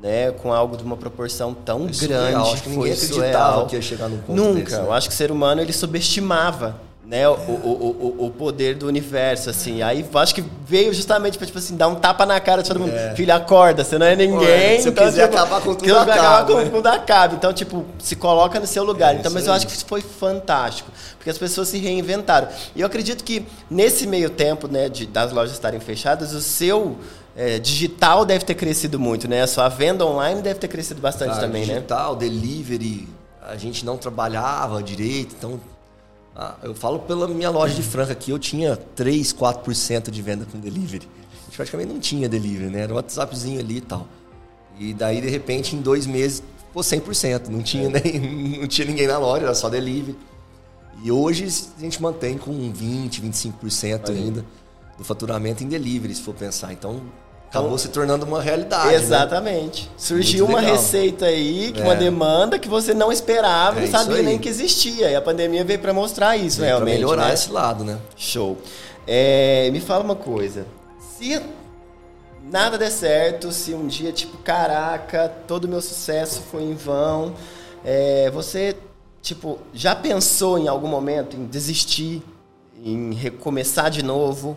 né, 0.00 0.30
com 0.32 0.52
algo 0.52 0.76
de 0.76 0.82
uma 0.82 0.96
proporção 0.96 1.54
tão 1.54 1.86
Isso 1.86 2.06
grande. 2.06 2.30
Real. 2.30 2.52
Acho 2.52 2.62
que 2.62 2.68
ninguém 2.68 2.92
acreditava 2.92 3.66
que 3.66 3.76
ia 3.76 3.82
chegar 3.82 4.08
num 4.08 4.18
ponto 4.18 4.36
Nunca. 4.36 4.60
Desse, 4.60 4.76
né? 4.76 4.82
Eu 4.82 4.92
acho 4.92 5.08
que 5.08 5.14
o 5.14 5.16
ser 5.16 5.30
humano 5.30 5.60
ele 5.60 5.72
subestimava 5.72 6.76
né, 7.06 7.28
o, 7.28 7.32
o, 7.32 8.16
o, 8.18 8.26
o 8.26 8.30
poder 8.30 8.76
do 8.76 8.86
universo, 8.86 9.50
assim. 9.50 9.82
Aí 9.82 10.04
acho 10.14 10.34
que 10.34 10.42
veio 10.66 10.92
justamente 10.92 11.36
para 11.36 11.46
tipo 11.46 11.58
assim, 11.58 11.76
dar 11.76 11.88
um 11.88 11.94
tapa 11.94 12.24
na 12.24 12.40
cara 12.40 12.62
de 12.62 12.68
todo 12.68 12.80
mundo. 12.80 12.94
É. 12.94 13.14
Filho, 13.14 13.34
acorda, 13.34 13.84
você 13.84 13.98
não 13.98 14.06
é 14.06 14.16
ninguém. 14.16 14.80
se 14.80 14.88
então, 14.88 15.04
quiser 15.04 15.28
tipo, 15.28 15.36
acabar 15.36 15.60
com 15.60 15.74
tudo, 15.74 15.92
acaba, 15.92 16.12
acabar 16.12 16.46
com 16.46 16.56
né? 16.56 16.70
tudo 16.70 16.86
acaba. 16.86 17.34
Então, 17.34 17.52
tipo, 17.52 17.84
se 17.98 18.16
coloca 18.16 18.58
no 18.58 18.66
seu 18.66 18.82
lugar. 18.84 19.14
É, 19.14 19.18
então, 19.18 19.30
mas 19.32 19.46
eu 19.46 19.52
acho 19.52 19.66
que 19.66 19.72
isso 19.72 19.84
foi 19.86 20.00
fantástico, 20.00 20.90
porque 21.18 21.28
as 21.28 21.36
pessoas 21.36 21.68
se 21.68 21.78
reinventaram. 21.78 22.48
E 22.74 22.80
eu 22.80 22.86
acredito 22.86 23.22
que 23.22 23.46
nesse 23.70 24.06
meio 24.06 24.30
tempo, 24.30 24.66
né, 24.66 24.88
de, 24.88 25.06
das 25.06 25.30
lojas 25.30 25.52
estarem 25.52 25.80
fechadas, 25.80 26.32
o 26.32 26.40
seu 26.40 26.96
é, 27.36 27.58
digital 27.58 28.24
deve 28.24 28.44
ter 28.44 28.54
crescido 28.54 28.98
muito, 28.98 29.28
né? 29.28 29.42
A 29.42 29.46
sua 29.46 29.68
venda 29.68 30.06
online 30.06 30.40
deve 30.40 30.60
ter 30.60 30.68
crescido 30.68 31.00
bastante 31.00 31.32
ah, 31.32 31.40
também, 31.40 31.62
digital, 31.62 32.14
né? 32.14 32.20
Digital, 32.20 32.40
delivery, 32.40 33.08
a 33.42 33.56
gente 33.56 33.84
não 33.84 33.96
trabalhava 33.96 34.82
direito, 34.82 35.34
então 35.36 35.60
ah, 36.36 36.56
eu 36.62 36.74
falo 36.74 37.00
pela 37.00 37.28
minha 37.28 37.50
loja 37.50 37.74
de 37.74 37.82
franca 37.82 38.12
aqui, 38.12 38.30
eu 38.30 38.38
tinha 38.38 38.76
3, 38.76 39.32
4% 39.32 40.10
de 40.10 40.22
venda 40.22 40.46
com 40.50 40.58
delivery. 40.58 41.08
A 41.32 41.44
gente 41.44 41.56
praticamente 41.56 41.92
não 41.92 42.00
tinha 42.00 42.28
delivery, 42.28 42.70
né? 42.70 42.80
Era 42.82 42.92
um 42.92 42.96
WhatsAppzinho 42.96 43.60
ali 43.60 43.76
e 43.76 43.80
tal. 43.80 44.06
E 44.78 44.92
daí, 44.92 45.20
de 45.20 45.28
repente, 45.28 45.76
em 45.76 45.80
dois 45.80 46.06
meses, 46.06 46.42
pô, 46.72 46.80
100%. 46.80 47.48
Não 47.48 47.62
tinha, 47.62 47.86
é. 47.86 47.88
nem, 47.88 48.58
não 48.60 48.66
tinha 48.66 48.86
ninguém 48.86 49.06
na 49.06 49.18
loja, 49.18 49.44
era 49.44 49.54
só 49.54 49.68
delivery. 49.68 50.16
E 51.02 51.10
hoje 51.12 51.44
a 51.76 51.80
gente 51.80 52.02
mantém 52.02 52.38
com 52.38 52.72
20, 52.72 53.22
25% 53.22 54.08
Aí. 54.08 54.16
ainda 54.16 54.44
do 54.96 55.04
faturamento 55.04 55.62
em 55.62 55.68
delivery, 55.68 56.14
se 56.14 56.22
for 56.22 56.34
pensar. 56.34 56.72
Então, 56.72 57.02
acabou 57.54 57.68
então, 57.68 57.78
se 57.78 57.88
tornando 57.88 58.26
uma 58.26 58.42
realidade. 58.42 58.88
Né? 58.88 58.94
Exatamente. 58.94 59.84
Né? 59.84 59.90
Surgiu 59.96 60.46
uma 60.46 60.60
receita 60.60 61.26
aí, 61.26 61.70
que 61.72 61.80
é. 61.80 61.84
uma 61.84 61.94
demanda 61.94 62.58
que 62.58 62.68
você 62.68 62.92
não 62.92 63.12
esperava, 63.12 63.78
é 63.78 63.82
não 63.82 63.88
sabia 63.88 64.22
nem 64.22 64.38
que 64.38 64.48
existia. 64.48 65.10
E 65.10 65.14
a 65.14 65.22
pandemia 65.22 65.64
veio 65.64 65.78
para 65.78 65.92
mostrar 65.92 66.36
isso, 66.36 66.58
veio 66.58 66.70
realmente. 66.70 66.98
Pra 66.98 67.06
melhorar 67.06 67.28
né? 67.28 67.34
esse 67.34 67.50
lado, 67.50 67.84
né? 67.84 67.98
Show. 68.16 68.58
É, 69.06 69.70
me 69.70 69.80
fala 69.80 70.02
uma 70.02 70.16
coisa. 70.16 70.66
Se 71.16 71.40
nada 72.42 72.76
der 72.76 72.90
certo, 72.90 73.52
se 73.52 73.72
um 73.72 73.86
dia, 73.86 74.12
tipo, 74.12 74.36
caraca, 74.38 75.32
todo 75.46 75.66
o 75.66 75.68
meu 75.68 75.80
sucesso 75.80 76.42
foi 76.50 76.64
em 76.64 76.74
vão, 76.74 77.34
é, 77.84 78.30
você, 78.30 78.76
tipo, 79.22 79.58
já 79.72 79.94
pensou 79.94 80.58
em 80.58 80.66
algum 80.66 80.88
momento 80.88 81.36
em 81.36 81.46
desistir, 81.46 82.22
em 82.82 83.14
recomeçar 83.14 83.90
de 83.90 84.02
novo? 84.02 84.56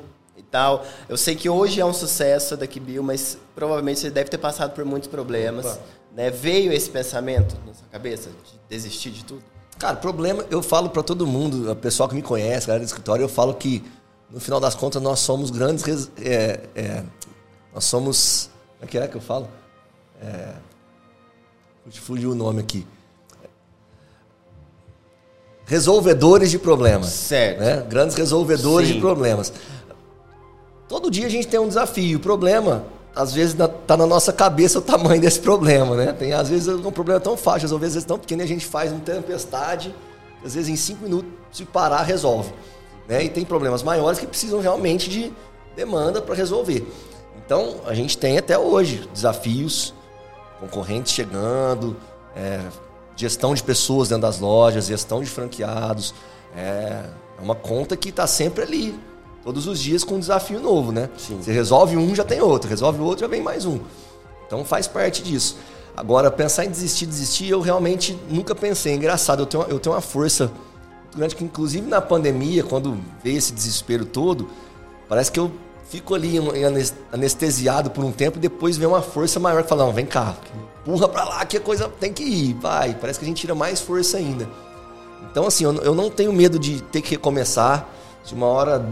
Tal. 0.51 0.85
Eu 1.07 1.17
sei 1.17 1.35
que 1.35 1.49
hoje 1.49 1.79
é 1.79 1.85
um 1.85 1.93
sucesso 1.93 2.55
da 2.57 2.67
Kibil, 2.67 3.03
mas 3.03 3.37
provavelmente 3.55 3.99
você 3.99 4.09
deve 4.09 4.29
ter 4.29 4.37
passado 4.37 4.73
por 4.73 4.85
muitos 4.85 5.09
problemas. 5.09 5.79
Né? 6.15 6.29
Veio 6.29 6.71
esse 6.71 6.89
pensamento 6.89 7.55
na 7.65 7.73
sua 7.73 7.87
cabeça 7.91 8.29
de 8.29 8.59
desistir 8.69 9.11
de 9.11 9.23
tudo? 9.23 9.43
Cara, 9.77 9.95
problema, 9.95 10.43
eu 10.49 10.63
falo 10.63 10.89
para 10.89 11.03
todo 11.03 11.27
mundo, 11.27 11.71
o 11.71 11.75
pessoal 11.75 12.09
que 12.09 12.15
me 12.15 12.23
conhece, 12.23 12.65
galera 12.65 12.83
do 12.83 12.87
escritório, 12.87 13.23
eu 13.23 13.29
falo 13.29 13.53
que 13.53 13.83
no 14.29 14.39
final 14.39 14.59
das 14.59 14.75
contas 14.75 15.01
nós 15.01 15.19
somos 15.19 15.51
grandes. 15.51 16.09
É, 16.17 16.59
é, 16.75 17.03
nós 17.73 17.85
somos. 17.85 18.49
Como 18.79 18.85
é 18.85 18.87
que 18.87 18.97
é 18.97 19.07
que 19.07 19.15
eu 19.15 19.21
falo? 19.21 19.47
É, 20.21 20.53
fugiu 21.91 22.31
o 22.31 22.35
nome 22.35 22.59
aqui. 22.59 22.85
Resolvedores 25.65 26.49
de 26.49 26.57
problemas. 26.57 27.07
Certo. 27.09 27.59
Né? 27.59 27.85
Grandes 27.89 28.15
resolvedores 28.15 28.87
Sim. 28.87 28.95
de 28.95 28.99
problemas. 29.01 29.51
Todo 30.87 31.11
dia 31.11 31.27
a 31.27 31.29
gente 31.29 31.47
tem 31.47 31.59
um 31.59 31.67
desafio. 31.67 32.17
O 32.17 32.21
problema, 32.21 32.85
às 33.15 33.33
vezes, 33.33 33.55
está 33.59 33.97
na 33.97 34.05
nossa 34.05 34.31
cabeça 34.31 34.79
o 34.79 34.81
tamanho 34.81 35.19
desse 35.19 35.39
problema, 35.39 35.95
né? 35.95 36.13
Tem, 36.13 36.33
às 36.33 36.49
vezes, 36.49 36.67
um 36.67 36.91
problema 36.91 37.19
tão 37.19 37.35
fácil, 37.35 37.65
às 37.65 37.81
vezes 37.81 38.05
tão 38.05 38.17
pequeno, 38.17 38.43
a 38.43 38.45
gente 38.45 38.65
faz 38.65 38.91
uma 38.91 39.01
tempestade, 39.01 39.93
às 40.45 40.55
vezes 40.55 40.69
em 40.69 40.75
cinco 40.75 41.03
minutos, 41.03 41.29
se 41.51 41.65
parar, 41.65 42.03
resolve. 42.03 42.53
Né? 43.07 43.25
E 43.25 43.29
tem 43.29 43.43
problemas 43.43 43.83
maiores 43.83 44.19
que 44.19 44.27
precisam 44.27 44.59
realmente 44.59 45.09
de 45.09 45.33
demanda 45.75 46.21
para 46.21 46.35
resolver. 46.35 46.87
Então, 47.45 47.77
a 47.85 47.93
gente 47.93 48.17
tem 48.17 48.37
até 48.37 48.57
hoje 48.57 49.07
desafios, 49.13 49.93
concorrentes 50.59 51.13
chegando, 51.13 51.95
é, 52.35 52.61
gestão 53.15 53.53
de 53.53 53.63
pessoas 53.63 54.09
dentro 54.09 54.23
das 54.23 54.39
lojas, 54.39 54.87
gestão 54.87 55.21
de 55.21 55.29
franqueados. 55.29 56.13
É, 56.55 57.03
é 57.37 57.41
uma 57.41 57.55
conta 57.55 57.95
que 57.95 58.09
está 58.09 58.25
sempre 58.25 58.63
ali, 58.63 58.99
todos 59.47 59.65
os 59.65 59.79
dias 59.79 60.03
com 60.03 60.15
um 60.15 60.19
desafio 60.19 60.59
novo, 60.59 60.91
né? 60.91 61.09
Sim. 61.17 61.37
Você 61.41 61.53
resolve 61.53 61.95
um, 61.95 62.13
já 62.13 62.25
tem 62.25 62.41
outro, 62.41 62.69
resolve 62.69 62.99
o 62.99 63.05
outro, 63.05 63.21
já 63.21 63.27
vem 63.27 63.41
mais 63.41 63.65
um. 63.65 63.79
Então 64.45 64.65
faz 64.65 64.87
parte 64.87 65.23
disso. 65.23 65.57
Agora, 65.95 66.29
pensar 66.29 66.65
em 66.65 66.69
desistir, 66.69 67.05
desistir, 67.05 67.47
eu 67.47 67.61
realmente 67.61 68.19
nunca 68.29 68.53
pensei. 68.53 68.93
Engraçado, 68.93 69.43
eu 69.43 69.45
tenho, 69.45 69.63
eu 69.69 69.79
tenho 69.79 69.95
uma 69.95 70.01
força 70.01 70.51
grande 71.15 71.33
que, 71.33 71.45
inclusive 71.45 71.87
na 71.87 72.01
pandemia, 72.01 72.61
quando 72.61 72.99
veio 73.23 73.37
esse 73.37 73.53
desespero 73.53 74.03
todo, 74.03 74.49
parece 75.07 75.31
que 75.31 75.39
eu 75.39 75.49
fico 75.87 76.13
ali 76.13 76.33
anestesiado 77.13 77.89
por 77.89 78.03
um 78.03 78.11
tempo 78.11 78.39
e 78.39 78.41
depois 78.41 78.75
vem 78.75 78.85
uma 78.85 79.01
força 79.01 79.39
maior 79.39 79.63
que 79.63 79.69
fala, 79.69 79.85
não, 79.85 79.93
vem 79.93 80.05
cá, 80.05 80.35
empurra 80.81 81.07
pra 81.07 81.23
lá 81.23 81.45
que 81.45 81.55
a 81.55 81.61
coisa 81.61 81.87
tem 81.87 82.11
que 82.11 82.23
ir, 82.23 82.53
vai. 82.55 82.95
Parece 82.95 83.17
que 83.17 83.23
a 83.23 83.27
gente 83.29 83.39
tira 83.39 83.55
mais 83.55 83.79
força 83.79 84.17
ainda. 84.17 84.45
Então, 85.31 85.47
assim, 85.47 85.63
eu, 85.63 85.73
eu 85.75 85.95
não 85.95 86.09
tenho 86.09 86.33
medo 86.33 86.59
de 86.59 86.81
ter 86.81 87.01
que 87.01 87.11
recomeçar. 87.11 87.87
Se 88.25 88.33
uma 88.33 88.47
hora, 88.47 88.85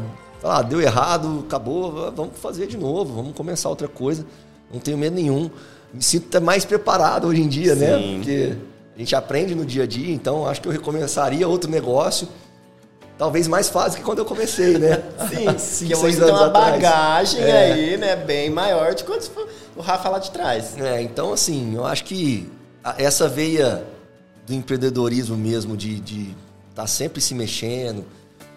ah, 0.49 0.61
deu 0.61 0.81
errado, 0.81 1.43
acabou, 1.47 2.11
vamos 2.11 2.37
fazer 2.37 2.67
de 2.67 2.77
novo, 2.77 3.13
vamos 3.13 3.35
começar 3.35 3.69
outra 3.69 3.87
coisa. 3.87 4.25
Não 4.71 4.79
tenho 4.79 4.97
medo 4.97 5.15
nenhum. 5.15 5.49
Me 5.93 6.01
sinto 6.01 6.27
até 6.27 6.39
mais 6.39 6.65
preparado 6.65 7.27
hoje 7.27 7.41
em 7.41 7.47
dia, 7.47 7.75
né? 7.75 7.97
Sim. 7.97 8.11
né? 8.11 8.17
Porque 8.17 8.57
a 8.95 8.99
gente 8.99 9.15
aprende 9.15 9.55
no 9.55 9.65
dia 9.65 9.83
a 9.83 9.87
dia, 9.87 10.13
então 10.13 10.47
acho 10.47 10.61
que 10.61 10.67
eu 10.67 10.71
recomeçaria 10.71 11.47
outro 11.47 11.69
negócio 11.69 12.27
talvez 13.17 13.47
mais 13.47 13.69
fácil 13.69 13.99
que 13.99 14.05
quando 14.05 14.19
eu 14.19 14.25
comecei, 14.25 14.77
né? 14.77 15.03
Sim, 15.29 15.57
sim. 15.57 15.87
Porque 15.87 15.95
você 15.95 16.21
tem 16.21 16.33
uma 16.33 16.49
bagagem 16.49 17.41
é. 17.41 17.73
aí, 17.73 17.97
né, 17.97 18.15
bem 18.15 18.49
maior 18.49 18.93
de 18.93 19.03
quando 19.03 19.29
o 19.75 19.81
Rafa 19.81 20.09
lá 20.09 20.19
de 20.19 20.31
trás. 20.31 20.77
É, 20.77 21.01
então 21.01 21.33
assim, 21.33 21.75
eu 21.75 21.85
acho 21.85 22.03
que 22.03 22.49
essa 22.97 23.27
veia 23.27 23.83
do 24.45 24.53
empreendedorismo 24.53 25.35
mesmo, 25.35 25.75
de 25.75 25.95
estar 25.95 26.35
tá 26.75 26.87
sempre 26.87 27.19
se 27.19 27.33
mexendo, 27.33 28.05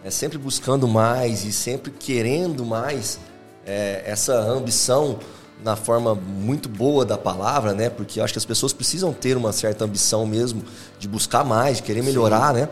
é, 0.09 0.11
sempre 0.11 0.39
buscando 0.39 0.89
mais 0.89 1.45
e 1.45 1.53
sempre 1.53 1.93
querendo 1.93 2.65
mais, 2.65 3.21
é, 3.67 4.03
essa 4.07 4.35
ambição 4.35 5.19
na 5.63 5.77
forma 5.77 6.15
muito 6.15 6.69
boa 6.69 7.05
da 7.05 7.19
palavra, 7.19 7.75
né? 7.75 7.91
Porque 7.91 8.19
eu 8.19 8.25
acho 8.25 8.33
que 8.33 8.39
as 8.39 8.45
pessoas 8.45 8.73
precisam 8.73 9.13
ter 9.13 9.37
uma 9.37 9.53
certa 9.53 9.85
ambição 9.85 10.25
mesmo 10.27 10.63
de 10.99 11.07
buscar 11.07 11.45
mais, 11.45 11.77
de 11.77 11.83
querer 11.83 12.03
melhorar, 12.03 12.55
Sim. 12.55 12.61
né? 12.61 12.69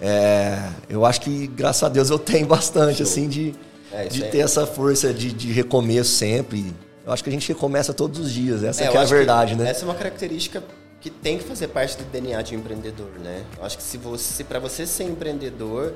É, 0.00 0.68
eu 0.88 1.04
acho 1.04 1.22
que, 1.22 1.46
graças 1.48 1.82
a 1.82 1.88
Deus, 1.88 2.10
eu 2.10 2.18
tenho 2.18 2.46
bastante, 2.46 2.98
Show. 2.98 3.06
assim, 3.06 3.28
de, 3.28 3.54
é, 3.92 4.04
de 4.04 4.22
ter 4.24 4.38
essa 4.38 4.66
força 4.66 5.12
de, 5.12 5.32
de 5.32 5.50
recomeço 5.50 6.10
sempre. 6.10 6.72
Eu 7.04 7.12
acho 7.12 7.24
que 7.24 7.30
a 7.30 7.32
gente 7.32 7.48
recomeça 7.48 7.92
todos 7.94 8.20
os 8.20 8.32
dias, 8.32 8.62
essa 8.62 8.84
é, 8.84 8.86
é 8.86 8.96
a 8.96 9.04
verdade, 9.04 9.56
né? 9.56 9.70
Essa 9.70 9.82
é 9.82 9.88
uma 9.88 9.94
característica 9.94 10.62
que 11.00 11.10
tem 11.10 11.38
que 11.38 11.44
fazer 11.44 11.68
parte 11.68 11.96
do 11.96 12.04
DNA 12.04 12.42
de 12.42 12.54
um 12.54 12.58
empreendedor, 12.58 13.10
né? 13.18 13.44
Eu 13.58 13.64
acho 13.64 13.76
que 13.76 13.82
se 13.82 13.96
você, 13.96 14.44
para 14.44 14.58
você 14.58 14.86
ser 14.86 15.04
empreendedor, 15.04 15.94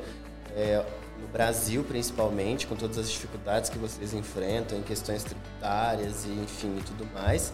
é, 0.57 0.85
no 1.21 1.29
Brasil 1.29 1.85
principalmente, 1.85 2.67
com 2.67 2.77
todas 2.77 2.99
as 2.99 3.11
dificuldades 3.11 3.71
que 3.71 3.79
vocês 3.79 4.15
enfrentam 4.15 4.79
em 4.79 4.83
questões 4.83 5.23
tributárias 5.23 6.25
e 6.25 6.31
enfim 6.31 6.77
e 6.79 6.83
tudo 6.83 7.07
mais, 7.13 7.53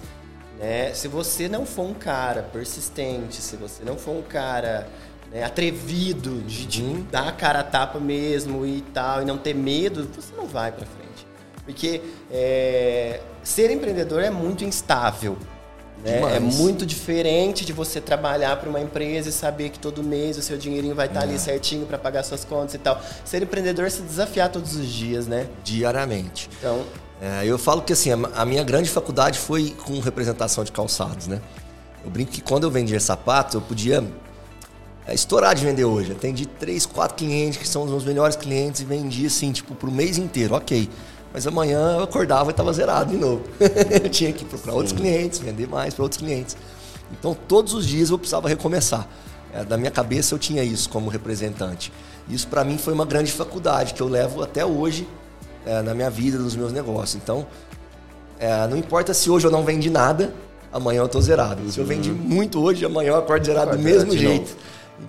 né? 0.59 0.93
Se 0.95 1.09
você 1.09 1.49
não 1.49 1.67
for 1.67 1.83
um 1.83 1.95
cara 1.95 2.43
persistente, 2.43 3.37
se 3.37 3.57
você 3.57 3.85
não 3.85 3.97
for 3.97 4.13
um 4.13 4.23
cara 4.23 4.89
né, 5.31 5.43
atrevido 5.45 6.41
de, 6.43 6.67
de 6.67 6.83
uhum. 6.83 7.07
dar 7.11 7.29
a 7.29 7.33
cara 7.33 7.61
a 7.61 7.65
tapa 7.65 7.99
mesmo 7.99 8.65
e 8.65 8.81
tal, 8.81 9.23
e 9.23 9.25
não 9.25 9.37
ter 9.37 9.55
medo, 9.55 10.09
você 10.15 10.35
não 10.37 10.47
vai 10.47 10.73
para 10.73 10.87
frente. 10.87 11.27
Porque 11.65 12.01
é, 12.31 13.21
ser 13.43 13.71
empreendedor 13.71 14.23
é 14.23 14.31
muito 14.31 14.65
instável. 14.65 15.37
Né? 16.05 16.37
É 16.37 16.41
muito 16.41 16.87
diferente 16.87 17.65
de 17.65 17.73
você 17.73 18.01
trabalhar 18.01 18.57
para 18.57 18.69
uma 18.69 18.81
empresa 18.81 19.29
e 19.29 19.33
saber 19.33 19.71
que 19.71 19.79
todo 19.79 20.03
mês 20.03 20.37
o 20.37 20.43
seu 20.43 20.57
dinheirinho 20.57 20.95
vai 20.95 21.07
estar 21.07 21.21
tá 21.21 21.27
é. 21.27 21.29
ali 21.29 21.39
certinho 21.39 21.87
para 21.87 21.99
pagar 21.99 22.23
suas 22.23 22.45
contas 22.45 22.75
e 22.75 22.79
tal. 22.79 23.01
Ser 23.25 23.43
empreendedor 23.43 23.87
é 23.87 23.91
se 23.91 24.03
desafiar 24.03 24.51
todos 24.51 24.77
os 24.77 24.87
dias, 24.87 25.27
né? 25.27 25.49
Diariamente. 25.65 26.49
Então, 26.59 26.85
é, 27.21 27.47
eu 27.47 27.59
falo 27.59 27.83
que 27.83 27.93
assim, 27.93 28.11
a 28.13 28.45
minha 28.45 28.63
grande 28.63 28.91
faculdade 28.91 29.39
foi 29.39 29.75
com 29.85 29.99
representação 30.01 30.63
de 30.65 30.71
calçados, 30.71 31.27
né? 31.27 31.41
Eu 32.05 32.11
brinco 32.11 32.31
que 32.31 32.41
quando 32.41 32.65
eu 32.65 32.71
vendia 32.71 33.01
sapato, 33.01 33.57
eu 33.57 33.61
podia 33.61 34.05
é, 35.07 35.15
estourar 35.15 35.55
de 35.55 35.65
vender 35.65 35.85
hoje. 35.85 36.13
Atendi 36.13 36.47
três, 36.47 36.85
quatro 36.85 37.17
clientes 37.17 37.59
que 37.59 37.67
são 37.67 37.85
os 37.85 37.91
meus 37.91 38.05
melhores 38.05 38.37
clientes 38.37 38.81
e 38.81 38.85
vendi 38.85 39.27
assim, 39.27 39.51
tipo, 39.51 39.75
pro 39.75 39.91
mês 39.91 40.19
inteiro, 40.19 40.55
ok. 40.55 40.89
Mas 41.37 41.47
amanhã 41.47 41.97
eu 41.99 42.05
acordava 42.05 42.49
e 42.49 42.51
estava 42.51 42.73
zerado 42.73 43.11
de 43.11 43.19
novo. 43.19 43.43
eu 44.03 44.09
tinha 44.09 44.33
que 44.33 44.43
procurar 44.43 44.73
Sim. 44.73 44.79
outros 44.79 44.97
clientes, 44.99 45.39
vender 45.39 45.69
mais 45.69 45.93
para 45.93 46.03
outros 46.03 46.19
clientes. 46.19 46.57
Então 47.13 47.37
todos 47.47 47.75
os 47.75 47.87
dias 47.87 48.09
eu 48.09 48.17
precisava 48.17 48.49
recomeçar. 48.49 49.07
É, 49.53 49.63
da 49.63 49.77
minha 49.77 49.91
cabeça 49.91 50.35
eu 50.35 50.39
tinha 50.39 50.65
isso 50.65 50.89
como 50.89 51.11
representante. 51.11 51.93
Isso 52.27 52.49
para 52.49 52.65
mim 52.65 52.79
foi 52.79 52.95
uma 52.95 53.05
grande 53.05 53.31
faculdade 53.33 53.93
que 53.93 54.01
eu 54.01 54.09
levo 54.09 54.43
até 54.43 54.65
hoje 54.65 55.07
é, 55.67 55.83
na 55.83 55.93
minha 55.93 56.09
vida, 56.09 56.39
nos 56.39 56.57
meus 56.57 56.73
negócios. 56.73 57.21
Então, 57.23 57.47
é, 58.39 58.67
não 58.67 58.79
importa 58.79 59.13
se 59.13 59.29
hoje 59.29 59.47
eu 59.47 59.51
não 59.51 59.63
vendi 59.63 59.91
nada, 59.91 60.33
amanhã 60.73 61.01
eu 61.01 61.07
estou 61.07 61.21
zerado. 61.21 61.71
Se 61.71 61.79
eu 61.79 61.85
vendi 61.85 62.13
uhum. 62.13 62.17
muito 62.17 62.59
hoje, 62.63 62.83
amanhã 62.83 63.09
eu 63.09 63.17
acordo 63.17 63.45
zerado 63.45 63.77
do 63.77 63.79
mesmo 63.79 64.17
jeito. 64.17 64.53
Novo. 64.53 64.57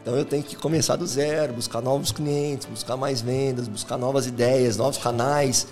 Então 0.01 0.13
eu 0.17 0.25
tenho 0.25 0.43
que 0.43 0.57
começar 0.57 0.97
do 0.97 1.07
zero, 1.07 1.53
buscar 1.53 1.81
novos 1.81 2.11
clientes, 2.11 2.67
buscar 2.67 2.97
mais 2.97 3.21
vendas, 3.21 3.69
buscar 3.69 3.97
novas 3.97 4.27
ideias, 4.27 4.75
novos 4.75 4.97
canais, 4.97 5.67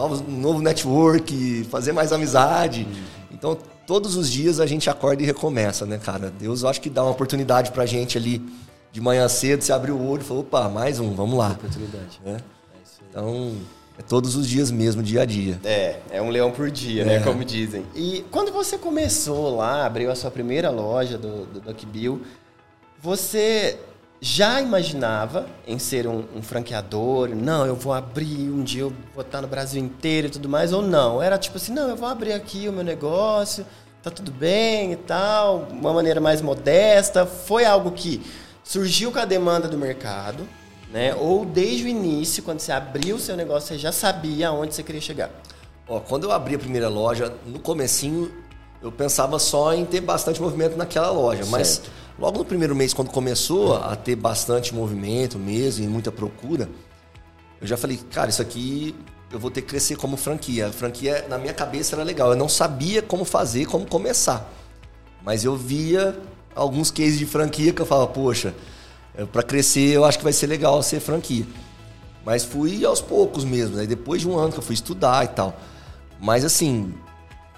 novos, 0.00 0.22
novo 0.26 0.62
network, 0.62 1.64
fazer 1.70 1.92
mais 1.92 2.10
amizade. 2.10 2.88
Então 3.30 3.56
todos 3.86 4.16
os 4.16 4.30
dias 4.30 4.58
a 4.58 4.66
gente 4.66 4.88
acorda 4.88 5.22
e 5.22 5.26
recomeça, 5.26 5.84
né, 5.84 5.98
cara? 5.98 6.30
Deus 6.30 6.62
eu 6.62 6.68
acho 6.68 6.80
que 6.80 6.88
dá 6.88 7.02
uma 7.02 7.10
oportunidade 7.10 7.70
pra 7.70 7.84
gente 7.84 8.16
ali 8.16 8.42
de 8.90 9.00
manhã 9.00 9.28
cedo, 9.28 9.62
você 9.62 9.72
abre 9.72 9.92
o 9.92 10.08
olho 10.08 10.22
e 10.22 10.24
fala, 10.24 10.40
opa, 10.40 10.68
mais 10.68 10.98
um, 10.98 11.14
vamos 11.14 11.38
lá. 11.38 11.50
Oportunidade. 11.52 12.20
É? 12.24 12.38
então, 13.08 13.52
é 13.98 14.02
todos 14.02 14.34
os 14.36 14.48
dias 14.48 14.70
mesmo, 14.70 15.02
dia 15.02 15.22
a 15.22 15.24
dia. 15.24 15.60
É, 15.62 15.98
é 16.10 16.22
um 16.22 16.30
leão 16.30 16.50
por 16.50 16.70
dia, 16.70 17.04
né, 17.04 17.16
é. 17.16 17.18
né? 17.18 17.24
Como 17.24 17.44
dizem. 17.44 17.84
E 17.94 18.24
quando 18.30 18.52
você 18.52 18.78
começou 18.78 19.54
lá, 19.54 19.84
abriu 19.84 20.10
a 20.10 20.16
sua 20.16 20.30
primeira 20.30 20.70
loja 20.70 21.18
do, 21.18 21.44
do 21.44 21.60
Duck 21.60 21.86
Bill, 21.86 22.22
você 23.00 23.78
já 24.20 24.60
imaginava 24.60 25.46
em 25.66 25.78
ser 25.78 26.06
um, 26.06 26.24
um, 26.36 26.42
franqueador? 26.42 27.30
Não, 27.30 27.64
eu 27.64 27.74
vou 27.74 27.92
abrir 27.92 28.50
um 28.50 28.62
dia, 28.62 28.82
eu 28.82 28.92
vou 29.14 29.22
estar 29.22 29.40
no 29.40 29.48
Brasil 29.48 29.82
inteiro 29.82 30.26
e 30.26 30.30
tudo 30.30 30.48
mais, 30.48 30.72
ou 30.72 30.82
não? 30.82 31.22
Era 31.22 31.38
tipo 31.38 31.56
assim, 31.56 31.72
não, 31.72 31.88
eu 31.88 31.96
vou 31.96 32.08
abrir 32.08 32.32
aqui 32.32 32.68
o 32.68 32.72
meu 32.72 32.84
negócio, 32.84 33.64
tá 34.02 34.10
tudo 34.10 34.30
bem 34.30 34.92
e 34.92 34.96
tal, 34.96 35.68
uma 35.70 35.92
maneira 35.94 36.20
mais 36.20 36.42
modesta. 36.42 37.24
Foi 37.24 37.64
algo 37.64 37.92
que 37.92 38.20
surgiu 38.62 39.10
com 39.10 39.18
a 39.18 39.24
demanda 39.24 39.66
do 39.66 39.78
mercado, 39.78 40.46
né? 40.92 41.14
Ou 41.14 41.46
desde 41.46 41.84
o 41.84 41.88
início, 41.88 42.42
quando 42.42 42.60
você 42.60 42.72
abriu 42.72 43.16
o 43.16 43.18
seu 43.18 43.36
negócio, 43.36 43.68
você 43.68 43.78
já 43.78 43.90
sabia 43.90 44.48
aonde 44.48 44.74
você 44.74 44.82
queria 44.82 45.00
chegar? 45.00 45.30
Ó, 45.88 45.98
quando 45.98 46.24
eu 46.24 46.32
abri 46.32 46.54
a 46.54 46.58
primeira 46.58 46.90
loja, 46.90 47.32
no 47.46 47.58
comecinho, 47.58 48.30
eu 48.82 48.90
pensava 48.90 49.38
só 49.38 49.74
em 49.74 49.84
ter 49.84 50.00
bastante 50.00 50.40
movimento 50.40 50.76
naquela 50.76 51.10
loja, 51.10 51.44
certo. 51.44 51.50
mas 51.50 51.82
Logo 52.20 52.36
no 52.36 52.44
primeiro 52.44 52.76
mês, 52.76 52.92
quando 52.92 53.08
começou 53.10 53.76
a 53.76 53.96
ter 53.96 54.14
bastante 54.14 54.74
movimento 54.74 55.38
mesmo 55.38 55.86
e 55.86 55.88
muita 55.88 56.12
procura, 56.12 56.68
eu 57.58 57.66
já 57.66 57.78
falei, 57.78 57.98
cara, 58.10 58.28
isso 58.28 58.42
aqui 58.42 58.94
eu 59.32 59.38
vou 59.38 59.50
ter 59.50 59.62
que 59.62 59.68
crescer 59.68 59.96
como 59.96 60.18
franquia. 60.18 60.66
A 60.66 60.72
franquia, 60.72 61.24
na 61.30 61.38
minha 61.38 61.54
cabeça, 61.54 61.96
era 61.96 62.04
legal. 62.04 62.30
Eu 62.30 62.36
não 62.36 62.48
sabia 62.48 63.00
como 63.00 63.24
fazer, 63.24 63.64
como 63.64 63.86
começar. 63.86 64.52
Mas 65.24 65.44
eu 65.44 65.56
via 65.56 66.14
alguns 66.54 66.90
cases 66.90 67.18
de 67.18 67.24
franquia 67.24 67.72
que 67.72 67.80
eu 67.80 67.86
falava, 67.86 68.08
poxa, 68.08 68.54
para 69.32 69.42
crescer 69.42 69.94
eu 69.94 70.04
acho 70.04 70.18
que 70.18 70.24
vai 70.24 70.32
ser 70.34 70.46
legal 70.46 70.82
ser 70.82 71.00
franquia. 71.00 71.46
Mas 72.22 72.44
fui 72.44 72.84
aos 72.84 73.00
poucos 73.00 73.44
mesmo. 73.44 73.78
Aí 73.78 73.86
depois 73.86 74.20
de 74.20 74.28
um 74.28 74.36
ano 74.36 74.52
que 74.52 74.58
eu 74.58 74.62
fui 74.62 74.74
estudar 74.74 75.24
e 75.24 75.28
tal. 75.28 75.58
Mas 76.20 76.44
assim, 76.44 76.92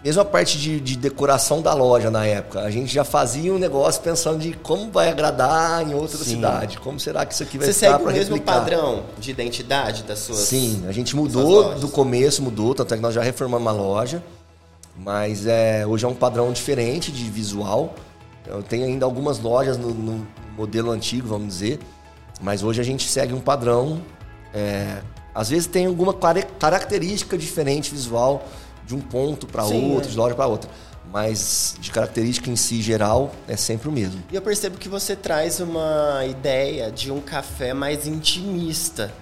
mesmo 0.05 0.21
a 0.21 0.25
parte 0.25 0.59
de, 0.59 0.81
de, 0.81 0.97
decoração 0.97 1.63
da 1.63 1.73
loja 1.73 2.11
na 2.11 2.27
época, 2.27 2.61
a 2.61 2.71
gente 2.71 2.93
já 2.93 3.05
fazia 3.05 3.53
um 3.53 3.59
negócio 3.59 4.03
pensando 4.03 4.41
de 4.41 4.53
como 4.53 4.91
vai 4.91 5.09
agradar 5.09 5.89
em 5.89 5.95
outra 5.95 6.19
Sim. 6.19 6.37
cidade, 6.37 6.79
como 6.79 6.99
será 6.99 7.25
que 7.25 7.33
isso 7.33 7.43
aqui 7.43 7.57
vai 7.57 7.67
Você 7.67 7.73
segue 7.73 8.03
o 8.03 8.07
mesmo 8.07 8.41
padrão 8.41 9.05
de 9.19 9.31
identidade 9.31 10.03
das 10.03 10.19
suas 10.19 10.39
Sim, 10.39 10.85
a 10.89 10.93
gente 10.93 11.15
mudou 11.15 11.77
do 11.77 11.89
começo, 11.89 12.43
mudou, 12.43 12.75
tanto 12.75 12.95
é 12.95 12.97
que 12.97 13.03
nós 13.03 13.15
já 13.15 13.23
reformamos 13.23 13.69
a 13.69 13.73
loja, 13.73 14.23
mas 14.97 15.47
é, 15.47 15.87
hoje 15.87 16.05
é 16.05 16.09
um 16.09 16.15
padrão 16.15 16.53
diferente 16.53 17.13
de 17.13 17.25
visual. 17.31 17.95
Eu 18.45 18.63
tenho 18.63 18.85
ainda 18.85 19.07
algumas 19.07 19.39
lojas 19.39 19.79
no, 19.79 19.95
no 19.95 20.27
modelo 20.57 20.91
antigo, 20.91 21.29
vamos 21.29 21.49
dizer, 21.49 21.79
mas 22.41 22.65
hoje 22.65 22.81
a 22.81 22.85
gente 22.85 23.09
segue 23.09 23.33
um 23.33 23.41
padrão. 23.41 24.03
É, 24.53 24.99
às 25.35 25.49
vezes 25.49 25.67
tem 25.67 25.87
alguma 25.87 26.13
característica 26.13 27.39
diferente 27.39 27.91
visual, 27.91 28.47
de 28.93 28.97
um 28.97 29.01
ponto 29.01 29.47
para 29.47 29.65
outro, 29.65 30.09
é. 30.09 30.11
de 30.11 30.17
loja 30.17 30.35
para 30.35 30.47
outra. 30.47 30.71
Mas 31.11 31.77
de 31.81 31.91
característica 31.91 32.51
em 32.51 32.57
si 32.57 32.81
geral 32.81 33.35
é 33.49 33.57
sempre 33.57 33.89
o 33.89 33.93
mesmo. 33.93 34.23
E 34.31 34.37
eu 34.37 34.41
percebo 34.41 34.79
que 34.79 34.89
você 34.89 35.17
traz 35.17 35.61
uma 35.61 36.25
ideia 36.27 36.91
de 36.91 37.11
um 37.11 37.21
café 37.21 37.75
mais 37.75 38.07
intimista. 38.07 39.13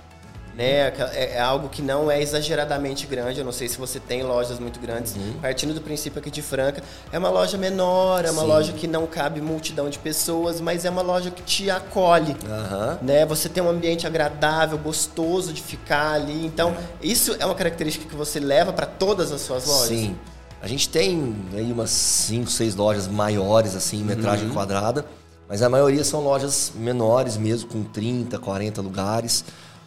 Né? 0.60 0.92
É, 1.14 1.36
é 1.36 1.40
algo 1.40 1.70
que 1.70 1.80
não 1.80 2.10
é 2.10 2.20
exageradamente 2.20 3.06
grande. 3.06 3.38
Eu 3.38 3.44
não 3.46 3.52
sei 3.52 3.66
se 3.66 3.78
você 3.78 3.98
tem 3.98 4.22
lojas 4.22 4.58
muito 4.58 4.78
grandes. 4.78 5.16
Uhum. 5.16 5.34
Partindo 5.40 5.72
do 5.72 5.80
princípio 5.80 6.18
aqui 6.18 6.30
de 6.30 6.42
Franca, 6.42 6.82
é 7.10 7.18
uma 7.18 7.30
loja 7.30 7.56
menor, 7.56 8.26
é 8.26 8.30
uma 8.30 8.42
Sim. 8.42 8.48
loja 8.48 8.72
que 8.74 8.86
não 8.86 9.06
cabe 9.06 9.40
multidão 9.40 9.88
de 9.88 9.98
pessoas, 9.98 10.60
mas 10.60 10.84
é 10.84 10.90
uma 10.90 11.00
loja 11.00 11.30
que 11.30 11.42
te 11.42 11.70
acolhe. 11.70 12.32
Uhum. 12.32 12.98
Né? 13.00 13.24
Você 13.24 13.48
tem 13.48 13.62
um 13.62 13.70
ambiente 13.70 14.06
agradável, 14.06 14.76
gostoso 14.76 15.50
de 15.50 15.62
ficar 15.62 16.12
ali. 16.12 16.44
Então, 16.44 16.76
isso 17.00 17.34
é 17.38 17.46
uma 17.46 17.54
característica 17.54 18.06
que 18.06 18.14
você 18.14 18.38
leva 18.38 18.70
para 18.70 18.84
todas 18.84 19.32
as 19.32 19.40
suas 19.40 19.66
lojas. 19.66 19.88
Sim. 19.88 20.16
A 20.60 20.68
gente 20.68 20.90
tem 20.90 21.34
aí 21.54 21.72
umas 21.72 21.88
5, 21.88 22.50
6 22.50 22.74
lojas 22.74 23.08
maiores, 23.08 23.74
assim, 23.74 24.04
metragem 24.04 24.48
uhum. 24.48 24.52
quadrada, 24.52 25.06
mas 25.48 25.62
a 25.62 25.70
maioria 25.70 26.04
são 26.04 26.20
lojas 26.20 26.72
menores 26.74 27.38
mesmo, 27.38 27.70
com 27.70 27.82
30, 27.82 28.38
40 28.38 28.82
lugares 28.82 29.42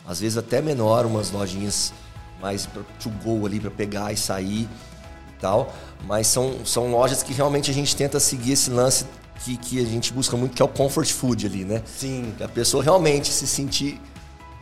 às 0.08 0.20
vezes 0.20 0.38
até 0.38 0.62
menor, 0.62 1.06
umas 1.06 1.32
lojinhas 1.32 1.94
mais 2.42 2.68
to 3.00 3.10
go 3.24 3.46
ali 3.46 3.60
para 3.60 3.72
pegar 3.72 4.12
e 4.12 4.18
sair 4.18 4.64
e 4.64 5.40
tal. 5.40 5.74
Mas 6.06 6.28
são, 6.28 6.66
são 6.66 6.92
lojas 6.92 7.24
que 7.24 7.34
realmente 7.34 7.72
a 7.72 7.74
gente 7.74 7.96
tenta 7.96 8.20
seguir 8.20 8.54
esse 8.54 8.70
lance 8.70 9.06
que, 9.44 9.58
que 9.58 9.80
a 9.80 9.86
gente 9.86 10.12
busca 10.12 10.36
muito, 10.36 10.56
que 10.56 10.62
é 10.62 10.66
o 10.66 10.70
comfort 10.70 11.10
food 11.10 11.46
ali, 11.46 11.64
né? 11.64 11.82
Sim. 11.86 12.34
Que 12.38 12.44
a 12.44 12.50
pessoa 12.50 12.84
realmente 12.84 13.32
se 13.32 13.48
sentir 13.48 14.00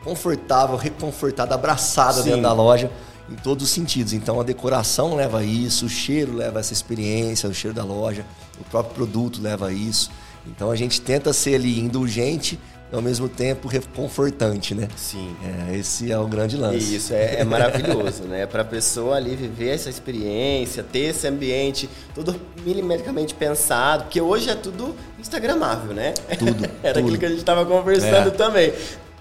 confortável, 0.03 0.75
reconfortada, 0.75 1.55
abraçada 1.55 2.21
Sim. 2.21 2.29
dentro 2.29 2.41
da 2.43 2.53
loja 2.53 2.91
em 3.29 3.35
todos 3.35 3.65
os 3.65 3.71
sentidos. 3.71 4.13
Então 4.13 4.39
a 4.39 4.43
decoração 4.43 5.15
leva 5.15 5.43
isso, 5.43 5.85
o 5.85 5.89
cheiro 5.89 6.35
leva 6.35 6.59
essa 6.59 6.73
experiência, 6.73 7.49
o 7.49 7.53
cheiro 7.53 7.75
da 7.75 7.83
loja, 7.83 8.25
o 8.59 8.63
próprio 8.65 8.93
produto 8.93 9.41
leva 9.41 9.71
isso. 9.71 10.11
Então 10.45 10.71
a 10.71 10.75
gente 10.75 10.99
tenta 11.01 11.31
ser 11.33 11.55
ali 11.55 11.79
indulgente 11.79 12.59
ao 12.91 13.01
mesmo 13.01 13.29
tempo 13.29 13.67
reconfortante, 13.67 14.75
né? 14.75 14.87
Sim. 14.97 15.33
É, 15.71 15.77
esse 15.77 16.11
é 16.11 16.17
o 16.17 16.27
grande 16.27 16.57
lance. 16.57 16.95
Isso 16.95 17.13
é, 17.13 17.35
é 17.39 17.43
maravilhoso, 17.43 18.23
né? 18.23 18.45
Para 18.45 18.63
a 18.63 18.65
pessoa 18.65 19.15
ali 19.15 19.35
viver 19.35 19.69
essa 19.69 19.89
experiência, 19.89 20.83
ter 20.83 21.09
esse 21.09 21.25
ambiente 21.27 21.89
tudo 22.13 22.35
milimetricamente 22.65 23.33
pensado, 23.33 24.03
porque 24.03 24.19
hoje 24.19 24.49
é 24.49 24.55
tudo 24.55 24.95
instagramável, 25.19 25.93
né? 25.93 26.13
Tudo, 26.37 26.69
Era 26.83 26.93
tudo. 26.95 27.03
aquilo 27.05 27.17
que 27.17 27.25
a 27.25 27.29
gente 27.29 27.39
estava 27.39 27.65
conversando 27.65 28.27
É. 28.27 28.31
também. 28.31 28.73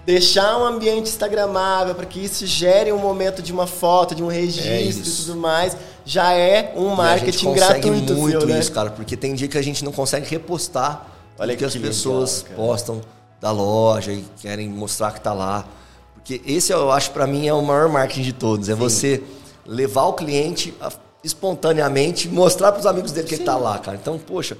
Deixar 0.05 0.57
um 0.57 0.65
ambiente 0.65 1.09
instagramável 1.09 1.93
para 1.93 2.07
que 2.07 2.19
isso 2.25 2.45
gere 2.47 2.91
um 2.91 2.97
momento 2.97 3.39
de 3.41 3.53
uma 3.53 3.67
foto, 3.67 4.15
de 4.15 4.23
um 4.23 4.27
registro 4.27 4.67
e 4.71 4.73
É 4.73 4.81
isso. 4.81 5.25
tudo 5.27 5.37
mais, 5.39 5.77
já 6.03 6.33
é 6.33 6.73
um 6.75 6.81
E 6.81 6.85
a 6.85 6.87
gente 6.89 6.97
marketing 6.97 7.45
consegue 7.45 7.79
gratuito, 7.89 8.13
muito 8.15 8.39
seu, 8.39 8.47
né? 8.49 8.59
isso, 8.59 8.71
cara, 8.71 8.89
porque 8.89 9.15
tem 9.15 9.35
dia 9.35 9.47
que 9.47 9.57
a 9.57 9.61
gente 9.61 9.85
não 9.85 9.91
consegue 9.91 10.27
repostar 10.27 11.05
Olha 11.37 11.53
o 11.53 11.57
que 11.57 11.63
as 11.63 11.73
que 11.73 11.79
pessoas 11.79 12.43
legal, 12.49 12.65
postam 12.65 13.01
da 13.41 13.51
loja 13.51 14.13
e 14.13 14.23
querem 14.39 14.69
mostrar 14.69 15.11
que 15.11 15.19
tá 15.19 15.33
lá. 15.33 15.65
Porque 16.13 16.39
esse 16.45 16.71
eu 16.71 16.91
acho 16.91 17.09
para 17.11 17.25
mim 17.25 17.47
é 17.47 17.53
o 17.53 17.61
maior 17.61 17.89
marketing 17.89 18.21
de 18.21 18.33
todos, 18.33 18.69
é 18.69 18.75
você 18.75 19.23
levar 19.65 20.03
o 20.05 20.13
cliente 20.13 20.73
a, 20.79 20.91
espontaneamente 21.23 22.29
mostrar 22.29 22.71
para 22.71 22.79
os 22.79 22.85
amigos 22.85 23.11
dele 23.11 23.27
que 23.27 23.35
ele 23.35 23.43
tá 23.43 23.57
lá, 23.57 23.79
cara. 23.79 23.97
Então, 23.99 24.17
poxa, 24.19 24.57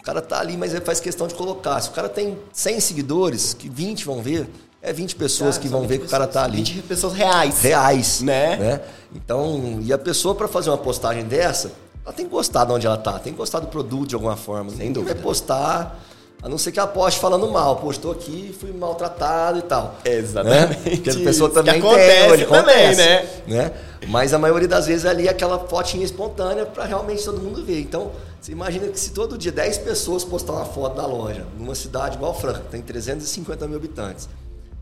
o 0.00 0.02
cara 0.02 0.20
tá 0.20 0.40
ali, 0.40 0.56
mas 0.56 0.74
ele 0.74 0.84
faz 0.84 0.98
questão 1.00 1.28
de 1.28 1.34
colocar. 1.34 1.80
Se 1.80 1.88
o 1.88 1.92
cara 1.92 2.08
tem 2.08 2.36
100 2.52 2.80
seguidores, 2.80 3.54
que 3.54 3.68
20 3.68 4.04
vão 4.04 4.20
ver, 4.20 4.48
é 4.82 4.92
20 4.92 5.14
pessoas 5.16 5.56
Ah, 5.56 5.60
que 5.60 5.68
vão 5.68 5.82
ver 5.82 5.98
20 5.98 6.00
que 6.00 6.06
o 6.06 6.10
cara 6.10 6.26
tá 6.26 6.44
ali 6.44 6.58
pessoas, 6.58 6.74
20 6.76 6.82
pessoas 6.88 7.12
reais. 7.12 7.62
reais. 7.62 8.20
Né? 8.22 8.80
Então, 9.14 9.80
e 9.82 9.92
a 9.92 9.98
pessoa 9.98 10.34
para 10.34 10.48
fazer 10.48 10.70
uma 10.70 10.78
postagem 10.78 11.24
dessa, 11.24 11.72
ela 12.04 12.12
tem 12.12 12.24
que 12.26 12.30
gostar 12.30 12.64
de 12.64 12.72
onde 12.72 12.86
ela 12.86 12.96
tá, 12.96 13.18
tem 13.18 13.32
que 13.32 13.38
gostar 13.38 13.60
do 13.60 13.66
produto 13.68 14.08
de 14.08 14.14
alguma 14.14 14.36
forma. 14.36 14.70
Sem 14.70 14.92
dúvida. 14.92 15.14
vai 15.14 15.22
postar, 15.22 16.00
a 16.48 16.50
não 16.50 16.56
ser 16.56 16.72
que 16.72 16.78
ela 16.78 16.88
poste 16.88 17.20
falando 17.20 17.46
mal. 17.50 17.76
Pô, 17.76 17.90
estou 17.90 18.10
aqui, 18.10 18.56
fui 18.58 18.72
maltratado 18.72 19.58
e 19.58 19.62
tal. 19.62 19.96
Exatamente 20.02 20.78
Né? 20.78 20.96
Porque 20.96 21.10
a 21.10 21.14
pessoa 21.14 21.50
também 21.50 21.74
Que 21.74 21.80
tem, 21.82 21.88
acontece 21.90 22.32
hoje 22.32 22.46
também, 22.46 22.86
acontece, 22.86 23.00
né? 23.00 23.28
né? 23.46 23.72
Mas 24.08 24.32
a 24.32 24.38
maioria 24.38 24.66
das 24.66 24.86
vezes 24.86 25.04
ali 25.04 25.28
é 25.28 25.30
aquela 25.30 25.58
fotinha 25.58 26.02
espontânea 26.02 26.64
para 26.64 26.84
realmente 26.84 27.22
todo 27.22 27.38
mundo 27.38 27.62
ver. 27.62 27.80
Então, 27.80 28.12
você 28.40 28.52
imagina 28.52 28.88
que 28.88 28.98
se 28.98 29.10
todo 29.10 29.36
dia 29.36 29.52
10 29.52 29.78
pessoas 29.78 30.24
postar 30.24 30.54
uma 30.54 30.64
foto 30.64 30.96
da 30.96 31.06
loja, 31.06 31.46
numa 31.58 31.74
cidade 31.74 32.16
igual 32.16 32.32
Franca, 32.32 32.60
que 32.60 32.70
tem 32.70 32.80
350 32.80 33.68
mil 33.68 33.76
habitantes, 33.76 34.26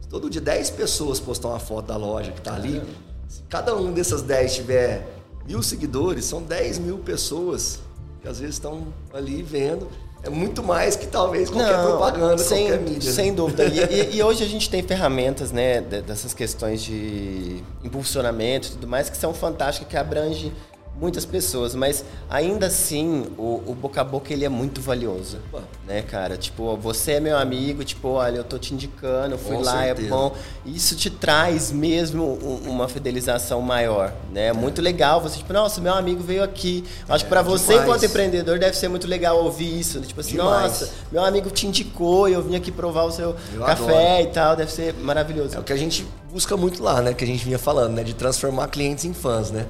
se 0.01 0.09
todo 0.09 0.31
dia 0.31 0.41
10 0.41 0.71
pessoas 0.71 1.19
postar 1.19 1.49
uma 1.49 1.59
foto 1.59 1.87
da 1.87 1.97
loja 1.97 2.31
que 2.31 2.39
está 2.39 2.55
ali, 2.55 2.81
se 3.27 3.43
cada 3.49 3.75
um 3.75 3.93
dessas 3.93 4.23
10 4.23 4.55
tiver 4.55 5.05
mil 5.45 5.61
seguidores, 5.65 6.27
são 6.27 6.41
10 6.43 6.79
mil 6.79 6.99
pessoas 6.99 7.81
que 8.23 8.29
às 8.29 8.39
vezes 8.39 8.55
estão 8.55 8.87
ali 9.13 9.43
vendo. 9.43 9.89
É 10.27 10.31
muito 10.31 10.63
mais 10.63 10.97
que 10.97 11.07
talvez 11.07 11.49
qualquer 11.49 11.81
propaganda, 11.81 12.39
sem, 12.39 12.67
qualquer 12.67 12.81
mídia. 12.83 13.09
né? 13.11 13.15
Sem 13.17 13.33
dúvida. 13.35 13.65
E, 13.65 13.79
e- 13.79 14.17
e 14.19 14.23
hoje 14.23 14.43
a 14.43 14.49
gente 14.49 14.69
tem 14.69 14.83
ferramentas, 14.83 15.53
né, 15.53 15.81
de- 15.81 16.03
dessas 16.03 16.35
questões 16.35 16.83
de 16.83 17.63
impulsionamento 17.85 18.69
e 18.69 18.71
tudo 18.73 18.89
mais, 18.89 19.09
que 19.09 19.17
são 19.17 19.33
fantásticas, 19.33 19.89
que 19.89 19.97
abrangem 19.97 20.53
muitas 20.99 21.25
pessoas, 21.27 21.75
mas 21.75 22.05
ainda 22.29 22.67
assim 22.67 23.27
o, 23.37 23.63
o 23.67 23.75
boca 23.75 24.01
a 24.01 24.05
boca 24.05 24.33
ele 24.33 24.45
é 24.45 24.49
muito 24.49 24.81
valioso, 24.81 25.39
né, 25.87 26.01
cara? 26.03 26.37
Tipo, 26.37 26.75
você 26.77 27.13
é 27.13 27.21
meu 27.21 27.37
amigo, 27.37 27.85
tipo, 27.85 28.09
olha, 28.09 28.39
eu 28.39 28.45
tô 28.45 28.59
te 28.59 28.73
indicando, 28.73 29.37
fui 29.37 29.57
Com 29.57 29.63
lá, 29.63 29.83
certeza. 29.83 30.07
é 30.09 30.11
bom. 30.11 30.35
Isso 30.65 30.97
te 30.97 31.11
traz 31.11 31.71
mesmo 31.71 32.25
um- 32.43 32.71
uma 32.71 32.89
fidelização 32.89 33.61
maior, 33.61 34.13
né? 34.33 34.47
É 34.47 34.53
muito 34.53 34.81
legal 34.81 35.21
você, 35.21 35.39
tipo, 35.39 35.53
nossa, 35.53 35.81
meu 35.81 35.93
amigo 35.95 36.23
veio 36.23 36.43
aqui. 36.43 36.83
Acho 37.09 37.25
que 37.25 37.29
pra 37.31 37.43
você, 37.43 37.73
demais. 37.75 37.83
enquanto 37.89 38.05
empreendedor, 38.07 38.59
deve 38.59 38.77
ser 38.77 38.89
muito 38.89 39.07
legal 39.07 39.43
ouvir 39.45 39.79
isso. 39.79 40.01
né? 40.01 40.07
Tipo 40.07 40.21
assim, 40.21 40.33
Demais. 40.33 40.63
nossa, 40.81 40.91
meu 41.13 41.23
amigo 41.25 41.51
te 41.51 41.67
indicou 41.67 42.29
e 42.29 42.33
eu 42.33 42.43
vim 42.43 42.57
aqui 42.57 42.73
provar 42.73 43.05
o 43.05 43.11
seu 43.13 43.37
Eu 43.53 43.63
café 43.65 44.23
e 44.23 44.27
tal, 44.29 44.57
deve 44.57 44.73
ser 44.73 44.95
maravilhoso. 44.95 45.57
É 45.57 45.59
o 45.59 45.63
que 45.63 45.73
a 45.73 45.77
gente 45.77 46.07
busca 46.33 46.57
muito 46.57 46.83
lá, 46.83 47.01
né? 47.03 47.13
Que 47.15 47.23
a 47.25 47.27
gente 47.27 47.45
vinha 47.45 47.59
falando, 47.59 47.93
né? 47.95 48.03
De 48.03 48.15
transformar 48.15 48.69
clientes 48.69 49.05
em 49.05 49.13
fãs, 49.13 49.51
né? 49.51 49.67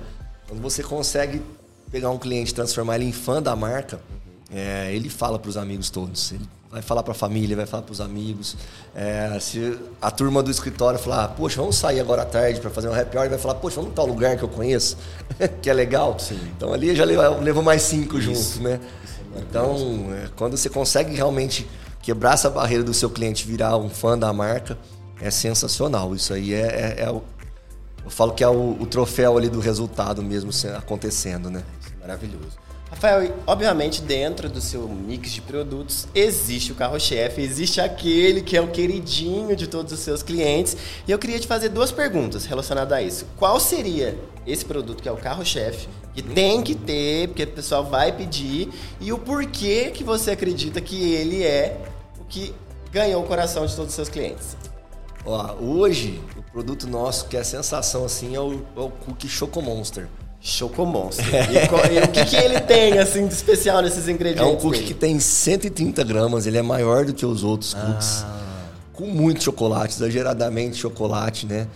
Quando 0.49 0.61
você 0.63 0.83
consegue 0.83 1.43
pegar 1.91 2.11
um 2.11 2.19
cliente 2.19 2.53
e 2.53 2.55
transformar 2.55 2.97
ele 2.97 3.07
em 3.07 3.13
fã 3.13 3.43
da 3.43 3.55
marca, 3.57 4.01
é, 4.53 4.91
ele 4.95 5.09
fala 5.09 5.39
para 5.39 5.49
os 5.49 5.57
amigos 5.57 5.91
todos. 5.91 6.33
Ele 6.33 6.47
vai 6.71 6.83
falar 6.83 7.03
para 7.03 7.13
a 7.13 7.15
família, 7.15 7.57
vai 7.57 7.67
falar 7.67 7.83
para 7.83 7.93
os 7.93 8.01
amigos. 8.01 8.57
É, 8.95 9.37
se 9.41 9.79
a 10.01 10.11
turma 10.11 10.43
do 10.43 10.51
escritório 10.51 10.99
falar, 10.99 11.29
poxa, 11.29 11.57
vamos 11.57 11.77
sair 11.77 12.01
agora 12.01 12.23
à 12.23 12.25
tarde 12.27 12.61
para 12.61 12.71
fazer 12.71 12.89
um 12.89 12.95
happy 12.95 13.17
hour, 13.17 13.25
ele 13.27 13.31
vai 13.31 13.39
falar, 13.39 13.55
poxa, 13.55 13.77
vamos 13.77 13.91
em 13.91 13.95
tal 13.95 14.07
lugar 14.07 14.37
que 14.37 14.43
eu 14.43 14.49
conheço, 14.49 14.97
que 15.63 15.69
é 15.69 15.73
legal. 15.73 16.17
Então 16.57 16.73
ali 16.73 16.95
já 16.95 17.05
levou, 17.05 17.63
mais 17.63 17.83
cinco 17.83 18.21
juntos, 18.21 18.59
né? 18.59 18.81
Então, 19.39 19.77
é, 20.13 20.29
quando 20.37 20.57
você 20.57 20.69
consegue 20.71 21.15
realmente 21.15 21.67
quebrar 22.01 22.35
essa 22.35 22.49
barreira 22.49 22.85
do 22.85 22.95
seu 22.95 23.11
cliente 23.11 23.47
virar 23.47 23.77
um 23.77 23.91
fã 23.91 24.17
da 24.17 24.33
marca, 24.33 24.79
é 25.21 25.31
sensacional. 25.31 26.15
Isso 26.15 26.33
aí 26.33 26.55
é, 26.55 26.97
é- 26.99 27.03
é 27.03 27.21
eu 28.07 28.11
falo 28.11 28.33
que 28.33 28.45
é 28.45 28.49
o, 28.49 28.77
o 28.81 28.87
troféu 28.87 29.37
ali 29.37 29.49
do 29.49 29.59
resultado 29.59 30.23
mesmo 30.23 30.51
acontecendo, 30.77 31.51
né? 31.51 31.65
Isso 31.81 31.93
é 31.93 32.01
maravilhoso. 32.01 32.57
Rafael, 32.89 33.35
obviamente 33.49 34.01
dentro 34.01 34.49
do 34.49 34.61
seu 34.61 34.89
mix 34.89 35.33
de 35.33 35.43
produtos 35.43 36.07
existe 36.15 36.71
o 36.71 36.77
carro-chefe, 36.77 37.43
existe 37.43 37.81
aquele 37.81 38.43
que 38.43 38.57
é 38.57 38.61
o 38.61 38.69
queridinho 38.69 39.57
de 39.57 39.67
todos 39.67 39.93
os 39.93 39.99
seus 39.99 40.23
clientes. 40.23 40.77
E 41.07 41.11
eu 41.11 41.19
queria 41.19 41.41
te 41.41 41.49
fazer 41.49 41.69
duas 41.69 41.91
perguntas 41.91 42.47
relacionadas 42.47 42.97
a 42.97 43.03
isso. 43.03 43.27
Qual 43.37 43.59
seria 43.59 44.17
esse 44.47 44.65
produto 44.65 45.03
que 45.03 45.09
é 45.09 45.13
o 45.13 45.17
carro-chefe, 45.17 45.89
que 46.15 46.23
tem 46.23 46.63
que 46.63 46.77
ter, 46.77 47.27
porque 47.27 47.43
o 47.43 47.49
pessoal 47.49 47.85
vai 47.85 48.13
pedir, 48.13 48.69
e 49.01 49.13
o 49.13 49.19
porquê 49.19 49.91
que 49.93 50.05
você 50.05 50.31
acredita 50.31 50.81
que 50.81 51.13
ele 51.13 51.43
é 51.43 51.81
o 52.21 52.25
que 52.25 52.55
ganhou 52.93 53.21
o 53.21 53.27
coração 53.27 53.67
de 53.67 53.75
todos 53.75 53.91
os 53.91 53.97
seus 53.97 54.09
clientes? 54.09 54.57
Ó, 55.25 55.57
hoje, 55.61 56.21
produto 56.57 56.87
nosso 56.89 57.27
que 57.29 57.37
é 57.37 57.45
sensação 57.45 58.07
assim 58.07 58.35
é 58.35 58.41
o, 58.41 58.63
é 58.75 58.81
o 58.81 58.89
Cookie 58.89 59.29
Choco 59.29 59.61
Monster. 59.61 60.09
Chocomonster. 60.41 61.27
E, 61.53 61.69
qual- 61.69 61.85
e 61.93 61.99
o 61.99 62.09
que, 62.09 62.25
que 62.25 62.35
ele 62.37 62.59
tem 62.61 62.99
assim 62.99 63.27
de 63.27 63.35
especial 63.35 63.83
nesses 63.83 64.09
É 64.09 64.13
ingredientes? 64.13 64.55
um 64.55 64.57
cookie 64.57 64.79
dele? 64.79 64.87
que 64.87 64.95
tem 64.95 65.21
130 65.21 66.03
gramas, 66.03 66.47
ele 66.47 66.57
é 66.57 66.63
maior 66.63 67.05
do 67.05 67.13
que 67.13 67.27
os 67.27 67.45
outros 67.45 67.75
cookies. 67.75 68.25
Com 68.95 69.05
muito 69.07 69.43
chocolate, 69.45 69.93
exageradamente 69.97 70.77
chocolate, 70.79 71.45
né? 71.45 71.67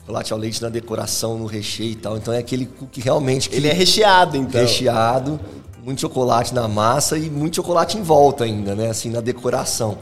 Chocolate 0.00 0.32
ao 0.32 0.38
leite 0.38 0.62
na 0.62 0.70
decoração, 0.70 1.36
no 1.36 1.44
recheio 1.44 1.90
e 1.90 1.96
tal. 1.96 2.16
Então 2.16 2.32
é 2.32 2.38
aquele 2.38 2.64
cookie 2.64 3.02
realmente 3.02 3.50
que 3.50 3.56
Ele 3.56 3.68
é 3.68 3.74
recheado, 3.74 4.38
então. 4.38 4.58
recheado, 4.58 5.38
muito 5.84 6.00
chocolate 6.00 6.54
na 6.54 6.66
massa 6.66 7.18
e 7.18 7.28
muito 7.28 7.56
chocolate 7.56 7.98
em 7.98 8.02
volta 8.02 8.44
ainda, 8.44 8.74
né? 8.74 8.88
Assim, 8.88 9.10
na 9.10 9.20
decoração. 9.20 9.98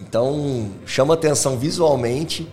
Então, 0.00 0.70
chama 0.86 1.14
atenção 1.14 1.58
visualmente. 1.58 2.46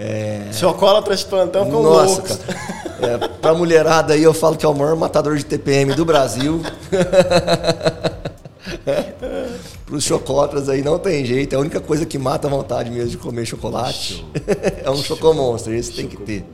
É... 0.00 0.52
Chocolatras 0.52 1.20
de 1.20 1.26
plantão 1.26 1.68
com 1.68 1.82
Nossa, 1.82 2.20
loucos. 2.20 2.36
cara. 2.36 2.78
É, 3.00 3.28
pra 3.28 3.52
mulherada 3.52 4.14
aí, 4.14 4.22
eu 4.22 4.32
falo 4.32 4.56
que 4.56 4.64
é 4.64 4.68
o 4.68 4.74
maior 4.74 4.94
matador 4.94 5.36
de 5.36 5.44
TPM 5.44 5.92
do 5.94 6.04
Brasil. 6.04 6.62
Pros 9.84 10.04
chocólatras 10.04 10.68
aí 10.68 10.82
não 10.82 10.98
tem 10.98 11.24
jeito. 11.24 11.54
É 11.54 11.56
a 11.56 11.60
única 11.60 11.80
coisa 11.80 12.06
que 12.06 12.16
mata 12.16 12.46
a 12.46 12.50
vontade 12.50 12.90
mesmo 12.90 13.10
de 13.10 13.16
comer 13.16 13.44
chocolate. 13.44 14.24
é 14.84 14.90
um 14.90 15.02
chocomonster, 15.02 15.74
esse 15.74 15.92
tem 15.92 16.06
que 16.06 16.16
ter. 16.18 16.44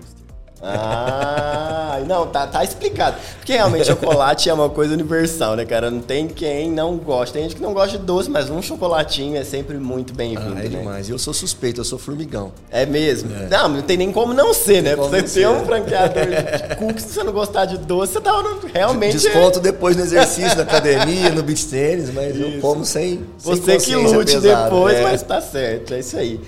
Ah, 0.65 2.01
não, 2.07 2.27
tá, 2.27 2.47
tá 2.47 2.65
explicado. 2.65 3.17
Porque 3.37 3.53
realmente 3.53 3.87
chocolate 3.87 4.49
é 4.49 4.55
uma 4.55 4.69
coisa 4.69 4.95
universal, 4.95 5.57
né, 5.57 5.65
cara? 5.65 5.91
Não 5.91 6.01
tem 6.01 6.27
quem 6.29 6.71
não 6.71 6.97
gosta. 6.97 7.35
Tem 7.35 7.43
gente 7.45 7.57
que 7.57 7.63
não 7.63 7.73
gosta 7.73 7.99
de 7.99 8.05
doce, 8.05 8.31
mas 8.31 8.49
um 8.51 8.61
chocolatinho 8.63 9.37
é 9.37 9.45
sempre 9.45 9.77
muito 9.79 10.13
bem-vindo, 10.15 10.55
Ah, 10.57 10.61
é 10.61 10.69
né? 10.69 10.69
demais. 10.69 11.09
E 11.09 11.13
eu 11.13 11.19
sou 11.19 11.35
suspeito, 11.35 11.81
eu 11.81 11.85
sou 11.85 11.99
formigão. 11.99 12.53
É 12.71 12.87
mesmo? 12.87 13.31
Não, 13.51 13.69
não 13.69 13.83
tem 13.83 13.97
nem 13.97 14.11
como 14.13 14.33
não 14.35 14.53
ser, 14.55 14.83
né? 14.83 14.97
você 14.97 15.27
ser. 15.27 15.49
um 15.49 15.65
franqueador 15.65 16.25
de 16.69 16.77
cookies, 16.77 17.05
se 17.05 17.13
você 17.15 17.23
não 17.23 17.33
gostar 17.33 17.65
de 17.67 17.79
doce, 17.79 18.15
você 18.15 18.21
tá 18.21 18.33
realmente... 18.73 19.13
Desconto 19.19 19.61
depois 19.61 19.97
no 19.97 20.03
exercício, 20.03 20.57
na 20.57 20.63
academia, 20.63 21.31
no 21.31 21.43
beach 21.43 21.67
tênis, 21.67 22.11
mas 22.13 22.39
eu 22.39 22.49
Isso. 22.51 22.61
como 22.61 22.85
sem, 22.85 23.21
sem 23.39 23.55
Você 23.55 23.73
que 23.79 23.93
consciência 23.95 24.17
lute 24.19 24.33
pesada. 24.33 24.65
depois, 24.65 24.95
É. 24.97 25.03
mas 25.03 25.23
tá 25.23 25.41
certo, 25.41 25.95
é 25.95 26.01
isso 26.01 26.17
aí. 26.17 26.41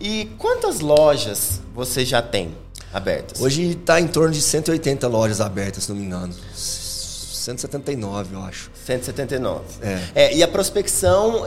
E 0.00 0.28
quantas 0.38 0.80
lojas 0.80 1.60
você 1.74 2.04
já 2.04 2.20
tem 2.20 2.50
abertas? 2.94 3.40
Hoje 3.40 3.72
está 3.72 4.00
em 4.00 4.06
torno 4.06 4.32
de 4.32 4.40
180 4.40 5.06
lojas 5.08 5.40
abertas, 5.40 5.84
se 5.84 5.90
não 5.90 5.96
me 5.98 6.06
engano. 6.06 6.32
179, 7.44 8.34
eu 8.34 8.42
acho. 8.42 8.70
179. 8.86 9.64
É. 9.82 10.00
é 10.14 10.36
e 10.36 10.42
a 10.42 10.48
prospecção, 10.48 11.44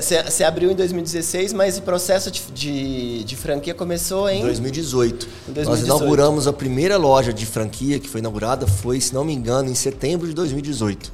você 0.00 0.42
é, 0.42 0.46
abriu 0.46 0.70
em 0.70 0.74
2016, 0.74 1.52
mas 1.52 1.78
o 1.78 1.82
processo 1.82 2.30
de, 2.30 2.42
de, 2.52 3.24
de, 3.24 3.36
franquia 3.36 3.74
começou 3.74 4.28
em... 4.28 4.42
2018. 4.42 5.26
em 5.48 5.52
2018. 5.52 5.68
Nós 5.68 5.82
inauguramos 5.82 6.46
a 6.46 6.52
primeira 6.52 6.96
loja 6.96 7.32
de 7.32 7.44
franquia 7.44 7.98
que 7.98 8.08
foi 8.08 8.20
inaugurada, 8.20 8.66
foi, 8.66 9.00
se 9.00 9.12
não 9.12 9.24
me 9.24 9.32
engano, 9.32 9.68
em 9.68 9.74
setembro 9.74 10.28
de 10.28 10.34
2018. 10.34 11.12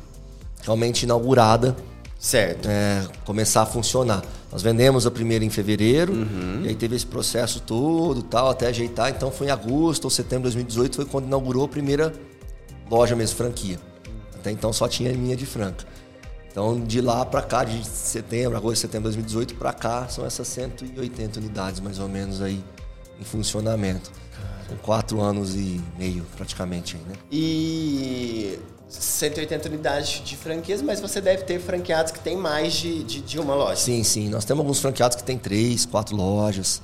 Realmente 0.63 1.05
inaugurada. 1.05 1.75
Certo. 2.19 2.69
É, 2.69 3.07
começar 3.25 3.63
a 3.63 3.67
funcionar. 3.67 4.23
Nós 4.51 4.63
vendemos 4.63 5.07
a 5.07 5.11
primeira 5.11 5.45
em 5.45 5.51
fevereiro, 5.51 6.13
uhum. 6.13 6.63
e 6.65 6.69
aí 6.69 6.75
teve 6.75 6.97
esse 6.97 7.07
processo 7.07 7.61
todo, 7.61 8.23
tal, 8.23 8.49
até 8.49 8.69
ajeitar. 8.69 9.11
Então 9.11 9.31
foi 9.31 9.49
em 9.49 9.51
agosto 9.51 10.05
ou 10.05 10.11
setembro 10.11 10.49
de 10.49 10.57
2018 10.57 10.97
foi 10.97 11.05
quando 11.05 11.27
inaugurou 11.27 11.65
a 11.65 11.69
primeira 11.69 12.13
loja 12.91 13.15
mesmo, 13.15 13.37
franquia. 13.37 13.79
Até 14.35 14.51
então 14.51 14.73
só 14.73 14.89
tinha 14.89 15.13
linha 15.13 15.37
de 15.37 15.45
franca. 15.45 15.85
Então 16.51 16.81
de 16.81 17.01
lá 17.03 17.27
para 17.27 17.43
cá, 17.43 17.63
de 17.63 17.87
setembro, 17.87 18.57
agosto, 18.57 18.81
setembro 18.81 19.11
de 19.11 19.17
2018 19.17 19.55
para 19.55 19.73
cá, 19.73 20.09
são 20.09 20.25
essas 20.25 20.49
180 20.49 21.41
unidades 21.41 21.81
mais 21.81 21.99
ou 21.99 22.09
menos 22.09 22.41
aí 22.41 22.65
em 23.21 23.25
funcionamento. 23.25 24.11
São 24.69 24.77
quatro 24.77 25.21
anos 25.21 25.55
e 25.55 25.81
meio 25.99 26.27
praticamente 26.37 26.97
aí, 26.97 27.03
né? 27.09 27.15
E 27.33 28.59
180 28.89 29.69
unidades 29.69 30.23
de 30.25 30.37
franquias, 30.37 30.83
mas 30.83 31.01
você 31.01 31.21
deve 31.21 31.43
ter 31.45 31.59
franqueados 31.59 32.13
que 32.13 32.21
tem 32.21 32.37
mais 32.37 32.75
de, 32.75 33.03
de, 33.05 33.21
de, 33.21 33.39
uma 33.39 33.55
loja. 33.55 33.77
Sim, 33.77 34.03
sim. 34.03 34.29
Nós 34.29 34.45
temos 34.45 34.61
alguns 34.61 34.81
franqueados 34.81 35.17
que 35.17 35.23
tem 35.23 35.39
três, 35.39 35.87
quatro 35.87 36.17
lojas. 36.17 36.83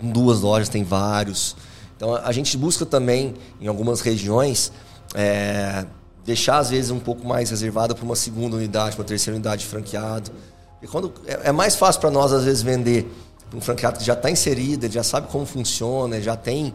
Em 0.00 0.10
duas 0.10 0.40
lojas 0.40 0.68
tem 0.68 0.82
vários. 0.82 1.56
Então 1.96 2.14
a 2.14 2.32
gente 2.32 2.56
busca 2.56 2.84
também, 2.84 3.34
em 3.60 3.66
algumas 3.66 4.00
regiões, 4.00 4.70
é, 5.14 5.86
deixar 6.24 6.58
às 6.58 6.70
vezes 6.70 6.90
um 6.90 6.98
pouco 6.98 7.26
mais 7.26 7.50
reservada 7.50 7.94
para 7.94 8.04
uma 8.04 8.16
segunda 8.16 8.56
unidade, 8.56 8.96
para 8.96 9.02
uma 9.02 9.08
terceira 9.08 9.34
unidade 9.36 9.62
de 9.62 9.68
franqueado. 9.68 10.30
E 10.82 10.86
quando 10.86 11.12
é, 11.26 11.48
é 11.48 11.52
mais 11.52 11.74
fácil 11.74 12.00
para 12.00 12.10
nós 12.10 12.32
às 12.32 12.44
vezes 12.44 12.62
vender 12.62 13.10
para 13.48 13.58
um 13.58 13.60
franqueado 13.60 13.98
que 13.98 14.04
já 14.04 14.12
está 14.12 14.30
inserido, 14.30 14.84
ele 14.84 14.92
já 14.92 15.02
sabe 15.02 15.28
como 15.28 15.46
funciona, 15.46 16.20
já 16.20 16.36
tem 16.36 16.74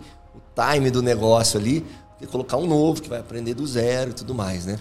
time 0.56 0.90
do 0.90 1.02
negócio 1.02 1.60
ali, 1.60 1.86
e 2.22 2.28
colocar 2.28 2.58
um 2.58 2.68
novo 2.68 3.02
que 3.02 3.10
vai 3.10 3.20
aprender 3.20 3.54
do 3.54 3.66
zero 3.66 4.12
e 4.12 4.14
tudo 4.14 4.34
mais, 4.34 4.66
né? 4.66 4.80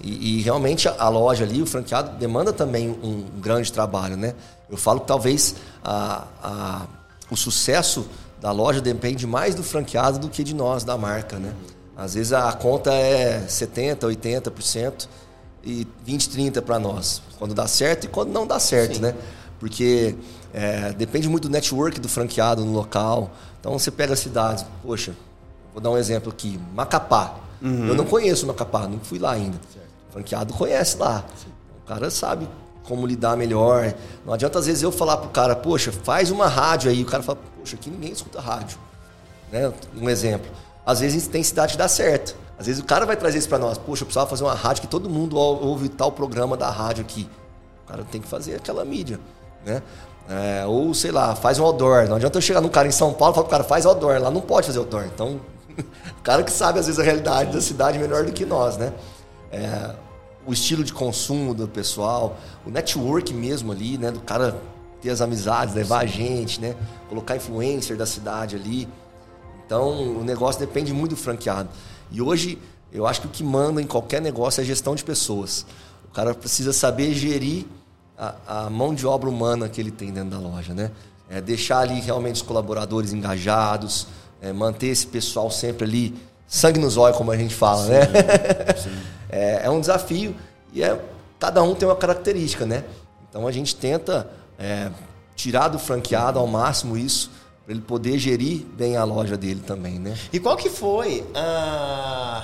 E, 0.00 0.38
e 0.38 0.42
realmente 0.42 0.88
a, 0.88 1.08
loja 1.08 1.44
ali, 1.44 1.60
o 1.60 1.66
franqueado, 1.66 2.16
demanda 2.18 2.52
também 2.52 2.88
um, 2.88 3.08
um, 3.08 3.40
grande 3.40 3.72
trabalho, 3.72 4.16
né? 4.16 4.34
Eu 4.70 4.76
falo 4.76 5.00
que 5.00 5.06
talvez 5.06 5.56
a, 5.84 6.24
a, 6.42 6.86
o 7.30 7.36
sucesso 7.36 8.06
da 8.40 8.52
loja 8.52 8.80
depende 8.80 9.26
mais 9.26 9.54
do 9.54 9.62
franqueado 9.62 10.18
do 10.18 10.28
que 10.28 10.44
de 10.44 10.54
nós, 10.54 10.84
da 10.84 10.96
marca, 10.96 11.38
né? 11.38 11.52
Às 11.96 12.14
vezes 12.14 12.32
a 12.32 12.52
conta 12.52 12.92
é 12.92 13.44
70%, 13.46 13.98
80% 13.98 15.08
e 15.64 15.86
20%, 16.06 16.52
30% 16.52 16.62
para 16.62 16.78
nós. 16.78 17.20
Quando 17.38 17.54
dá 17.54 17.66
certo 17.66 18.04
e 18.04 18.08
quando 18.08 18.30
não 18.30 18.46
dá 18.46 18.60
certo, 18.60 18.96
Sim. 18.96 19.02
né? 19.02 19.14
Porque 19.58 20.14
é, 20.52 20.92
depende 20.92 21.28
muito 21.28 21.48
do 21.48 21.52
network 21.52 22.00
do 22.00 22.08
franqueado 22.08 22.64
no 22.64 22.72
local. 22.72 23.30
Então 23.60 23.78
você 23.78 23.90
pega 23.90 24.14
cidades, 24.16 24.64
poxa, 24.82 25.14
Vou 25.78 25.82
dar 25.82 25.90
um 25.90 25.96
exemplo 25.96 26.30
aqui. 26.30 26.58
Macapá. 26.74 27.36
Uhum. 27.62 27.86
Eu 27.86 27.94
não 27.94 28.04
conheço 28.04 28.44
Macapá, 28.44 28.88
não 28.88 28.98
fui 28.98 29.16
lá 29.16 29.30
ainda. 29.30 29.58
Certo. 29.72 29.86
O 30.08 30.12
franqueado 30.12 30.52
conhece 30.54 30.96
lá. 30.96 31.24
Sim. 31.36 31.50
O 31.84 31.86
cara 31.86 32.10
sabe 32.10 32.48
como 32.82 33.06
lidar 33.06 33.36
melhor. 33.36 33.94
Não 34.26 34.32
adianta 34.32 34.58
às 34.58 34.66
vezes 34.66 34.82
eu 34.82 34.90
falar 34.90 35.18
pro 35.18 35.30
cara, 35.30 35.54
poxa, 35.54 35.92
faz 35.92 36.32
uma 36.32 36.48
rádio 36.48 36.90
aí. 36.90 37.00
O 37.00 37.06
cara 37.06 37.22
fala, 37.22 37.38
poxa, 37.56 37.76
aqui 37.76 37.90
ninguém 37.90 38.10
escuta 38.10 38.40
rádio. 38.40 38.76
Né? 39.52 39.72
Um 39.96 40.10
exemplo. 40.10 40.50
Às 40.84 40.98
vezes 40.98 41.28
tem 41.28 41.44
cidade 41.44 41.72
que 41.72 41.78
dá 41.78 41.86
certo. 41.86 42.34
Às 42.58 42.66
vezes 42.66 42.82
o 42.82 42.84
cara 42.84 43.06
vai 43.06 43.16
trazer 43.16 43.38
isso 43.38 43.48
para 43.48 43.58
nós. 43.58 43.78
Poxa, 43.78 44.02
eu 44.02 44.06
precisava 44.06 44.28
fazer 44.28 44.42
uma 44.42 44.54
rádio 44.54 44.82
que 44.82 44.88
todo 44.88 45.08
mundo 45.08 45.36
ouve 45.36 45.88
tal 45.88 46.10
programa 46.10 46.56
da 46.56 46.70
rádio 46.70 47.04
aqui. 47.04 47.28
O 47.84 47.88
cara 47.88 48.02
tem 48.02 48.20
que 48.20 48.26
fazer 48.26 48.56
aquela 48.56 48.84
mídia, 48.84 49.20
né? 49.64 49.80
É, 50.28 50.66
ou, 50.66 50.92
sei 50.92 51.10
lá, 51.10 51.34
faz 51.34 51.58
um 51.58 51.64
outdoor. 51.64 52.06
Não 52.06 52.16
adianta 52.16 52.36
eu 52.36 52.42
chegar 52.42 52.60
num 52.60 52.68
cara 52.68 52.86
em 52.86 52.92
São 52.92 53.14
Paulo 53.14 53.32
e 53.32 53.34
falar 53.36 53.44
pro 53.44 53.50
cara, 53.50 53.64
faz 53.64 53.86
outdoor. 53.86 54.20
Lá 54.20 54.30
não 54.30 54.42
pode 54.42 54.66
fazer 54.66 54.78
outdoor. 54.78 55.04
Então, 55.06 55.40
o 55.78 56.22
cara 56.22 56.42
que 56.42 56.52
sabe, 56.52 56.78
às 56.78 56.86
vezes, 56.86 57.00
a 57.00 57.02
realidade 57.02 57.52
da 57.52 57.60
cidade 57.60 57.98
melhor 57.98 58.24
do 58.24 58.32
que 58.32 58.44
nós, 58.44 58.76
né? 58.76 58.92
É, 59.50 59.94
o 60.46 60.52
estilo 60.52 60.84
de 60.84 60.92
consumo 60.92 61.54
do 61.54 61.66
pessoal, 61.66 62.36
o 62.66 62.70
network 62.70 63.32
mesmo 63.32 63.72
ali, 63.72 63.96
né? 63.96 64.10
Do 64.10 64.20
cara 64.20 64.54
ter 65.00 65.10
as 65.10 65.20
amizades, 65.22 65.74
levar 65.74 66.00
a 66.00 66.06
gente, 66.06 66.60
né? 66.60 66.76
Colocar 67.08 67.36
influencer 67.36 67.96
da 67.96 68.04
cidade 68.04 68.56
ali. 68.56 68.86
Então, 69.64 70.18
o 70.18 70.24
negócio 70.24 70.60
depende 70.60 70.92
muito 70.92 71.10
do 71.10 71.16
franqueado. 71.16 71.70
E 72.10 72.20
hoje, 72.20 72.58
eu 72.92 73.06
acho 73.06 73.22
que 73.22 73.26
o 73.26 73.30
que 73.30 73.44
manda 73.44 73.80
em 73.80 73.86
qualquer 73.86 74.20
negócio 74.20 74.60
é 74.60 74.64
a 74.64 74.66
gestão 74.66 74.94
de 74.94 75.04
pessoas. 75.04 75.64
O 76.10 76.14
cara 76.14 76.34
precisa 76.34 76.72
saber 76.72 77.14
gerir 77.14 77.66
a, 78.18 78.34
a 78.64 78.70
mão 78.70 78.92
de 78.92 79.06
obra 79.06 79.28
humana 79.28 79.68
que 79.68 79.80
ele 79.80 79.92
tem 79.92 80.12
dentro 80.12 80.30
da 80.30 80.38
loja, 80.38 80.74
né? 80.74 80.90
É 81.30 81.40
deixar 81.40 81.80
ali 81.80 82.00
realmente 82.00 82.36
os 82.36 82.42
colaboradores 82.42 83.12
engajados, 83.12 84.08
é, 84.42 84.52
manter 84.52 84.88
esse 84.88 85.06
pessoal 85.06 85.50
sempre 85.50 85.84
ali, 85.84 86.14
sangue 86.46 86.80
nos 86.80 86.96
olhos, 86.96 87.16
como 87.16 87.30
a 87.30 87.36
gente 87.36 87.54
fala, 87.54 87.84
sim, 87.84 87.90
né? 87.90 88.06
Sim. 88.76 88.98
é, 89.30 89.60
é, 89.66 89.70
um 89.70 89.80
desafio 89.80 90.34
e 90.72 90.82
é, 90.82 91.00
cada 91.38 91.62
um 91.62 91.74
tem 91.74 91.86
uma 91.86 91.96
característica, 91.96 92.66
né? 92.66 92.84
Então 93.28 93.46
a 93.46 93.52
gente 93.52 93.76
tenta 93.76 94.28
é, 94.58 94.90
tirar 95.36 95.68
do 95.68 95.78
franqueado 95.78 96.38
ao 96.38 96.46
máximo 96.46 96.96
isso, 96.96 97.30
para 97.64 97.74
ele 97.74 97.82
poder 97.82 98.18
gerir 98.18 98.64
bem 98.76 98.96
a 98.96 99.04
loja 99.04 99.36
dele 99.36 99.62
também, 99.64 99.98
né? 99.98 100.16
E 100.32 100.40
qual 100.40 100.56
que 100.56 100.70
foi 100.70 101.24
a, 101.34 102.42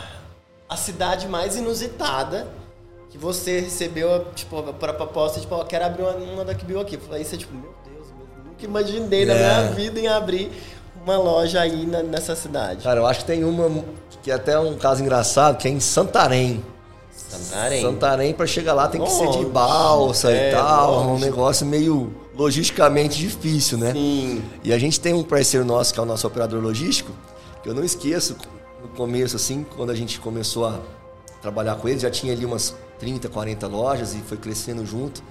a 0.68 0.76
cidade 0.76 1.26
mais 1.26 1.56
inusitada 1.56 2.46
que 3.14 3.18
você 3.18 3.60
recebeu, 3.60 4.26
tipo, 4.34 4.60
para 4.72 4.90
a 4.90 4.94
proposta, 4.94 5.38
tipo, 5.38 5.54
ó, 5.54 5.62
quero 5.62 5.84
abrir 5.84 6.02
uma, 6.02 6.14
uma 6.14 6.44
da 6.44 6.52
Kibio 6.52 6.80
aqui. 6.80 6.98
Aí 7.12 7.24
você, 7.24 7.36
tipo, 7.36 7.54
meu 7.54 7.72
Deus, 7.84 8.08
eu 8.08 8.44
nunca 8.44 8.64
imaginei 8.64 9.22
é. 9.22 9.26
na 9.26 9.34
minha 9.34 9.62
vida 9.70 10.00
em 10.00 10.08
abrir 10.08 10.50
uma 11.00 11.16
loja 11.16 11.60
aí 11.60 11.86
na, 11.86 12.02
nessa 12.02 12.34
cidade? 12.34 12.82
Cara, 12.82 12.98
eu 12.98 13.06
acho 13.06 13.20
que 13.20 13.26
tem 13.26 13.44
uma 13.44 13.84
que 14.20 14.32
é 14.32 14.34
até 14.34 14.58
um 14.58 14.76
caso 14.76 15.00
engraçado, 15.00 15.58
que 15.58 15.68
é 15.68 15.70
em 15.70 15.78
Santarém. 15.78 16.64
Santarém. 17.16 17.82
Santarém, 17.82 18.34
para 18.34 18.48
chegar 18.48 18.74
lá 18.74 18.88
tem 18.88 19.00
que 19.00 19.10
ser 19.10 19.30
de 19.30 19.44
balsa 19.44 20.32
é, 20.32 20.50
e 20.50 20.52
tal. 20.52 20.94
É 20.94 21.06
um 21.06 21.18
negócio 21.20 21.64
meio 21.64 22.12
logisticamente 22.36 23.16
difícil, 23.16 23.78
né? 23.78 23.92
Sim. 23.92 24.42
E 24.64 24.72
a 24.72 24.78
gente 24.78 24.98
tem 24.98 25.14
um 25.14 25.22
parceiro 25.22 25.64
nosso, 25.64 25.94
que 25.94 26.00
é 26.00 26.02
o 26.02 26.06
nosso 26.06 26.26
operador 26.26 26.60
logístico, 26.60 27.12
que 27.62 27.68
eu 27.68 27.74
não 27.74 27.84
esqueço, 27.84 28.36
no 28.82 28.88
começo, 28.88 29.36
assim, 29.36 29.64
quando 29.76 29.90
a 29.90 29.94
gente 29.94 30.18
começou 30.18 30.66
a 30.66 30.80
trabalhar 31.40 31.76
com 31.76 31.88
ele, 31.88 32.00
já 32.00 32.10
tinha 32.10 32.32
ali 32.32 32.44
umas 32.44 32.74
30, 32.98 33.28
40 33.28 33.66
lojas 33.66 34.14
e 34.14 34.18
foi 34.18 34.36
crescendo 34.36 34.84
junto. 34.84 35.22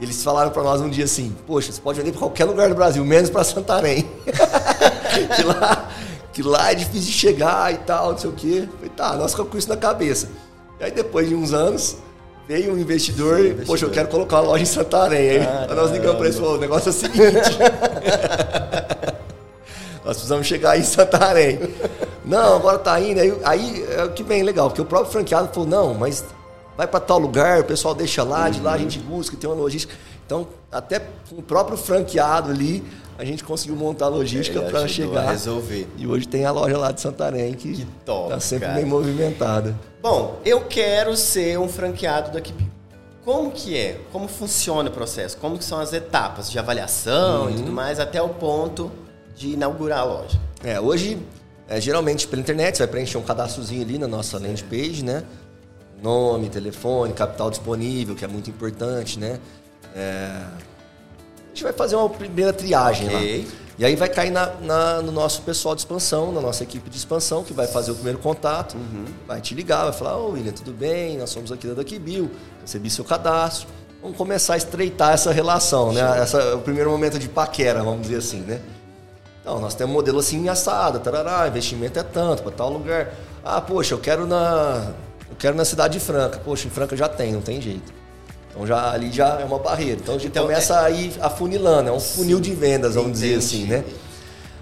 Eles 0.00 0.24
falaram 0.24 0.50
para 0.50 0.62
nós 0.62 0.80
um 0.80 0.90
dia 0.90 1.04
assim: 1.04 1.34
Poxa, 1.46 1.70
você 1.70 1.80
pode 1.80 1.98
vender 1.98 2.10
para 2.10 2.20
qualquer 2.20 2.44
lugar 2.44 2.68
do 2.68 2.74
Brasil, 2.74 3.04
menos 3.04 3.30
para 3.30 3.44
Santarém. 3.44 4.08
que, 5.36 5.42
lá, 5.44 5.90
que 6.32 6.42
lá 6.42 6.72
é 6.72 6.74
difícil 6.74 7.06
de 7.06 7.12
chegar 7.12 7.72
e 7.72 7.78
tal, 7.78 8.12
não 8.12 8.18
sei 8.18 8.30
o 8.30 8.32
quê. 8.32 8.68
Falei, 8.74 8.90
tá, 8.90 9.16
nós 9.16 9.30
ficamos 9.30 9.52
com 9.52 9.58
isso 9.58 9.68
na 9.68 9.76
cabeça. 9.76 10.28
E 10.80 10.84
aí 10.84 10.90
depois 10.90 11.28
de 11.28 11.34
uns 11.34 11.52
anos, 11.52 11.96
veio 12.48 12.74
um 12.74 12.78
investidor, 12.78 13.36
Sim, 13.36 13.42
investidor. 13.42 13.66
poxa, 13.66 13.86
eu 13.86 13.90
quero 13.90 14.08
colocar 14.08 14.40
uma 14.40 14.48
loja 14.48 14.64
em 14.64 14.66
Santarém. 14.66 15.38
Aí 15.38 15.74
nós 15.74 15.92
ligamos 15.92 16.16
para 16.16 16.26
ele 16.26 16.34
e 16.34 16.38
falou, 16.38 16.56
o 16.56 16.60
negócio 16.60 16.88
é 16.88 16.90
o 16.90 16.92
seguinte. 16.92 17.22
nós 20.04 20.16
precisamos 20.16 20.46
chegar 20.46 20.78
em 20.78 20.82
Santarém. 20.82 21.60
Não, 22.24 22.56
agora 22.56 22.78
tá 22.78 23.00
indo. 23.00 23.20
Aí, 23.20 23.32
aí 23.44 23.86
é 23.96 24.04
o 24.04 24.10
que 24.10 24.22
vem 24.22 24.42
legal, 24.42 24.68
porque 24.68 24.82
o 24.82 24.84
próprio 24.84 25.12
franqueado 25.12 25.48
falou, 25.52 25.68
não, 25.68 25.94
mas 25.94 26.24
vai 26.76 26.86
para 26.86 27.00
tal 27.00 27.18
lugar, 27.18 27.60
o 27.60 27.64
pessoal 27.64 27.94
deixa 27.94 28.22
lá, 28.22 28.48
de 28.48 28.60
lá 28.60 28.72
a 28.72 28.78
gente 28.78 28.98
busca, 28.98 29.36
tem 29.36 29.48
uma 29.48 29.56
logística. 29.56 29.94
Então, 30.26 30.46
até 30.72 31.02
o 31.32 31.42
próprio 31.42 31.76
franqueado 31.76 32.50
ali, 32.50 32.82
a 33.18 33.24
gente 33.24 33.44
conseguiu 33.44 33.76
montar 33.76 34.06
a 34.06 34.08
logística 34.08 34.60
para 34.62 34.88
chegar. 34.88 35.30
Resolver. 35.30 35.86
E 35.96 36.06
hoje 36.06 36.26
tem 36.26 36.44
a 36.44 36.50
loja 36.50 36.76
lá 36.76 36.90
de 36.90 37.00
Santarém 37.00 37.54
que, 37.54 37.72
que 37.72 37.86
top, 38.04 38.30
tá 38.30 38.40
sempre 38.40 38.66
cara. 38.66 38.78
bem 38.78 38.84
movimentada. 38.84 39.74
Bom, 40.02 40.40
eu 40.44 40.62
quero 40.62 41.16
ser 41.16 41.58
um 41.58 41.68
franqueado 41.68 42.32
da 42.32 42.38
Equipe. 42.38 42.68
Como 43.24 43.50
que 43.50 43.76
é? 43.76 44.00
Como 44.12 44.28
funciona 44.28 44.90
o 44.90 44.92
processo? 44.92 45.36
Como 45.38 45.56
que 45.56 45.64
são 45.64 45.80
as 45.80 45.92
etapas 45.92 46.50
de 46.50 46.58
avaliação 46.58 47.44
uhum. 47.44 47.50
e 47.50 47.54
tudo 47.54 47.72
mais 47.72 47.98
até 47.98 48.20
o 48.20 48.28
ponto 48.28 48.92
de 49.34 49.50
inaugurar 49.50 50.00
a 50.00 50.04
loja? 50.04 50.38
É, 50.62 50.78
hoje, 50.78 51.18
é, 51.66 51.80
geralmente 51.80 52.28
pela 52.28 52.42
internet, 52.42 52.76
você 52.76 52.82
vai 52.82 52.90
preencher 52.90 53.16
um 53.16 53.22
cadastrozinho 53.22 53.80
ali 53.80 53.98
na 53.98 54.06
nossa 54.06 54.38
landing 54.38 54.64
page, 54.64 55.02
né? 55.02 55.22
Nome, 56.04 56.50
telefone, 56.50 57.14
capital 57.14 57.50
disponível, 57.50 58.14
que 58.14 58.26
é 58.26 58.28
muito 58.28 58.50
importante, 58.50 59.18
né? 59.18 59.40
É, 59.96 60.28
a 60.36 61.48
gente 61.48 61.62
vai 61.62 61.72
fazer 61.72 61.96
uma 61.96 62.10
primeira 62.10 62.52
triagem 62.52 63.06
okay. 63.06 63.42
lá. 63.42 63.52
E 63.78 63.84
aí 63.86 63.96
vai 63.96 64.10
cair 64.10 64.30
na, 64.30 64.52
na, 64.60 65.00
no 65.00 65.10
nosso 65.10 65.40
pessoal 65.40 65.74
de 65.74 65.80
expansão, 65.80 66.30
na 66.30 66.42
nossa 66.42 66.62
equipe 66.62 66.90
de 66.90 66.96
expansão, 66.98 67.42
que 67.42 67.54
vai 67.54 67.66
fazer 67.66 67.90
o 67.90 67.94
primeiro 67.94 68.18
contato, 68.18 68.76
uhum. 68.76 69.06
vai 69.26 69.40
te 69.40 69.54
ligar, 69.54 69.84
vai 69.84 69.94
falar, 69.94 70.18
ô 70.18 70.26
oh, 70.26 70.32
William, 70.32 70.52
tudo 70.52 70.72
bem? 70.72 71.16
Nós 71.16 71.30
somos 71.30 71.50
aqui 71.50 71.66
da 71.66 71.72
Daqui 71.72 71.98
Bill, 71.98 72.30
recebi 72.60 72.90
seu 72.90 73.04
cadastro. 73.04 73.66
Vamos 74.02 74.18
começar 74.18 74.54
a 74.54 74.56
estreitar 74.58 75.14
essa 75.14 75.32
relação, 75.32 75.90
né? 75.90 76.02
Essa, 76.20 76.54
o 76.54 76.60
primeiro 76.60 76.90
momento 76.90 77.18
de 77.18 77.30
paquera, 77.30 77.82
vamos 77.82 78.02
dizer 78.02 78.18
assim, 78.18 78.40
né? 78.40 78.60
Então, 79.40 79.58
nós 79.58 79.74
temos 79.74 79.90
um 79.90 79.94
modelo 79.94 80.18
assim 80.18 80.46
assado, 80.50 81.00
tarará, 81.00 81.48
investimento 81.48 81.98
é 81.98 82.02
tanto, 82.02 82.42
para 82.42 82.52
tal 82.52 82.70
lugar. 82.70 83.14
Ah, 83.42 83.60
poxa, 83.60 83.94
eu 83.94 83.98
quero 83.98 84.26
na 84.26 84.92
eu 85.28 85.36
quero 85.36 85.56
na 85.56 85.64
cidade 85.64 85.98
de 85.98 86.04
Franca. 86.04 86.38
Poxa, 86.38 86.66
em 86.66 86.70
Franca 86.70 86.96
já 86.96 87.08
tem, 87.08 87.32
não 87.32 87.40
tem 87.40 87.60
jeito. 87.60 87.92
Então 88.50 88.66
já 88.66 88.90
ali 88.92 89.10
já 89.10 89.40
é 89.40 89.44
uma 89.44 89.58
barreira. 89.58 90.00
Então 90.00 90.14
a 90.14 90.18
gente 90.18 90.28
então, 90.28 90.44
começa 90.44 90.74
é... 90.74 90.84
a 90.84 90.90
ir 90.90 91.12
afunilando, 91.20 91.88
é 91.88 91.92
um 91.92 92.00
funil 92.00 92.40
de 92.40 92.54
vendas, 92.54 92.94
vamos 92.94 93.18
Entendi. 93.18 93.34
dizer 93.34 93.38
assim, 93.38 93.64
né? 93.66 93.84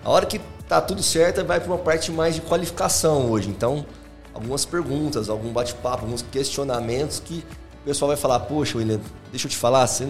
A 0.04 0.10
hora 0.10 0.26
que 0.26 0.40
tá 0.68 0.80
tudo 0.80 1.02
certo, 1.02 1.44
vai 1.44 1.60
para 1.60 1.70
uma 1.70 1.78
parte 1.78 2.10
mais 2.10 2.34
de 2.34 2.40
qualificação 2.40 3.30
hoje. 3.30 3.48
Então, 3.48 3.84
algumas 4.32 4.64
perguntas, 4.64 5.28
algum 5.28 5.52
bate-papo, 5.52 6.04
alguns 6.04 6.22
questionamentos 6.22 7.20
que 7.20 7.44
o 7.82 7.84
pessoal 7.84 8.08
vai 8.08 8.16
falar, 8.16 8.40
poxa, 8.40 8.78
William, 8.78 9.00
deixa 9.30 9.46
eu 9.46 9.50
te 9.50 9.56
falar, 9.56 9.86
você 9.86 10.08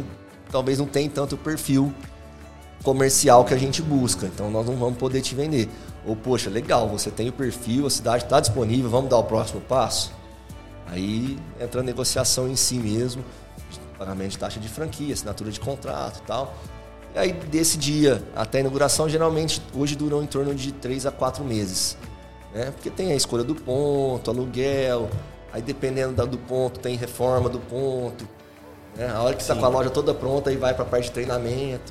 talvez 0.51 0.79
não 0.79 0.87
tem 0.87 1.09
tanto 1.09 1.37
perfil 1.37 1.93
comercial 2.85 3.45
que 3.45 3.55
a 3.55 3.57
gente 3.57 3.81
busca, 3.81 4.27
então 4.27 4.51
nós 4.51 4.67
não 4.67 4.77
vamos 4.77 4.99
poder 4.99 5.21
te 5.21 5.35
vender. 5.35 5.69
Ou, 6.05 6.15
poxa, 6.15 6.51
legal, 6.51 6.89
você 6.89 7.11
tem 7.11 7.29
o 7.29 7.33
perfil, 7.33 7.87
a 7.87 7.91
cidade 7.91 8.25
está 8.25 8.41
disponível, 8.41 8.91
vamos 8.91 9.09
dar 9.11 9.19
o 9.19 9.25
próximo 9.25 9.61
passo? 9.61 10.13
Aí 10.93 11.39
entra 11.59 11.81
a 11.81 11.83
negociação 11.83 12.47
em 12.47 12.55
si 12.55 12.75
mesmo, 12.75 13.25
pagamento 13.99 14.33
de 14.33 14.39
taxa 14.39 14.61
de 14.61 14.69
franquia, 14.69 15.15
assinatura 15.15 15.51
de 15.51 15.59
contrato 15.59 16.19
e 16.19 16.23
tal. 16.27 16.55
E 17.15 17.19
aí, 17.19 17.33
desse 17.33 17.79
dia 17.79 18.23
até 18.37 18.59
a 18.59 18.61
inauguração, 18.61 19.09
geralmente 19.09 19.63
hoje 19.75 19.97
duram 19.97 20.23
em 20.23 20.27
torno 20.27 20.55
de 20.55 20.71
3 20.71 21.07
a 21.07 21.11
4 21.11 21.43
meses. 21.43 21.97
Né? 22.55 22.71
Porque 22.73 22.91
tem 22.91 23.11
a 23.11 23.17
escolha 23.17 23.43
do 23.43 23.55
ponto, 23.55 24.31
aluguel, 24.31 25.09
aí 25.51 25.63
dependendo 25.63 26.27
do 26.27 26.37
ponto, 26.37 26.79
tem 26.79 26.95
reforma 26.95 27.49
do 27.49 27.59
ponto. 27.59 28.29
Né? 28.95 29.09
A 29.09 29.23
hora 29.23 29.35
que 29.35 29.41
está 29.41 29.57
com 29.57 29.65
a 29.65 29.69
loja 29.69 29.89
toda 29.89 30.13
pronta, 30.13 30.51
aí 30.51 30.59
vai 30.59 30.75
para 30.75 30.85
a 30.85 30.87
parte 30.87 31.05
de 31.05 31.13
treinamento. 31.13 31.91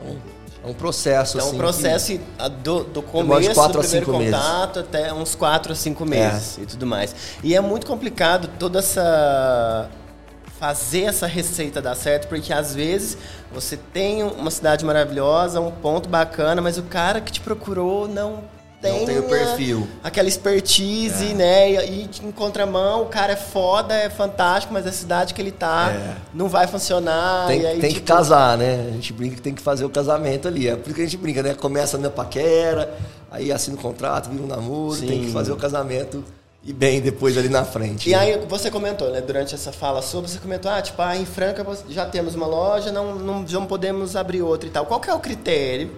Então, 0.00 0.16
é 0.64 0.66
um 0.68 0.74
processo. 0.74 1.38
É 1.38 1.42
um 1.42 1.48
assim, 1.48 1.56
processo 1.56 2.20
do, 2.62 2.84
do 2.84 3.02
começo, 3.02 3.68
do 3.68 3.78
primeiro 3.78 4.06
contato 4.06 4.76
meses. 4.76 4.88
até 4.88 5.12
uns 5.12 5.34
4 5.34 5.72
a 5.72 5.74
5 5.74 6.06
meses 6.06 6.58
é. 6.58 6.62
e 6.62 6.66
tudo 6.66 6.86
mais. 6.86 7.14
E 7.42 7.54
é 7.54 7.60
muito 7.60 7.86
complicado 7.86 8.48
toda 8.58 8.78
essa 8.78 9.90
fazer 10.60 11.06
essa 11.06 11.26
receita 11.26 11.82
dar 11.82 11.96
certo, 11.96 12.28
porque 12.28 12.52
às 12.52 12.72
vezes 12.72 13.18
você 13.52 13.76
tem 13.76 14.22
uma 14.22 14.48
cidade 14.48 14.84
maravilhosa, 14.84 15.60
um 15.60 15.72
ponto 15.72 16.08
bacana, 16.08 16.62
mas 16.62 16.78
o 16.78 16.84
cara 16.84 17.20
que 17.20 17.32
te 17.32 17.40
procurou 17.40 18.06
não 18.06 18.44
tem, 18.82 18.98
não 18.98 19.06
tem 19.06 19.18
o 19.20 19.22
perfil. 19.22 19.88
Aquela 20.02 20.28
expertise, 20.28 21.30
é. 21.30 21.34
né? 21.34 21.70
E, 21.70 21.76
e, 21.76 22.10
em 22.26 22.32
contramão, 22.32 23.02
o 23.02 23.06
cara 23.06 23.34
é 23.34 23.36
foda, 23.36 23.94
é 23.94 24.10
fantástico, 24.10 24.74
mas 24.74 24.86
a 24.86 24.92
cidade 24.92 25.32
que 25.32 25.40
ele 25.40 25.52
tá 25.52 25.92
é. 25.92 26.16
não 26.34 26.48
vai 26.48 26.66
funcionar. 26.66 27.46
Tem, 27.46 27.64
aí, 27.64 27.78
tem 27.78 27.90
tipo... 27.90 28.00
que 28.00 28.06
casar, 28.06 28.58
né? 28.58 28.88
A 28.88 28.92
gente 28.92 29.12
brinca 29.12 29.36
que 29.36 29.42
tem 29.42 29.54
que 29.54 29.62
fazer 29.62 29.84
o 29.84 29.90
casamento 29.90 30.48
ali. 30.48 30.68
É 30.68 30.74
por 30.74 30.88
isso 30.88 30.94
que 30.96 31.00
a 31.00 31.04
gente 31.04 31.16
brinca, 31.16 31.42
né? 31.42 31.54
Começa 31.54 31.96
na 31.96 32.10
paquera, 32.10 32.92
aí 33.30 33.52
assina 33.52 33.76
o 33.76 33.80
contrato, 33.80 34.28
vira 34.28 34.42
um 34.42 34.48
namoro, 34.48 34.96
Sim. 34.96 35.06
tem 35.06 35.20
que 35.20 35.30
fazer 35.30 35.52
o 35.52 35.56
casamento 35.56 36.24
e 36.64 36.72
bem 36.72 37.00
depois 37.00 37.38
ali 37.38 37.48
na 37.48 37.64
frente. 37.64 38.08
E 38.08 38.12
né? 38.12 38.18
aí 38.18 38.46
você 38.48 38.70
comentou, 38.70 39.10
né, 39.10 39.20
durante 39.20 39.54
essa 39.54 39.72
fala 39.72 40.00
sobre, 40.02 40.30
você 40.30 40.38
comentou, 40.38 40.70
ah, 40.70 40.80
tipo, 40.80 41.00
ah, 41.02 41.16
em 41.16 41.24
Franca 41.24 41.64
já 41.88 42.06
temos 42.06 42.34
uma 42.34 42.46
loja, 42.46 42.92
não, 42.92 43.16
não, 43.16 43.42
não 43.42 43.66
podemos 43.66 44.14
abrir 44.14 44.42
outra 44.42 44.68
e 44.68 44.72
tal. 44.72 44.86
Qual 44.86 45.00
que 45.00 45.10
é 45.10 45.14
o 45.14 45.18
critério 45.18 45.90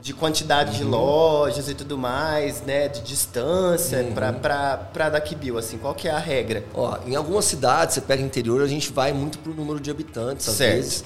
de 0.00 0.14
quantidade 0.14 0.70
uhum. 0.70 0.76
de 0.78 0.84
lojas 0.84 1.68
e 1.68 1.74
tudo 1.74 1.98
mais, 1.98 2.62
né, 2.62 2.88
de 2.88 3.02
distância 3.02 3.98
uhum. 4.02 4.14
para 4.14 5.08
daqui 5.10 5.34
Bill, 5.34 5.58
assim, 5.58 5.76
qual 5.78 5.94
que 5.94 6.08
é 6.08 6.10
a 6.10 6.18
regra? 6.18 6.64
Ó, 6.74 6.98
em 7.06 7.14
algumas 7.14 7.44
cidades, 7.44 7.94
você 7.94 8.00
pega 8.00 8.22
interior, 8.22 8.62
a 8.62 8.66
gente 8.66 8.92
vai 8.92 9.12
muito 9.12 9.38
pro 9.38 9.54
número 9.54 9.78
de 9.78 9.90
habitantes, 9.90 10.48
às 10.48 10.54
certo. 10.54 10.74
vezes. 10.76 11.04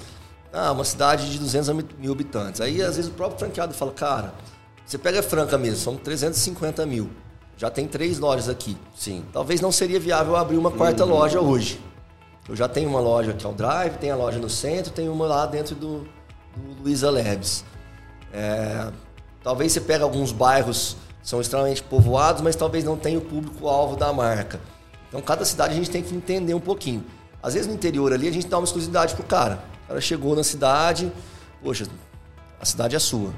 Ah, 0.52 0.70
uma 0.70 0.84
cidade 0.84 1.28
de 1.30 1.38
200 1.38 1.68
mil 1.98 2.12
habitantes. 2.12 2.60
Aí, 2.60 2.80
às 2.80 2.94
vezes, 2.94 3.10
o 3.10 3.14
próprio 3.14 3.40
franqueado 3.40 3.74
fala, 3.74 3.90
cara, 3.90 4.32
você 4.86 4.96
pega 4.96 5.20
Franca 5.20 5.58
mesmo, 5.58 5.78
são 5.78 5.96
350 5.96 6.86
mil. 6.86 7.10
Já 7.56 7.70
tem 7.70 7.88
três 7.88 8.20
lojas 8.20 8.48
aqui. 8.48 8.76
Sim. 8.94 9.24
Talvez 9.32 9.60
não 9.60 9.72
seria 9.72 9.98
viável 9.98 10.36
abrir 10.36 10.56
uma 10.56 10.70
quarta 10.70 11.04
uhum. 11.04 11.10
loja 11.10 11.40
hoje. 11.40 11.80
Eu 12.48 12.54
já 12.54 12.68
tenho 12.68 12.88
uma 12.88 13.00
loja 13.00 13.32
que 13.32 13.44
é 13.44 13.48
o 13.48 13.52
Drive, 13.52 13.96
tem 13.96 14.10
a 14.10 14.16
loja 14.16 14.38
no 14.38 14.50
centro, 14.50 14.92
tem 14.92 15.08
uma 15.08 15.26
lá 15.26 15.46
dentro 15.46 15.74
do, 15.74 16.06
do 16.56 16.82
Luiza 16.82 17.10
Labs. 17.10 17.64
É, 18.34 18.90
talvez 19.44 19.70
você 19.70 19.80
pegue 19.80 20.02
alguns 20.02 20.32
bairros 20.32 20.96
que 21.22 21.28
são 21.28 21.40
extremamente 21.40 21.82
povoados, 21.84 22.42
mas 22.42 22.56
talvez 22.56 22.82
não 22.82 22.96
tenha 22.96 23.16
o 23.16 23.22
público-alvo 23.22 23.96
da 23.96 24.12
marca. 24.12 24.60
Então, 25.08 25.22
cada 25.22 25.44
cidade 25.44 25.74
a 25.74 25.76
gente 25.76 25.88
tem 25.88 26.02
que 26.02 26.12
entender 26.12 26.52
um 26.52 26.60
pouquinho. 26.60 27.04
Às 27.40 27.54
vezes 27.54 27.68
no 27.68 27.74
interior 27.74 28.12
ali 28.12 28.26
a 28.26 28.32
gente 28.32 28.48
dá 28.48 28.58
uma 28.58 28.64
exclusividade 28.64 29.14
pro 29.14 29.22
cara. 29.22 29.62
O 29.84 29.88
cara 29.88 30.00
chegou 30.00 30.34
na 30.34 30.42
cidade, 30.42 31.12
poxa, 31.62 31.86
a 32.60 32.64
cidade 32.64 32.96
é 32.96 32.98
sua. 32.98 33.32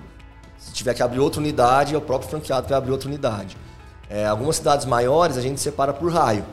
Se 0.59 0.73
tiver 0.73 0.95
que 0.95 1.03
abrir 1.03 1.21
outra 1.21 1.41
unidade, 1.41 1.95
é 1.95 1.99
o 1.99 2.01
próprio 2.01 2.31
franqueado 2.31 2.63
que 2.63 2.71
vai 2.71 2.79
abrir 2.79 2.93
outra 2.93 3.09
unidade. 3.09 3.57
É, 4.09 4.27
algumas 4.27 4.57
cidades 4.57 4.87
maiores 4.87 5.37
a 5.37 5.43
gente 5.43 5.61
separa 5.61 5.93
por 5.93 6.11
raio. 6.11 6.45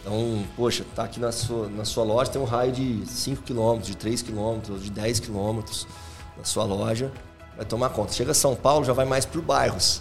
Então, 0.00 0.44
poxa, 0.56 0.84
tá 0.94 1.04
aqui 1.04 1.20
na 1.20 1.30
sua, 1.30 1.68
na 1.68 1.84
sua 1.84 2.04
loja, 2.04 2.30
tem 2.30 2.40
um 2.40 2.44
raio 2.44 2.72
de 2.72 3.04
5 3.06 3.42
km, 3.42 3.78
de 3.80 3.96
3 3.96 4.22
km, 4.22 4.60
de 4.78 4.90
10 4.90 5.20
km 5.20 5.60
na 6.36 6.44
sua 6.44 6.64
loja, 6.64 7.12
vai 7.56 7.64
tomar 7.64 7.90
conta. 7.90 8.12
Chega 8.12 8.34
São 8.34 8.54
Paulo, 8.54 8.84
já 8.84 8.92
vai 8.92 9.04
mais 9.04 9.24
por 9.24 9.42
bairros. 9.42 10.00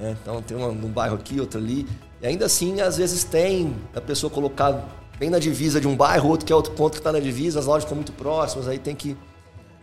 É, 0.00 0.10
então 0.10 0.42
tem 0.42 0.56
uma, 0.56 0.68
um 0.68 0.90
bairro 0.90 1.14
aqui, 1.14 1.40
outro 1.40 1.58
ali. 1.58 1.88
E 2.20 2.26
ainda 2.26 2.46
assim, 2.46 2.80
às 2.80 2.96
vezes 2.96 3.24
tem 3.24 3.74
a 3.94 4.00
pessoa 4.00 4.30
colocar 4.30 4.84
bem 5.18 5.30
na 5.30 5.38
divisa 5.38 5.80
de 5.80 5.88
um 5.88 5.96
bairro, 5.96 6.28
outro 6.28 6.46
que 6.46 6.52
é 6.52 6.56
outro 6.56 6.72
ponto 6.72 6.92
que 6.92 6.98
está 6.98 7.12
na 7.12 7.20
divisa, 7.20 7.58
as 7.58 7.66
lojas 7.66 7.84
estão 7.84 7.96
muito 7.96 8.12
próximas, 8.12 8.68
aí 8.68 8.78
tem 8.78 8.94
que 8.94 9.16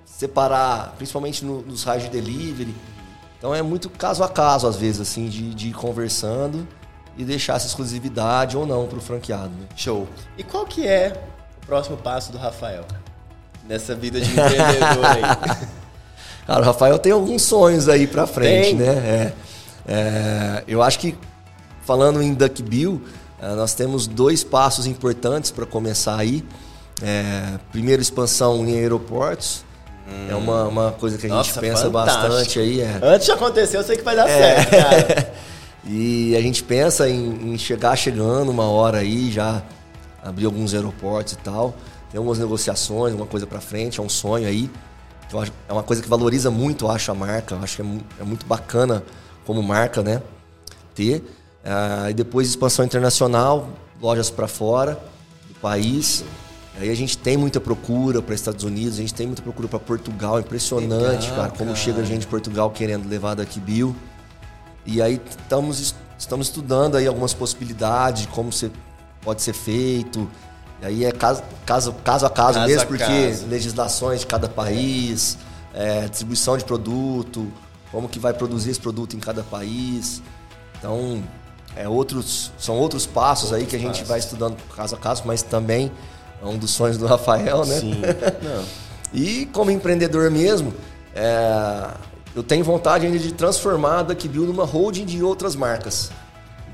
separar, 0.05 0.93
principalmente 0.97 1.43
no, 1.43 1.61
nos 1.61 1.83
raios 1.83 2.03
de 2.03 2.09
delivery. 2.09 2.75
Então 3.37 3.53
é 3.53 3.61
muito 3.61 3.89
caso 3.89 4.23
a 4.23 4.29
caso, 4.29 4.67
às 4.67 4.75
vezes, 4.75 5.01
assim, 5.01 5.27
de, 5.27 5.53
de 5.53 5.69
ir 5.69 5.73
conversando 5.73 6.67
e 7.17 7.23
deixar 7.25 7.55
essa 7.55 7.67
exclusividade 7.67 8.55
ou 8.55 8.65
não 8.65 8.87
para 8.87 8.97
o 8.97 9.01
franqueado. 9.01 9.49
Né? 9.49 9.67
Show. 9.75 10.07
E 10.37 10.43
qual 10.43 10.65
que 10.65 10.87
é 10.87 11.21
o 11.61 11.65
próximo 11.65 11.97
passo 11.97 12.31
do 12.31 12.37
Rafael 12.37 12.85
nessa 13.67 13.95
vida 13.95 14.21
de 14.21 14.31
empreendedor 14.31 15.05
aí? 15.05 15.67
Cara, 16.45 16.61
o 16.61 16.63
Rafael 16.63 16.99
tem 16.99 17.11
alguns 17.11 17.41
sonhos 17.41 17.87
aí 17.87 18.05
para 18.05 18.27
frente, 18.27 18.69
tem. 18.69 18.75
né? 18.75 18.93
É, 18.95 19.33
é, 19.87 20.63
eu 20.67 20.81
acho 20.81 20.99
que 20.99 21.15
falando 21.85 22.21
em 22.21 22.33
Duck 22.33 22.61
Bill, 22.61 23.01
é, 23.41 23.55
nós 23.55 23.73
temos 23.73 24.07
dois 24.07 24.43
passos 24.43 24.85
importantes 24.85 25.51
para 25.51 25.65
começar 25.65 26.17
aí. 26.17 26.43
É, 27.01 27.59
primeiro, 27.71 28.01
expansão 28.01 28.65
em 28.65 28.75
aeroportos. 28.75 29.65
Hum. 30.07 30.27
É 30.29 30.35
uma, 30.35 30.63
uma 30.65 30.91
coisa 30.91 31.17
que 31.17 31.27
a 31.27 31.29
gente 31.29 31.53
pensa 31.59 31.89
fantástico. 31.89 32.27
bastante 32.27 32.59
aí. 32.59 32.81
É. 32.81 32.99
Antes 33.01 33.25
de 33.25 33.31
acontecer, 33.31 33.77
eu 33.77 33.83
sei 33.83 33.97
que 33.97 34.03
vai 34.03 34.15
dar 34.15 34.29
é. 34.29 34.37
certo, 34.37 34.69
cara. 34.69 35.33
e 35.85 36.35
a 36.35 36.41
gente 36.41 36.63
pensa 36.63 37.09
em, 37.09 37.53
em, 37.53 37.57
chegar 37.57 37.95
chegando 37.95 38.49
uma 38.49 38.69
hora 38.69 38.99
aí, 38.99 39.31
já 39.31 39.61
abrir 40.23 40.45
alguns 40.45 40.73
aeroportos 40.73 41.33
e 41.33 41.37
tal. 41.37 41.73
Tem 42.11 42.17
algumas 42.17 42.37
negociações, 42.37 43.13
uma 43.13 43.25
coisa 43.25 43.47
para 43.47 43.59
frente, 43.59 43.99
é 43.99 44.03
um 44.03 44.09
sonho 44.09 44.47
aí. 44.47 44.69
Eu 45.31 45.39
acho, 45.39 45.51
é 45.67 45.73
uma 45.73 45.83
coisa 45.83 46.01
que 46.01 46.09
valoriza 46.09 46.51
muito, 46.51 46.85
eu 46.85 46.91
acho, 46.91 47.11
a 47.11 47.15
marca. 47.15 47.55
Acho 47.57 47.77
que 47.77 47.81
é, 47.81 47.85
é 48.19 48.23
muito 48.23 48.45
bacana 48.45 49.03
como 49.45 49.61
marca, 49.61 50.01
né? 50.01 50.21
Ter. 50.95 51.23
Ah, 51.63 52.09
e 52.09 52.13
depois 52.13 52.47
expansão 52.47 52.83
internacional, 52.85 53.69
lojas 54.01 54.29
para 54.29 54.47
fora 54.47 54.99
do 55.47 55.55
país. 55.55 56.23
Aí 56.79 56.89
a 56.89 56.95
gente 56.95 57.17
tem 57.17 57.37
muita 57.37 57.59
procura 57.59 58.21
para 58.21 58.33
Estados 58.33 58.63
Unidos, 58.63 58.95
a 58.97 59.01
gente 59.01 59.13
tem 59.13 59.27
muita 59.27 59.41
procura 59.43 59.67
para 59.67 59.79
Portugal, 59.79 60.39
impressionante, 60.39 61.29
Legal, 61.29 61.35
cara, 61.35 61.49
como 61.51 61.65
cara. 61.69 61.75
chega 61.75 62.03
gente 62.03 62.21
de 62.21 62.27
Portugal 62.27 62.71
querendo 62.71 63.07
levar 63.07 63.35
daqui 63.35 63.59
Bill. 63.59 63.95
E 64.85 65.01
aí 65.01 65.21
estamos, 65.29 65.95
estamos 66.17 66.47
estudando 66.47 66.97
aí 66.97 67.07
algumas 67.07 67.33
possibilidades 67.33 68.23
de 68.23 68.27
como 68.29 68.51
ser, 68.51 68.71
pode 69.21 69.41
ser 69.41 69.53
feito. 69.53 70.27
E 70.81 70.85
aí 70.85 71.05
é 71.05 71.11
caso, 71.11 71.43
caso, 71.65 71.93
caso 72.03 72.25
a 72.25 72.29
caso, 72.29 72.53
caso 72.55 72.67
mesmo, 72.67 72.83
a 72.83 72.85
porque 72.85 73.03
caso. 73.03 73.45
legislações 73.47 74.19
de 74.21 74.27
cada 74.27 74.49
país, 74.49 75.37
é, 75.73 76.07
distribuição 76.07 76.57
de 76.57 76.65
produto, 76.65 77.51
como 77.91 78.09
que 78.09 78.19
vai 78.19 78.33
produzir 78.33 78.71
esse 78.71 78.79
produto 78.79 79.15
em 79.15 79.19
cada 79.19 79.43
país. 79.43 80.21
Então, 80.77 81.23
é 81.75 81.87
outros, 81.87 82.51
são 82.57 82.75
outros 82.77 83.05
passos 83.05 83.51
outros 83.51 83.61
aí 83.61 83.67
que 83.67 83.75
a 83.75 83.79
gente 83.79 83.99
passos. 83.99 84.07
vai 84.07 84.19
estudando 84.19 84.57
caso 84.75 84.95
a 84.95 84.97
caso, 84.97 85.23
mas 85.25 85.41
também 85.41 85.91
é 86.41 86.45
um 86.45 86.57
dos 86.57 86.71
sonhos 86.71 86.97
do 86.97 87.05
Rafael, 87.07 87.65
né? 87.65 87.79
Sim. 87.79 88.01
e 89.13 89.45
como 89.47 89.71
empreendedor 89.71 90.29
mesmo, 90.29 90.73
é, 91.15 91.89
eu 92.35 92.43
tenho 92.43 92.63
vontade 92.63 93.05
ainda 93.05 93.19
de 93.19 93.31
transformar 93.31 93.99
a 93.99 94.03
Duck 94.03 94.27
Bill 94.27 94.43
numa 94.43 94.65
holding 94.65 95.05
de 95.05 95.23
outras 95.23 95.55
marcas. 95.55 96.11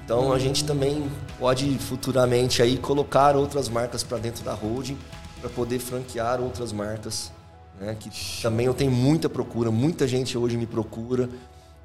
Então 0.10 0.34
a 0.34 0.40
gente 0.40 0.66
também 0.66 1.08
pode 1.38 1.78
futuramente 1.78 2.64
aí 2.64 2.80
colocar 2.80 3.36
outras 3.36 3.70
marcas 3.70 4.02
para 4.02 4.18
dentro 4.18 4.44
da 4.44 4.56
holding 4.56 4.98
para 5.40 5.52
poder 5.52 5.78
franquear 5.78 6.42
outras 6.42 6.74
marcas, 6.74 7.32
né? 7.80 7.96
Que 8.00 8.10
também 8.42 8.66
eu 8.66 8.74
tenho 8.74 8.90
muita 8.90 9.30
procura, 9.30 9.70
muita 9.70 10.08
gente 10.08 10.36
hoje 10.36 10.58
me 10.58 10.66
procura 10.66 11.30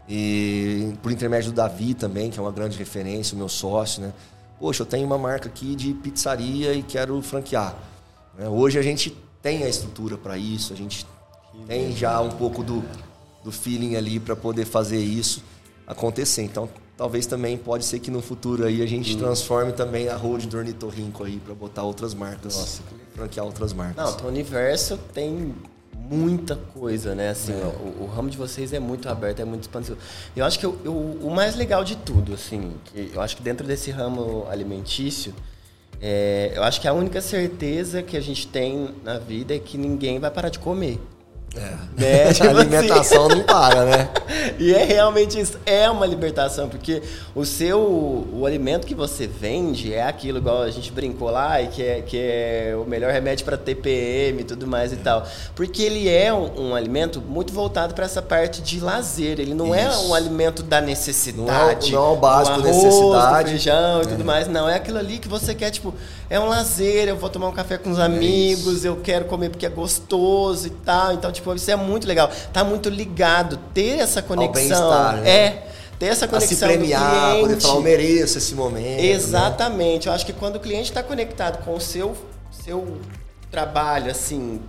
e 0.08 0.94
por 1.02 1.12
intermédio 1.12 1.50
do 1.50 1.56
Davi 1.56 1.92
também, 1.92 2.30
que 2.30 2.38
é 2.38 2.42
uma 2.42 2.50
grande 2.50 2.78
referência, 2.78 3.34
o 3.34 3.38
meu 3.38 3.48
sócio, 3.50 4.00
né? 4.00 4.10
poxa, 4.58 4.84
eu 4.84 4.86
tenho 4.86 5.04
uma 5.06 5.18
marca 5.18 5.50
aqui 5.50 5.76
de 5.76 5.92
pizzaria 5.92 6.72
e 6.72 6.82
quero 6.82 7.20
franquear. 7.20 7.76
Né? 8.38 8.48
Hoje 8.48 8.78
a 8.78 8.82
gente 8.82 9.14
tem 9.42 9.64
a 9.64 9.68
estrutura 9.68 10.16
para 10.16 10.38
isso, 10.38 10.72
a 10.72 10.76
gente 10.76 11.06
tem 11.66 11.94
já 11.94 12.18
um 12.22 12.30
pouco 12.30 12.64
do, 12.64 12.82
do 13.44 13.52
feeling 13.52 13.96
ali 13.96 14.18
para 14.18 14.34
poder 14.34 14.64
fazer 14.64 14.98
isso 14.98 15.44
acontecer. 15.86 16.40
Então, 16.40 16.70
talvez 16.96 17.26
também 17.26 17.56
pode 17.56 17.84
ser 17.84 17.98
que 17.98 18.10
no 18.10 18.22
futuro 18.22 18.64
aí 18.64 18.82
a 18.82 18.86
gente 18.86 19.14
Hum. 19.14 19.18
transforme 19.18 19.72
também 19.72 20.08
a 20.08 20.16
Road 20.16 20.46
do 20.46 20.56
Ornitorrinco 20.56 21.24
aí 21.24 21.38
para 21.44 21.54
botar 21.54 21.82
outras 21.82 22.14
marcas. 22.14 22.56
Nossa, 22.56 22.82
franquear 23.14 23.44
outras 23.46 23.72
marcas. 23.72 24.16
Não, 24.16 24.24
o 24.26 24.28
universo 24.28 24.98
tem 25.12 25.54
muita 25.96 26.54
coisa, 26.56 27.14
né? 27.14 27.30
Assim, 27.30 27.52
É. 27.52 27.56
o, 27.64 28.02
o 28.04 28.06
ramo 28.14 28.28
de 28.28 28.36
vocês 28.36 28.72
é 28.72 28.78
muito 28.78 29.08
aberto, 29.08 29.40
é 29.40 29.44
muito 29.44 29.62
expansivo. 29.62 29.96
Eu 30.36 30.44
acho 30.44 30.58
que 30.58 30.66
eu- 30.66 30.78
eu- 30.84 30.92
o 30.94 31.30
mais 31.34 31.56
legal 31.56 31.82
de 31.82 31.96
tudo, 31.96 32.34
assim, 32.34 32.72
que 32.84 33.10
eu 33.14 33.20
acho 33.22 33.36
que 33.36 33.42
dentro 33.42 33.66
desse 33.66 33.90
ramo 33.90 34.46
alimentício, 34.50 35.34
é, 36.02 36.52
eu 36.54 36.62
acho 36.62 36.80
que 36.80 36.86
a 36.88 36.92
única 36.92 37.20
certeza 37.22 38.02
que 38.02 38.16
a 38.16 38.20
gente 38.20 38.46
tem 38.46 38.90
na 39.02 39.18
vida 39.18 39.54
é 39.54 39.58
que 39.58 39.78
ninguém 39.78 40.18
vai 40.18 40.30
parar 40.30 40.48
de 40.50 40.58
comer. 40.58 41.00
É. 41.56 41.74
Né? 42.00 42.32
Tipo 42.34 42.48
a 42.48 42.50
alimentação 42.50 43.28
não 43.28 43.42
para, 43.42 43.84
né? 43.84 44.08
E 44.58 44.74
é 44.74 44.84
realmente 44.84 45.40
isso, 45.40 45.58
é 45.64 45.90
uma 45.90 46.06
libertação, 46.06 46.68
porque 46.68 47.02
o 47.34 47.44
seu, 47.44 47.80
o 48.32 48.44
alimento 48.46 48.86
que 48.86 48.94
você 48.94 49.26
vende 49.26 49.92
é 49.92 50.06
aquilo, 50.06 50.38
igual 50.38 50.62
a 50.62 50.70
gente 50.70 50.92
brincou 50.92 51.30
lá, 51.30 51.60
e 51.60 51.68
que 51.68 51.82
é, 51.82 52.02
que 52.02 52.16
é 52.18 52.74
o 52.76 52.88
melhor 52.88 53.10
remédio 53.10 53.44
para 53.44 53.56
TPM 53.56 54.40
e 54.40 54.44
tudo 54.44 54.66
mais 54.66 54.92
e 54.92 54.96
tal. 54.96 55.26
Porque 55.54 55.82
ele 55.82 56.08
é 56.08 56.32
um, 56.32 56.68
um 56.68 56.74
alimento 56.74 57.20
muito 57.20 57.52
voltado 57.52 57.94
para 57.94 58.04
essa 58.04 58.22
parte 58.22 58.62
de 58.62 58.80
lazer, 58.80 59.40
ele 59.40 59.54
não 59.54 59.74
é 59.74 59.88
Isso. 59.88 60.08
um 60.08 60.14
alimento 60.14 60.62
da 60.62 60.80
necessidade. 60.80 61.90
Não 61.90 62.00
é 62.00 62.04
não 62.04 62.10
é 62.10 62.12
o 62.12 62.16
básico, 62.16 62.60
arroz, 62.60 62.76
necessidade. 62.76 63.50
Feijão 63.50 64.02
e 64.02 64.06
tudo 64.06 64.24
mais, 64.24 64.46
não, 64.46 64.68
é 64.68 64.76
aquilo 64.76 64.98
ali 64.98 65.18
que 65.18 65.28
você 65.28 65.54
quer, 65.54 65.70
tipo, 65.70 65.94
é 66.30 66.38
um 66.40 66.46
lazer, 66.46 67.08
eu 67.08 67.16
vou 67.16 67.28
tomar 67.28 67.48
um 67.48 67.52
café 67.52 67.76
com 67.78 67.90
os 67.90 67.98
amigos, 67.98 68.84
eu 68.84 68.96
quero 68.96 69.24
comer 69.26 69.50
porque 69.50 69.66
é 69.66 69.68
gostoso 69.68 70.66
e 70.66 70.70
tal, 70.70 71.12
então, 71.12 71.30
tipo, 71.30 71.54
isso 71.54 71.70
é 71.70 71.76
muito 71.76 72.06
legal. 72.06 72.30
Tá 72.52 72.64
muito 72.64 72.88
ligado, 72.88 73.58
ter 73.72 73.98
essa 73.98 74.22
conexão. 74.22 74.54
bem-estar, 74.62 75.16
né? 75.18 75.28
É, 75.30 75.66
ter 75.98 76.06
essa 76.06 76.24
A 76.24 76.28
conexão 76.28 76.56
se 76.56 76.64
premiar, 76.64 77.36
poder 77.40 77.60
falar, 77.60 77.74
eu 77.76 77.80
mereço 77.82 78.38
esse 78.38 78.54
momento. 78.54 79.00
né? 79.00 79.06
Exatamente. 79.06 80.06
Eu 80.06 80.12
acho 80.12 80.24
que 80.26 80.32
quando 80.32 80.56
o 80.56 80.60
cliente 80.60 80.90
está 80.90 81.02
conectado 81.02 81.62
com 81.64 81.74
o 81.74 81.80
seu, 81.80 82.16
seu 82.50 82.98
trabalho, 83.50 84.10
assim, 84.10 84.60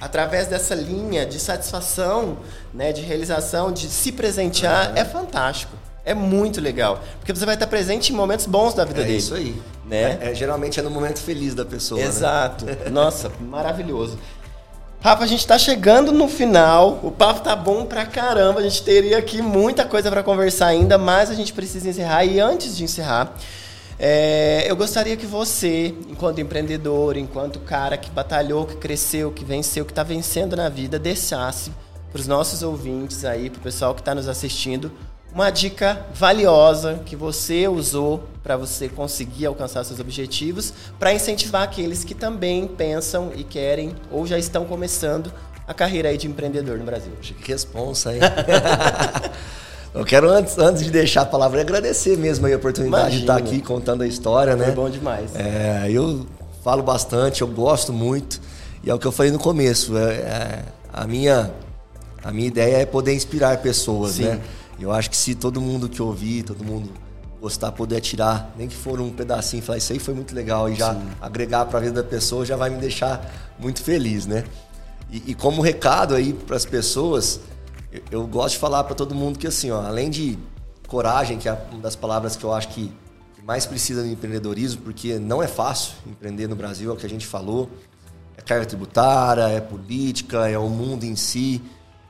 através 0.00 0.46
dessa 0.48 0.74
linha 0.74 1.24
de 1.26 1.38
satisfação, 1.38 2.38
né, 2.74 2.92
de 2.92 3.00
realização, 3.02 3.70
de 3.72 3.88
se 3.88 4.10
presentear, 4.12 4.92
é 4.96 5.04
fantástico. 5.04 5.76
É 6.04 6.14
muito 6.14 6.60
legal. 6.60 7.00
Porque 7.20 7.32
você 7.34 7.44
vai 7.44 7.54
estar 7.54 7.66
presente 7.66 8.12
em 8.12 8.16
momentos 8.16 8.46
bons 8.46 8.72
da 8.74 8.84
vida 8.84 9.02
É 9.02 9.04
dele. 9.04 9.18
isso 9.18 9.34
aí. 9.34 9.60
Né? 9.88 10.18
É, 10.20 10.30
é, 10.30 10.34
geralmente 10.34 10.78
é 10.78 10.82
no 10.82 10.90
momento 10.90 11.18
feliz 11.18 11.54
da 11.54 11.64
pessoa. 11.64 12.00
né? 12.00 12.06
Exato. 12.06 12.66
Nossa, 12.92 13.32
maravilhoso. 13.40 14.18
Rafa, 15.00 15.22
a 15.22 15.26
gente 15.26 15.46
tá 15.46 15.56
chegando 15.56 16.12
no 16.12 16.28
final. 16.28 17.00
O 17.02 17.10
papo 17.10 17.40
tá 17.40 17.54
bom 17.54 17.86
pra 17.86 18.04
caramba. 18.04 18.60
A 18.60 18.62
gente 18.62 18.82
teria 18.82 19.16
aqui 19.18 19.40
muita 19.40 19.84
coisa 19.84 20.10
pra 20.10 20.22
conversar 20.22 20.66
ainda, 20.66 20.98
mas 20.98 21.30
a 21.30 21.34
gente 21.34 21.52
precisa 21.52 21.88
encerrar. 21.88 22.24
E 22.24 22.40
antes 22.40 22.76
de 22.76 22.82
encerrar, 22.82 23.32
é, 23.98 24.64
eu 24.68 24.76
gostaria 24.76 25.16
que 25.16 25.24
você, 25.24 25.94
enquanto 26.08 26.40
empreendedor, 26.40 27.16
enquanto 27.16 27.60
cara 27.60 27.96
que 27.96 28.10
batalhou, 28.10 28.66
que 28.66 28.76
cresceu, 28.76 29.30
que 29.30 29.44
venceu, 29.44 29.84
que 29.84 29.92
tá 29.92 30.02
vencendo 30.02 30.56
na 30.56 30.68
vida, 30.68 30.98
deixasse 30.98 31.72
pros 32.12 32.26
nossos 32.26 32.62
ouvintes 32.62 33.24
aí, 33.24 33.50
pro 33.50 33.60
pessoal 33.60 33.94
que 33.94 34.02
tá 34.02 34.14
nos 34.14 34.28
assistindo, 34.28 34.90
uma 35.34 35.50
dica 35.50 36.06
valiosa 36.14 37.00
que 37.04 37.14
você 37.14 37.68
usou 37.68 38.24
para 38.42 38.56
você 38.56 38.88
conseguir 38.88 39.46
alcançar 39.46 39.84
seus 39.84 40.00
objetivos, 40.00 40.72
para 40.98 41.12
incentivar 41.12 41.62
aqueles 41.62 42.02
que 42.02 42.14
também 42.14 42.66
pensam 42.66 43.30
e 43.36 43.44
querem 43.44 43.94
ou 44.10 44.26
já 44.26 44.38
estão 44.38 44.64
começando 44.64 45.30
a 45.66 45.74
carreira 45.74 46.08
aí 46.08 46.16
de 46.16 46.26
empreendedor 46.26 46.78
no 46.78 46.84
Brasil. 46.84 47.12
Que 47.20 47.52
responsa, 47.52 48.14
hein? 48.14 48.20
Eu 49.94 50.04
quero, 50.04 50.28
antes, 50.30 50.56
antes 50.58 50.84
de 50.84 50.90
deixar 50.90 51.22
a 51.22 51.26
palavra, 51.26 51.60
agradecer 51.60 52.16
mesmo 52.16 52.46
a 52.46 52.54
oportunidade 52.54 53.16
de 53.18 53.24
Imagina. 53.24 53.38
estar 53.40 53.54
aqui 53.54 53.60
contando 53.62 54.02
a 54.02 54.06
história, 54.06 54.56
Foi 54.56 54.66
né? 54.66 54.72
bom 54.72 54.88
demais. 54.88 55.34
É, 55.34 55.86
eu 55.90 56.26
falo 56.62 56.82
bastante, 56.82 57.40
eu 57.40 57.48
gosto 57.48 57.92
muito. 57.92 58.40
E 58.84 58.90
é 58.90 58.94
o 58.94 58.98
que 58.98 59.06
eu 59.06 59.12
falei 59.12 59.32
no 59.32 59.38
começo. 59.38 59.96
é- 59.96 60.14
é, 60.14 60.62
a, 60.92 61.06
minha, 61.06 61.50
a 62.22 62.30
minha 62.30 62.46
ideia 62.46 62.76
é 62.78 62.86
poder 62.86 63.14
inspirar 63.14 63.56
pessoas, 63.58 64.12
Sim. 64.12 64.24
né? 64.24 64.40
Eu 64.78 64.92
acho 64.92 65.10
que 65.10 65.16
se 65.16 65.34
todo 65.34 65.60
mundo 65.60 65.88
que 65.88 66.00
ouvir, 66.00 66.44
todo 66.44 66.64
mundo 66.64 66.90
gostar, 67.40 67.72
puder 67.72 68.00
tirar, 68.00 68.52
nem 68.56 68.68
que 68.68 68.74
for 68.74 69.00
um 69.00 69.10
pedacinho, 69.10 69.62
falar 69.62 69.78
isso 69.78 69.92
aí 69.92 69.98
foi 69.98 70.14
muito 70.14 70.34
legal 70.34 70.68
e 70.68 70.74
já 70.74 70.96
agregar 71.20 71.66
para 71.66 71.78
a 71.78 71.82
vida 71.82 72.02
da 72.02 72.08
pessoa, 72.08 72.44
já 72.44 72.56
vai 72.56 72.68
me 72.70 72.78
deixar 72.78 73.54
muito 73.58 73.82
feliz, 73.82 74.26
né? 74.26 74.44
E, 75.10 75.30
e 75.30 75.34
como 75.34 75.62
recado 75.62 76.14
aí 76.14 76.32
para 76.32 76.56
as 76.56 76.64
pessoas, 76.64 77.40
eu, 77.92 78.02
eu 78.10 78.26
gosto 78.26 78.54
de 78.54 78.58
falar 78.58 78.84
para 78.84 78.94
todo 78.94 79.14
mundo 79.14 79.38
que 79.38 79.46
assim, 79.46 79.70
ó, 79.70 79.80
além 79.86 80.10
de 80.10 80.38
coragem, 80.86 81.38
que 81.38 81.48
é 81.48 81.58
uma 81.70 81.80
das 81.80 81.94
palavras 81.94 82.34
que 82.34 82.44
eu 82.44 82.52
acho 82.52 82.68
que 82.68 82.92
mais 83.48 83.64
precisa 83.64 84.02
no 84.02 84.10
empreendedorismo, 84.10 84.82
porque 84.82 85.18
não 85.18 85.42
é 85.42 85.46
fácil 85.46 85.94
empreender 86.06 86.46
no 86.46 86.54
Brasil, 86.54 86.90
é 86.90 86.92
o 86.92 86.96
que 86.96 87.06
a 87.06 87.08
gente 87.08 87.26
falou. 87.26 87.70
É 88.36 88.42
carga 88.42 88.66
tributária, 88.66 89.48
é 89.48 89.58
política, 89.58 90.48
é 90.48 90.58
o 90.58 90.68
mundo 90.68 91.04
em 91.04 91.16
si. 91.16 91.62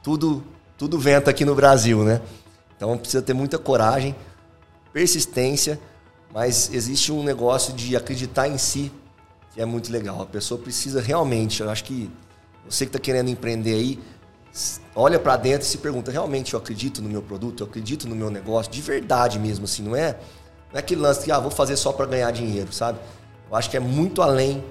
Tudo, 0.02 0.42
tudo 0.76 0.98
venta 0.98 1.30
aqui 1.30 1.44
no 1.44 1.54
Brasil, 1.54 2.02
né? 2.02 2.20
Então 2.79 2.97
precisa 2.97 3.20
ter 3.20 3.35
muita 3.35 3.59
coragem, 3.59 4.14
persistência, 4.93 5.79
mas 6.33 6.72
existe 6.72 7.11
um 7.11 7.24
negócio 7.24 7.74
de 7.74 7.97
acreditar 7.97 8.47
em 8.47 8.57
si 8.57 8.93
que 9.53 9.61
é 9.61 9.66
muito 9.66 9.91
legal. 9.91 10.22
A 10.22 10.26
pessoa 10.26 10.61
precisa 10.61 11.01
realmente, 11.01 11.61
eu 11.61 11.68
acho 11.68 11.83
que 11.83 12.09
você 12.68 12.85
que 12.85 12.91
está 12.91 12.99
querendo 13.01 13.29
empreender 13.29 13.74
aí, 13.74 13.99
olha 14.95 15.18
para 15.18 15.37
dentro 15.37 15.66
e 15.66 15.68
se 15.68 15.79
pergunta, 15.79 16.12
realmente 16.12 16.55
eu 16.55 16.61
acredito 16.61 17.03
no 17.03 17.09
meu 17.09 17.20
produto, 17.20 17.64
eu 17.64 17.66
acredito 17.66 18.09
no 18.09 18.14
meu 18.14 18.31
negócio, 18.31 18.70
de 18.70 18.81
verdade 18.81 19.37
mesmo, 19.37 19.64
assim, 19.64 19.83
não 19.83 19.97
é, 19.97 20.12
não 20.70 20.76
é 20.76 20.79
aquele 20.79 21.01
lance 21.01 21.24
que, 21.24 21.33
ah, 21.33 21.41
vou 21.41 21.51
fazer 21.51 21.76
só 21.76 21.93
para 21.93 22.07
ganhar 22.07 22.31
dinheiro, 22.31 22.72
sabe? 22.72 23.01
Eu 23.51 23.57
acho 23.57 23.68
que 23.68 23.76
é 23.76 23.81
muito 23.81 24.22
além 24.22 24.62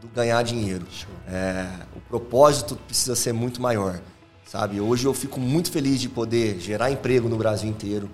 do 0.00 0.06
ganhar 0.08 0.40
dinheiro. 0.44 0.86
É, 1.26 1.66
o 1.96 2.00
propósito 2.00 2.76
precisa 2.86 3.16
ser 3.16 3.32
muito 3.32 3.60
maior, 3.60 4.00
sabe? 4.46 4.80
Hoje 4.80 5.04
eu 5.04 5.12
fico 5.12 5.38
muito 5.40 5.70
feliz 5.70 6.00
de 6.00 6.08
poder 6.08 6.58
gerar 6.60 6.90
emprego 6.90 7.28
no 7.28 7.36
Brasil 7.36 7.68
inteiro, 7.68 8.08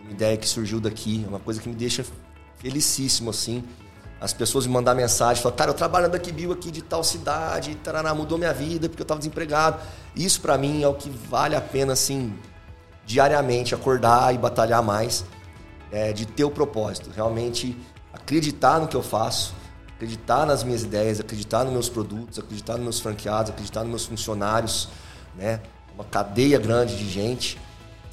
uma 0.00 0.12
ideia 0.12 0.36
que 0.36 0.46
surgiu 0.46 0.78
daqui, 0.78 1.24
é 1.24 1.28
uma 1.28 1.40
coisa 1.40 1.60
que 1.60 1.68
me 1.68 1.74
deixa 1.74 2.04
felicíssimo, 2.58 3.30
assim. 3.30 3.64
As 4.20 4.32
pessoas 4.32 4.66
me 4.66 4.72
mandar 4.72 4.94
mensagem, 4.94 5.42
falar, 5.42 5.54
cara, 5.54 5.70
eu 5.70 5.74
trabalho 5.74 6.08
na 6.08 6.18
Bio 6.18 6.52
aqui 6.52 6.70
de 6.70 6.82
tal 6.82 7.04
cidade, 7.04 7.74
tarará, 7.76 8.14
mudou 8.14 8.36
minha 8.36 8.52
vida 8.52 8.88
porque 8.88 9.00
eu 9.00 9.04
estava 9.04 9.18
desempregado. 9.18 9.80
Isso 10.14 10.40
para 10.40 10.58
mim 10.58 10.82
é 10.82 10.88
o 10.88 10.94
que 10.94 11.08
vale 11.08 11.54
a 11.54 11.60
pena, 11.60 11.92
assim, 11.92 12.34
diariamente 13.06 13.74
acordar 13.74 14.34
e 14.34 14.38
batalhar 14.38 14.82
mais, 14.82 15.24
é, 15.92 16.12
de 16.12 16.26
ter 16.26 16.44
o 16.44 16.50
propósito, 16.50 17.10
realmente 17.14 17.76
acreditar 18.12 18.80
no 18.80 18.88
que 18.88 18.96
eu 18.96 19.02
faço, 19.02 19.54
acreditar 19.94 20.44
nas 20.44 20.64
minhas 20.64 20.82
ideias, 20.82 21.20
acreditar 21.20 21.64
nos 21.64 21.72
meus 21.72 21.88
produtos, 21.88 22.38
acreditar 22.38 22.74
nos 22.74 22.82
meus 22.82 23.00
franqueados, 23.00 23.52
acreditar 23.52 23.80
nos 23.80 23.90
meus 23.90 24.04
funcionários, 24.04 24.88
né? 25.36 25.60
Uma 25.98 26.04
cadeia 26.04 26.60
grande 26.60 26.96
de 26.96 27.10
gente 27.10 27.58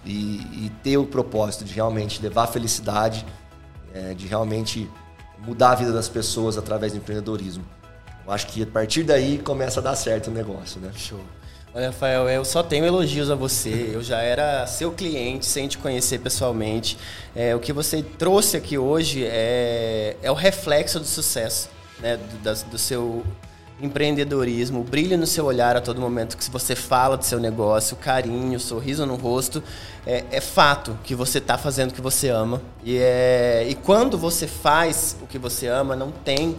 e, 0.03 0.65
e 0.65 0.71
ter 0.81 0.97
o 0.97 1.05
propósito 1.05 1.63
de 1.63 1.71
realmente 1.71 2.19
levar 2.19 2.47
felicidade, 2.47 3.23
é, 3.93 4.15
de 4.15 4.25
realmente 4.25 4.89
mudar 5.37 5.73
a 5.73 5.75
vida 5.75 5.91
das 5.93 6.09
pessoas 6.09 6.57
através 6.57 6.93
do 6.93 6.97
empreendedorismo. 6.97 7.63
Eu 8.25 8.31
acho 8.33 8.47
que 8.47 8.63
a 8.63 8.65
partir 8.65 9.03
daí 9.03 9.37
começa 9.37 9.79
a 9.79 9.83
dar 9.83 9.95
certo 9.95 10.31
o 10.31 10.31
negócio, 10.33 10.81
né? 10.81 10.91
Show. 10.95 11.19
Olha, 11.75 11.87
Rafael, 11.87 12.27
eu 12.27 12.43
só 12.43 12.63
tenho 12.63 12.85
elogios 12.85 13.29
a 13.29 13.35
você. 13.35 13.91
Eu 13.93 14.01
já 14.01 14.19
era 14.19 14.65
seu 14.65 14.91
cliente 14.91 15.45
sem 15.45 15.67
te 15.67 15.77
conhecer 15.77 16.19
pessoalmente. 16.19 16.97
É, 17.35 17.53
o 17.53 17.59
que 17.59 17.71
você 17.71 18.01
trouxe 18.01 18.57
aqui 18.57 18.77
hoje 18.79 19.23
é, 19.25 20.15
é 20.23 20.31
o 20.31 20.33
reflexo 20.33 20.99
do 20.99 21.05
sucesso, 21.05 21.69
né? 21.99 22.17
Do, 22.17 22.37
das- 22.41 22.63
do 22.63 22.77
seu 22.79 23.23
empreendedorismo, 23.81 24.83
brilho 24.83 25.17
no 25.17 25.27
seu 25.27 25.45
olhar 25.45 25.75
a 25.75 25.81
todo 25.81 25.99
momento 25.99 26.37
que 26.37 26.49
você 26.49 26.75
fala 26.75 27.17
do 27.17 27.25
seu 27.25 27.39
negócio, 27.39 27.95
o 27.95 27.99
carinho, 27.99 28.57
o 28.57 28.59
sorriso 28.59 29.05
no 29.05 29.15
rosto. 29.15 29.61
É, 30.05 30.23
é 30.31 30.41
fato 30.41 30.97
que 31.03 31.13
você 31.13 31.39
está 31.39 31.57
fazendo 31.57 31.91
o 31.91 31.93
que 31.93 32.01
você 32.01 32.29
ama. 32.29 32.61
E, 32.83 32.97
é, 32.97 33.65
e 33.67 33.75
quando 33.75 34.17
você 34.17 34.47
faz 34.47 35.17
o 35.21 35.27
que 35.27 35.37
você 35.37 35.67
ama, 35.67 35.95
não 35.95 36.11
tem 36.11 36.55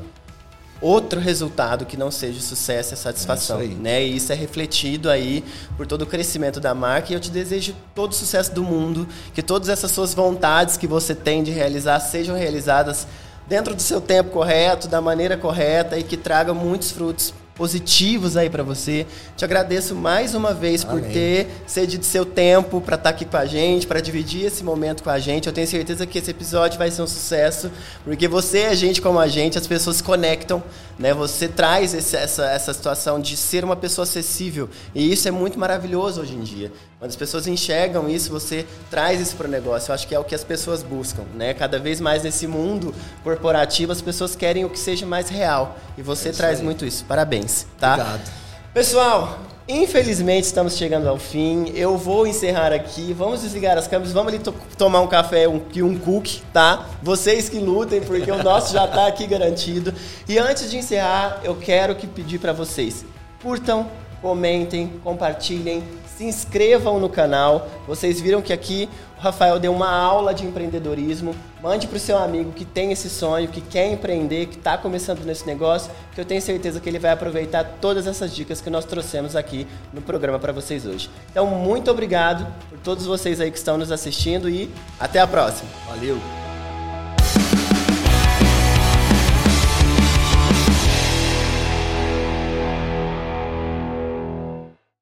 outro 0.81 1.19
resultado 1.19 1.87
que 1.87 1.97
não 1.97 2.11
seja 2.11 2.41
sucesso 2.41 2.93
e 2.93 2.97
satisfação, 2.97 3.61
É 3.61 3.67
né? 3.67 4.05
E 4.05 4.17
isso 4.17 4.33
é 4.33 4.35
refletido 4.35 5.09
aí 5.11 5.43
por 5.77 5.87
todo 5.87 6.03
o 6.03 6.07
crescimento 6.07 6.61
da 6.61 6.75
marca 6.75 7.13
e 7.13 7.15
eu 7.15 7.21
te 7.21 7.31
desejo 7.31 7.75
todo 7.95 8.13
o 8.13 8.15
sucesso 8.15 8.53
do 8.53 8.63
mundo, 8.63 9.09
que 9.33 9.43
todas 9.43 9.69
essas 9.69 9.91
suas 9.91 10.13
vontades 10.13 10.77
que 10.77 10.87
você 10.87 11.15
tem 11.15 11.43
de 11.43 11.51
realizar 11.51 11.99
sejam 12.01 12.37
realizadas 12.37 13.07
dentro 13.47 13.75
do 13.75 13.83
seu 13.83 14.01
tempo 14.01 14.31
correto, 14.31 14.89
da 14.89 15.01
maneira 15.01 15.37
correta 15.37 15.99
e 15.99 16.03
que 16.03 16.17
traga 16.17 16.53
muitos 16.53 16.91
frutos 16.91 17.33
positivos 17.57 18.37
aí 18.37 18.51
para 18.51 18.63
você. 18.63 19.07
Te 19.35 19.45
agradeço 19.45 19.95
mais 19.95 20.35
uma 20.35 20.53
vez 20.53 20.85
Amém. 20.85 21.03
por 21.03 21.11
ter 21.11 21.49
cedido 21.67 22.05
seu 22.05 22.25
tempo 22.25 22.81
para 22.81 22.97
estar 22.97 23.05
tá 23.05 23.11
aqui 23.11 23.25
com 23.25 23.37
a 23.37 23.47
gente, 23.47 23.87
para 23.87 23.99
dividir 23.99 24.45
esse 24.45 24.63
momento 24.63 25.03
com 25.03 25.11
a 25.11 25.19
gente. 25.19 25.47
Eu 25.47 25.53
tenho 25.53 25.67
certeza 25.67 26.07
que 26.07 26.19
esse 26.19 26.31
episódio 26.31 26.79
vai 26.79 26.91
ser 26.91 27.03
um 27.03 27.07
sucesso, 27.07 27.71
porque 28.05 28.29
você 28.29 28.59
é 28.61 28.77
gente 28.77 29.01
como 29.01 29.19
a 29.19 29.27
gente, 29.27 29.57
as 29.57 29.67
pessoas 29.67 29.97
se 29.97 30.03
conectam, 30.03 30.63
né? 30.99 31.15
Você 31.15 31.49
traz 31.49 31.95
esse, 31.95 32.15
essa, 32.15 32.45
essa 32.51 32.75
situação 32.75 33.19
de 33.19 33.37
ser 33.37 33.65
uma 33.65 33.75
pessoa 33.75 34.05
acessível, 34.05 34.69
e 34.95 35.11
isso 35.11 35.27
é 35.27 35.31
muito 35.31 35.59
maravilhoso 35.59 36.21
hoje 36.21 36.35
em 36.35 36.43
dia. 36.43 36.71
Quando 36.99 37.11
as 37.11 37.17
pessoas 37.17 37.47
enxergam 37.47 38.09
isso, 38.09 38.31
você 38.31 38.65
traz 38.91 39.21
isso 39.21 39.37
para 39.37 39.47
o 39.47 39.51
negócio. 39.51 39.91
Eu 39.91 39.95
acho 39.95 40.09
que 40.09 40.15
é 40.15 40.19
o 40.19 40.25
que 40.25 40.35
as 40.35 40.43
pessoas 40.43 40.83
buscam, 40.83 41.25
né? 41.35 41.53
Cada 41.53 41.79
vez 41.79 42.01
mais 42.01 42.23
nesse 42.23 42.47
mundo 42.47 42.95
corporativo, 43.23 43.93
as 43.93 44.01
pessoas 44.01 44.35
querem 44.35 44.65
o 44.65 44.71
que 44.71 44.79
seja 44.79 45.05
mais 45.05 45.29
real. 45.29 45.77
E 45.99 46.03
você 46.03 46.31
é 46.31 46.33
traz 46.33 46.59
aí. 46.59 46.65
muito 46.65 46.87
isso. 46.87 47.05
Parabéns, 47.05 47.67
tá? 47.79 47.93
Obrigado. 47.93 48.31
Pessoal, 48.73 49.39
infelizmente 49.69 50.45
estamos 50.45 50.75
chegando 50.75 51.07
ao 51.07 51.19
fim. 51.19 51.71
Eu 51.75 51.99
vou 51.99 52.27
encerrar 52.27 52.73
aqui. 52.73 53.13
Vamos 53.13 53.43
desligar 53.43 53.77
as 53.77 53.87
câmeras. 53.87 54.15
Vamos 54.15 54.33
ali 54.33 54.43
to 54.43 54.55
tomar 54.79 55.03
um 55.03 55.07
café 55.07 55.47
um, 55.47 55.61
e 55.75 55.83
um 55.83 55.99
cookie, 55.99 56.43
tá? 56.51 56.87
Vocês 57.03 57.51
que 57.51 57.59
lutem, 57.59 58.01
porque 58.01 58.31
o 58.31 58.43
nosso 58.43 58.73
já 58.73 58.87
está 58.87 59.07
aqui 59.07 59.27
garantido. 59.27 59.93
E 60.27 60.39
antes 60.39 60.71
de 60.71 60.79
encerrar, 60.79 61.41
eu 61.45 61.57
quero 61.57 61.95
que 61.95 62.07
pedir 62.07 62.39
para 62.39 62.55
vocês 62.55 63.05
curtam, 63.43 63.87
comentem, 64.23 64.95
compartilhem, 65.05 65.85
se 66.17 66.25
inscrevam 66.25 66.99
no 66.99 67.09
canal. 67.09 67.69
Vocês 67.87 68.21
viram 68.21 68.41
que 68.41 68.53
aqui 68.53 68.89
o 69.19 69.21
Rafael 69.21 69.59
deu 69.59 69.73
uma 69.73 69.91
aula 69.91 70.33
de 70.33 70.45
empreendedorismo. 70.47 71.35
Mande 71.63 71.87
para 71.87 71.97
o 71.97 72.01
seu 72.01 72.17
amigo 72.17 72.53
que 72.53 72.65
tem 72.65 72.93
esse 72.93 73.09
sonho, 73.09 73.49
que 73.49 73.61
quer 73.61 73.91
empreender, 73.91 74.47
que 74.47 74.57
está 74.57 74.79
começando 74.79 75.25
nesse 75.25 75.47
negócio, 75.47 75.91
que 76.15 76.21
eu 76.21 76.25
tenho 76.25 76.41
certeza 76.41 76.81
que 76.81 76.89
ele 76.89 76.99
vai 76.99 77.11
aproveitar 77.11 77.65
todas 77.81 78.07
essas 78.07 78.35
dicas 78.35 78.61
que 78.61 78.71
nós 78.71 78.85
trouxemos 78.85 79.37
aqui 79.37 79.67
no 79.93 80.01
programa 80.01 80.39
para 80.39 80.53
vocês 80.53 80.87
hoje. 80.87 81.11
Então, 81.31 81.47
muito 81.47 81.91
obrigado 81.91 82.47
por 82.71 82.79
todos 82.79 83.07
vocês 83.07 83.41
aí 83.41 83.51
que 83.51 83.59
estão 83.59 83.77
nos 83.77 83.93
assistindo 83.93 84.49
e 84.49 84.71
até 84.99 85.21
a 85.21 85.27
próxima. 85.27 85.69
Valeu! 85.89 86.46